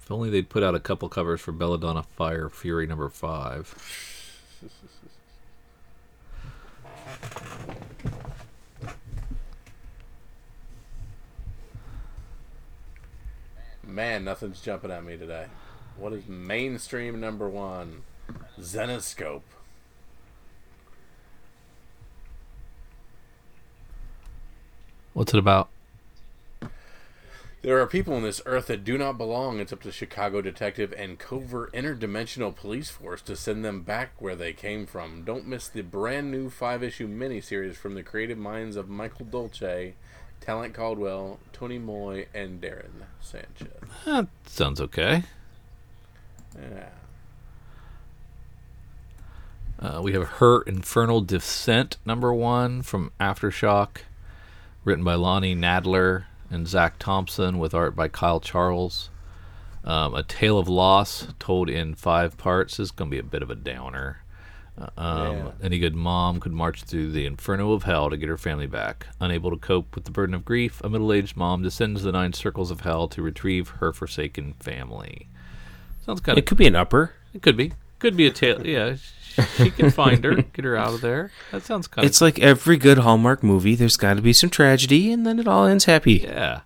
[0.02, 4.10] If only they'd put out a couple covers for Belladonna Fire Fury number 5.
[13.92, 15.48] Man, nothing's jumping at me today.
[15.98, 18.04] What is mainstream number one?
[18.58, 19.42] Zenescope.
[25.12, 25.68] What's it about?
[27.60, 29.60] There are people on this earth that do not belong.
[29.60, 34.34] It's up to Chicago detective and covert interdimensional police force to send them back where
[34.34, 35.22] they came from.
[35.22, 39.94] Don't miss the brand new five issue miniseries from the creative minds of Michael Dolce,
[40.42, 42.90] Talent Caldwell, Tony Moy, and Darren
[43.20, 43.68] Sanchez.
[44.04, 45.22] That sounds okay.
[46.60, 46.88] Yeah.
[49.78, 53.98] Uh, we have Her Infernal Descent, number one from Aftershock,
[54.84, 59.10] written by Lonnie Nadler and Zac Thompson, with art by Kyle Charles.
[59.84, 62.76] Um, a Tale of Loss, told in five parts.
[62.76, 64.21] This is going to be a bit of a downer.
[64.78, 65.50] Uh, Um, Yeah.
[65.62, 69.06] Any good mom could march through the inferno of hell to get her family back.
[69.20, 72.32] Unable to cope with the burden of grief, a middle aged mom descends the nine
[72.32, 75.28] circles of hell to retrieve her forsaken family.
[76.04, 77.12] Sounds kind of It could be an upper.
[77.34, 77.72] it could be.
[77.98, 78.66] Could be a tail.
[78.66, 81.30] Yeah, sh- she can find her, get her out of there.
[81.52, 83.74] That sounds kind of It's like every good Hallmark movie.
[83.76, 86.14] There's got to be some tragedy, and then it all ends happy.
[86.24, 86.62] yeah,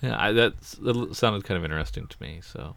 [0.00, 0.16] yeah.
[0.16, 2.40] I, that's, that sounded kind of interesting to me.
[2.44, 2.76] So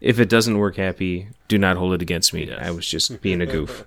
[0.00, 2.44] If it doesn't work happy, do not hold it against me.
[2.46, 2.60] Yes.
[2.62, 3.84] I was just being a goof.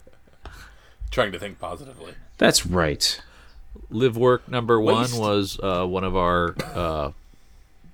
[1.12, 2.14] Trying to think positively.
[2.38, 3.22] That's right.
[3.90, 7.12] live work number one was uh, one of our uh,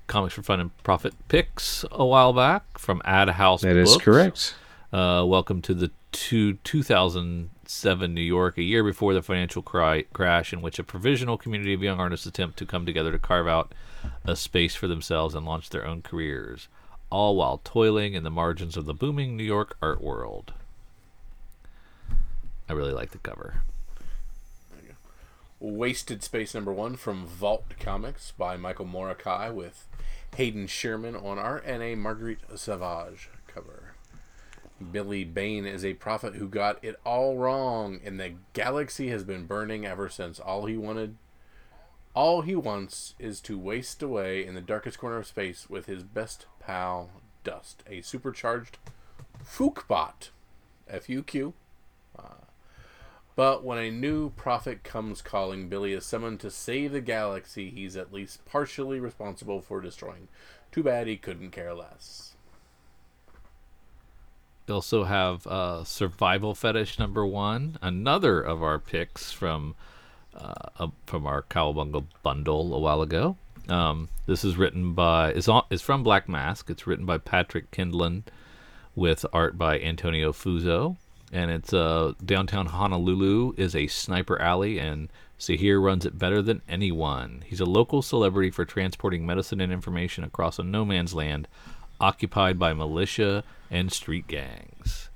[0.08, 3.62] comics for fun and profit picks a while back from AdHouse.
[3.62, 4.04] That is Books.
[4.04, 4.56] correct.
[4.92, 10.52] Uh, welcome to the two, 2007 New York, a year before the financial cry, crash,
[10.52, 13.74] in which a provisional community of young artists attempt to come together to carve out
[14.26, 16.68] a space for themselves and launch their own careers,
[17.10, 20.52] all while toiling in the margins of the booming New York art world.
[22.72, 23.64] I really like the cover.
[25.60, 29.90] Wasted Space number one from Vault Comics by Michael Moreci with
[30.38, 33.96] Hayden Sherman on art and a Marguerite Sauvage cover.
[34.90, 39.48] Billy Bane is a prophet who got it all wrong, and the galaxy has been
[39.48, 40.40] burning ever since.
[40.40, 41.18] All he wanted,
[42.14, 46.04] all he wants, is to waste away in the darkest corner of space with his
[46.04, 47.10] best pal,
[47.44, 48.78] Dust, a supercharged
[49.44, 50.30] Fuqbot,
[50.88, 51.54] F-U-Q,
[53.36, 57.96] but when a new prophet comes calling, Billy is summoned to save the galaxy he's
[57.96, 60.28] at least partially responsible for destroying.
[60.72, 62.34] Too bad he couldn't care less.
[64.68, 69.76] We also have uh, Survival Fetish number one, another of our picks from
[70.34, 73.36] uh, from our Cowabunga bundle a while ago.
[73.68, 76.70] Um, this is written by is on is from Black Mask.
[76.70, 78.24] It's written by Patrick Kindlon
[78.96, 80.98] with art by Antonio Fuso,
[81.32, 85.10] and it's uh, downtown Honolulu is a sniper alley, and
[85.40, 87.44] Sahir runs it better than anyone.
[87.46, 91.48] He's a local celebrity for transporting medicine and information across a no man's land
[92.00, 95.10] occupied by militia and street gangs.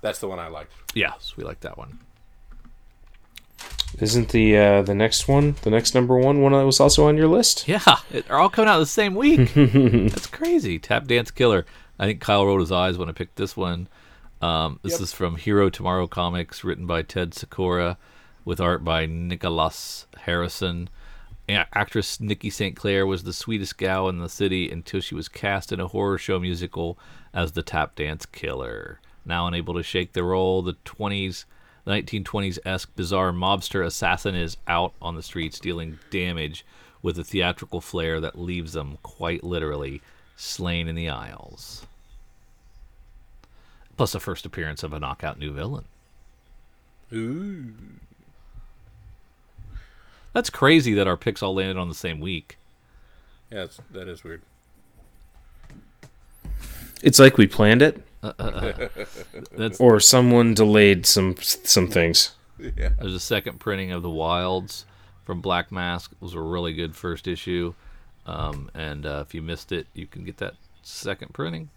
[0.00, 0.72] That's the one I liked.
[0.94, 1.98] Yes, we like that one.
[4.00, 7.16] Isn't the uh, the next one, the next number one, one that was also on
[7.16, 7.66] your list?
[7.66, 7.80] Yeah,
[8.12, 9.52] it- they're all coming out the same week.
[9.54, 10.78] That's crazy.
[10.78, 11.64] Tap Dance Killer.
[11.98, 13.88] I think Kyle rolled his eyes when I picked this one.
[14.40, 15.00] Um, this Yep.
[15.00, 17.98] is from Hero Tomorrow Comics, written by Ted Sikora,
[18.44, 20.88] with art by Nicholas Harrison.
[21.48, 22.76] Actress Nikki St.
[22.76, 26.18] Clair was the sweetest gal in the city until she was cast in a horror
[26.18, 26.98] show musical
[27.32, 29.00] as the Tap Dance Killer.
[29.24, 31.46] Now unable to shake the role, the 20s,
[31.86, 36.66] 1920s esque bizarre mobster assassin is out on the streets dealing damage
[37.02, 40.02] with a theatrical flair that leaves them quite literally
[40.36, 41.86] slain in the aisles.
[43.98, 45.84] Plus, the first appearance of a knockout new villain.
[47.12, 47.72] Ooh.
[50.32, 52.58] That's crazy that our picks all landed on the same week.
[53.50, 54.42] Yeah, that's, that is weird.
[57.02, 58.00] It's like we planned it,
[59.52, 62.36] That's or someone delayed some some things.
[62.58, 62.90] Yeah.
[63.00, 64.84] There's a second printing of the Wilds
[65.24, 66.12] from Black Mask.
[66.12, 67.74] It was a really good first issue,
[68.26, 71.70] um, and uh, if you missed it, you can get that second printing.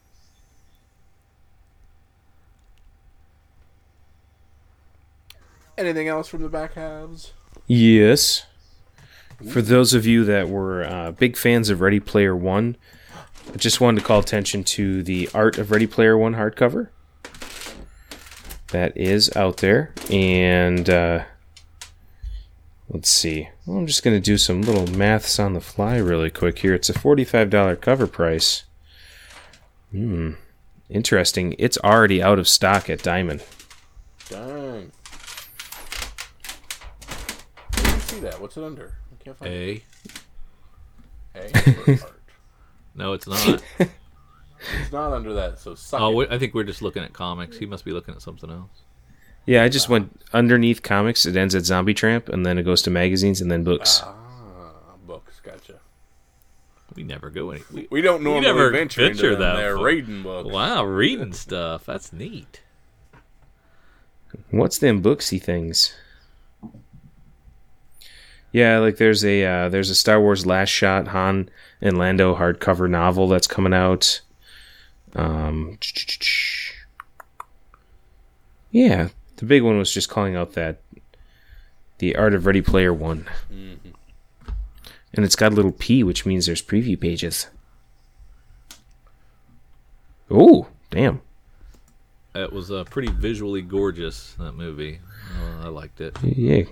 [5.82, 7.34] Anything else from the back halves?
[7.66, 8.46] Yes.
[9.52, 12.78] For those of you that were uh, big fans of Ready Player One,
[13.52, 16.90] I just wanted to call attention to the Art of Ready Player One hardcover.
[18.68, 19.92] That is out there.
[20.12, 21.24] And uh,
[22.88, 23.50] let's see.
[23.66, 26.76] Well, I'm just going to do some little maths on the fly really quick here.
[26.76, 28.66] It's a $45 cover price.
[29.90, 30.34] Hmm.
[30.92, 31.56] Interesting.
[31.58, 33.44] It's already out of stock at Diamond.
[34.30, 34.92] Dang.
[37.74, 38.42] I didn't see that.
[38.42, 38.94] What's it under?
[39.12, 39.84] I can't find it.
[41.36, 41.40] A.
[41.40, 42.18] A for art.
[42.94, 43.64] No, it's not.
[43.80, 46.30] It's not under that, so suck oh, it.
[46.30, 47.58] I think we're just looking at comics.
[47.58, 48.82] He must be looking at something else.
[49.46, 51.26] Yeah, I just went underneath comics.
[51.26, 54.02] It ends at Zombie Tramp, and then it goes to magazines and then books.
[54.04, 55.40] Ah, books.
[55.42, 55.80] Gotcha.
[56.96, 57.64] We never go any.
[57.74, 59.56] We, We don't normally never venture, venture into them.
[59.56, 60.52] that They're reading books.
[60.52, 61.86] wow, reading stuff.
[61.86, 62.62] That's neat.
[64.50, 65.96] What's them booksy things?
[68.52, 71.50] Yeah, like there's a uh, there's a Star Wars Last Shot Han
[71.80, 74.22] and Lando hardcover novel that's coming out.
[75.16, 75.78] Um,
[78.72, 80.82] yeah, the big one was just calling out that
[82.00, 86.62] the Art of Ready Player One, and it's got a little P, which means there's
[86.62, 87.48] preview pages.
[90.30, 91.22] Oh, damn!
[92.36, 94.34] It was uh, pretty visually gorgeous.
[94.34, 95.00] That movie.
[95.40, 96.18] Uh, I liked it.
[96.22, 96.64] Yeah.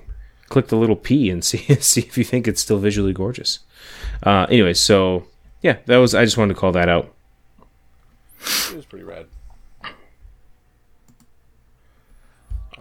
[0.49, 3.59] Click the little P and see see if you think it's still visually gorgeous.
[4.23, 5.25] Uh, anyway, so
[5.61, 6.15] yeah, that was.
[6.15, 7.13] I just wanted to call that out.
[8.69, 9.27] It was pretty rad.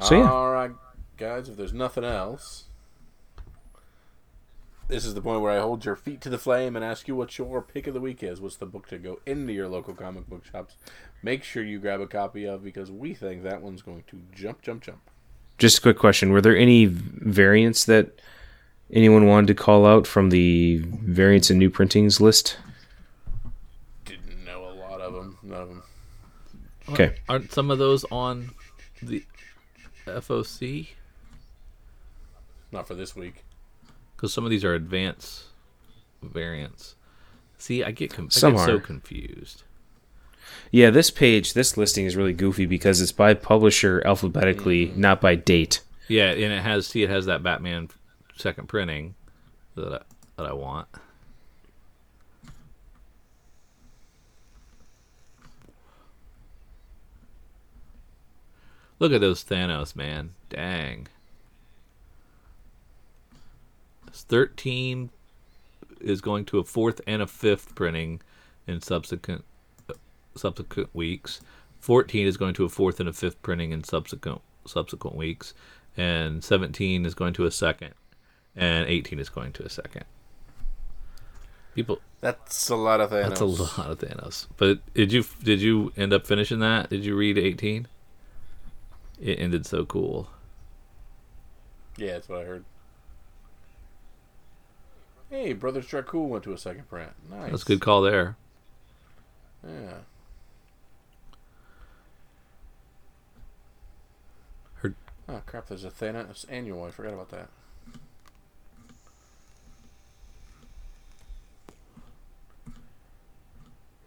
[0.01, 0.31] So, yeah.
[0.31, 0.71] All right,
[1.17, 1.49] guys.
[1.49, 2.65] If there's nothing else,
[4.87, 7.17] this is the point where I hold your feet to the flame and ask you
[7.17, 8.41] what your pick of the week is.
[8.41, 10.77] What's the book to go into your local comic book shops?
[11.23, 14.63] Make sure you grab a copy of because we think that one's going to jump,
[14.63, 15.01] jump, jump.
[15.59, 18.21] Just a quick question: Were there any variants that
[18.93, 22.57] anyone wanted to call out from the variants and new printings list?
[24.05, 25.39] Didn't know a lot of them.
[25.43, 25.83] None of them.
[26.91, 28.51] Okay, Aren't some of those on
[29.03, 29.25] the
[30.07, 30.89] FOC?
[32.73, 33.45] Not for this week.
[34.17, 35.45] Because some of these are advanced
[36.23, 36.97] variants.
[37.59, 39.65] See, I get, com- I Some get so confused.
[40.71, 44.97] Yeah, this page, this listing is really goofy because it's by publisher alphabetically, mm.
[44.97, 45.83] not by date.
[46.09, 47.91] Yeah, and it has see it has that Batman
[48.37, 49.15] second printing
[49.75, 50.01] that I,
[50.37, 50.89] that I want.
[58.99, 60.31] Look at those Thanos, man.
[60.51, 61.07] Dang.
[64.07, 65.11] This 13
[66.01, 68.21] is going to a fourth and a fifth printing
[68.67, 69.45] in subsequent
[70.39, 71.41] subsequent weeks.
[71.81, 75.55] 14 is going to a fourth and a fifth printing in subsequent subsequent weeks,
[75.97, 77.95] and 17 is going to a second,
[78.57, 80.05] and 18 is going to a second.
[81.75, 83.29] People, That's a lot of Thanos.
[83.29, 84.47] that's a lot of Thanos.
[84.57, 86.91] But did you did you end up finishing that?
[86.91, 87.87] Did you read 18?
[89.21, 90.29] It ended so cool.
[91.97, 92.65] Yeah, that's what I heard.
[95.31, 97.11] Hey, Brothers Dracul went to a second print.
[97.31, 97.51] Nice.
[97.51, 98.37] That's a good call there.
[99.67, 99.95] Yeah.
[104.77, 104.95] Heard-
[105.29, 105.67] Oh crap!
[105.67, 106.85] There's a Thanos annual.
[106.85, 107.49] I forgot about that.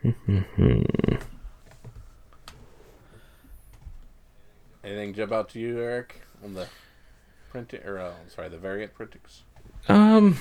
[4.84, 6.68] Anything jump out to you, Eric, on the
[7.52, 9.44] printing or uh, sorry, the variant printings?
[9.88, 10.38] Um.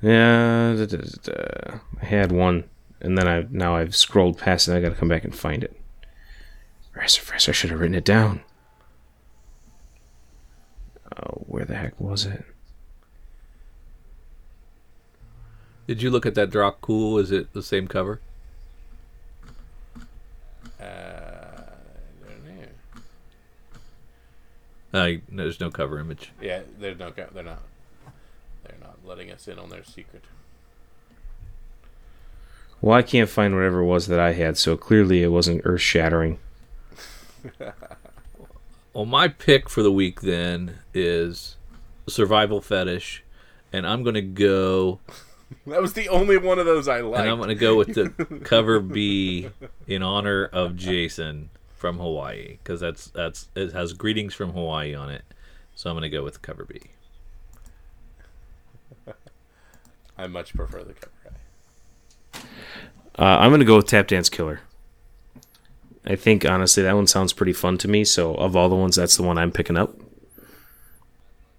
[0.00, 1.78] Yeah, da, da, da, da.
[2.00, 2.64] I had one,
[3.00, 4.74] and then I now I've scrolled past it.
[4.74, 5.77] I got to come back and find it.
[6.98, 8.40] Rest I should have written it down.
[11.16, 12.44] Oh, where the heck was it?
[15.86, 17.18] Did you look at that drop Cool?
[17.18, 18.20] Is it the same cover?
[20.80, 22.44] Uh, I don't
[24.92, 25.00] know.
[25.00, 26.32] Uh, there's no cover image.
[26.42, 27.62] Yeah, they're no, they're not.
[28.64, 30.24] They're not letting us in on their secret.
[32.80, 35.80] Well, I can't find whatever it was that I had, so clearly it wasn't earth
[35.80, 36.40] shattering.
[38.94, 41.56] Well, my pick for the week then is
[42.08, 43.22] Survival Fetish,
[43.72, 44.98] and I'm going to go
[45.66, 47.20] That was the only one of those I liked.
[47.20, 49.50] And I'm going to go with the cover B
[49.86, 55.10] in honor of Jason from Hawaii because that's that's it has greetings from Hawaii on
[55.10, 55.22] it.
[55.74, 56.80] So I'm going to go with cover B.
[60.18, 61.12] I much prefer the cover
[62.34, 62.38] A.
[63.20, 64.60] Uh, I'm going to go with Tap Dance Killer.
[66.08, 68.02] I think honestly that one sounds pretty fun to me.
[68.02, 69.94] So of all the ones, that's the one I'm picking up.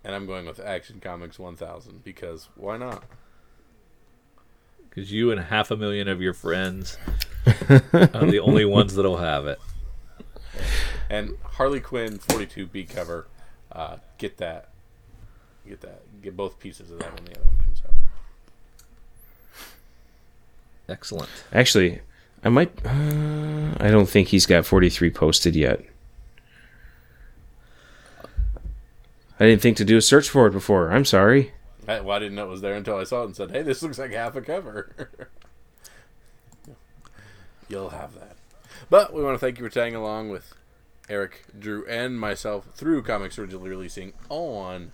[0.03, 3.03] And I'm going with Action Comics 1000 because why not?
[4.89, 6.97] Because you and half a million of your friends
[7.45, 9.59] are the only ones that'll have it.
[11.11, 13.27] And Harley Quinn 42B cover,
[13.71, 14.69] uh, get that,
[15.67, 17.93] get that, get both pieces of that when the other one comes out.
[20.87, 21.29] Excellent.
[21.53, 22.01] Actually,
[22.43, 22.71] I might.
[22.85, 25.83] Uh, I don't think he's got 43 posted yet.
[29.39, 30.91] I didn't think to do a search for it before.
[30.91, 31.53] I'm sorry.
[31.87, 33.61] I, well, I didn't know it was there until I saw it and said, "Hey,
[33.61, 35.09] this looks like half a cover."
[37.69, 38.35] You'll have that.
[38.89, 40.53] But we want to thank you for tagging along with
[41.07, 44.91] Eric, Drew, and myself through comics originally releasing on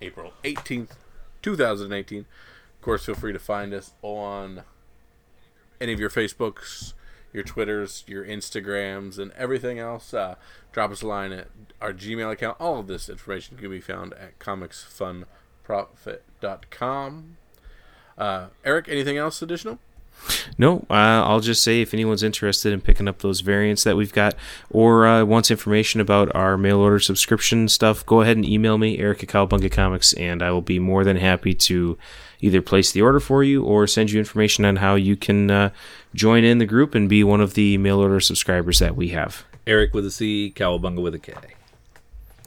[0.00, 0.92] April 18th,
[1.42, 2.20] 2018.
[2.20, 2.26] Of
[2.82, 4.62] course, feel free to find us on
[5.80, 6.94] any of your Facebooks,
[7.32, 10.14] your Twitters, your Instagrams, and everything else.
[10.14, 10.36] Uh,
[10.72, 11.48] drop us a line at
[11.80, 12.56] our Gmail account.
[12.60, 17.36] All of this information can be found at comicsfunprofit.com.
[18.16, 19.80] Uh, Eric, anything else additional?
[20.56, 24.12] No, uh, I'll just say if anyone's interested in picking up those variants that we've
[24.12, 24.34] got
[24.70, 28.98] or uh, wants information about our mail order subscription stuff, go ahead and email me,
[28.98, 31.98] Eric at Comics, and I will be more than happy to
[32.44, 35.70] either place the order for you or send you information on how you can uh,
[36.14, 39.44] join in the group and be one of the mail order subscribers that we have.
[39.66, 41.32] Eric with a C, Cowabunga with a K.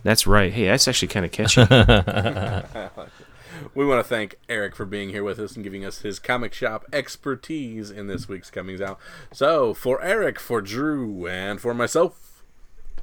[0.04, 0.54] That's right.
[0.54, 1.66] Hey, that's actually kind of catchy.
[3.74, 6.54] We want to thank Eric for being here with us and giving us his comic
[6.54, 9.00] shop expertise in this week's Comings Out.
[9.32, 12.44] So, for Eric, for Drew, and for myself,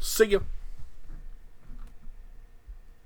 [0.01, 0.45] see you.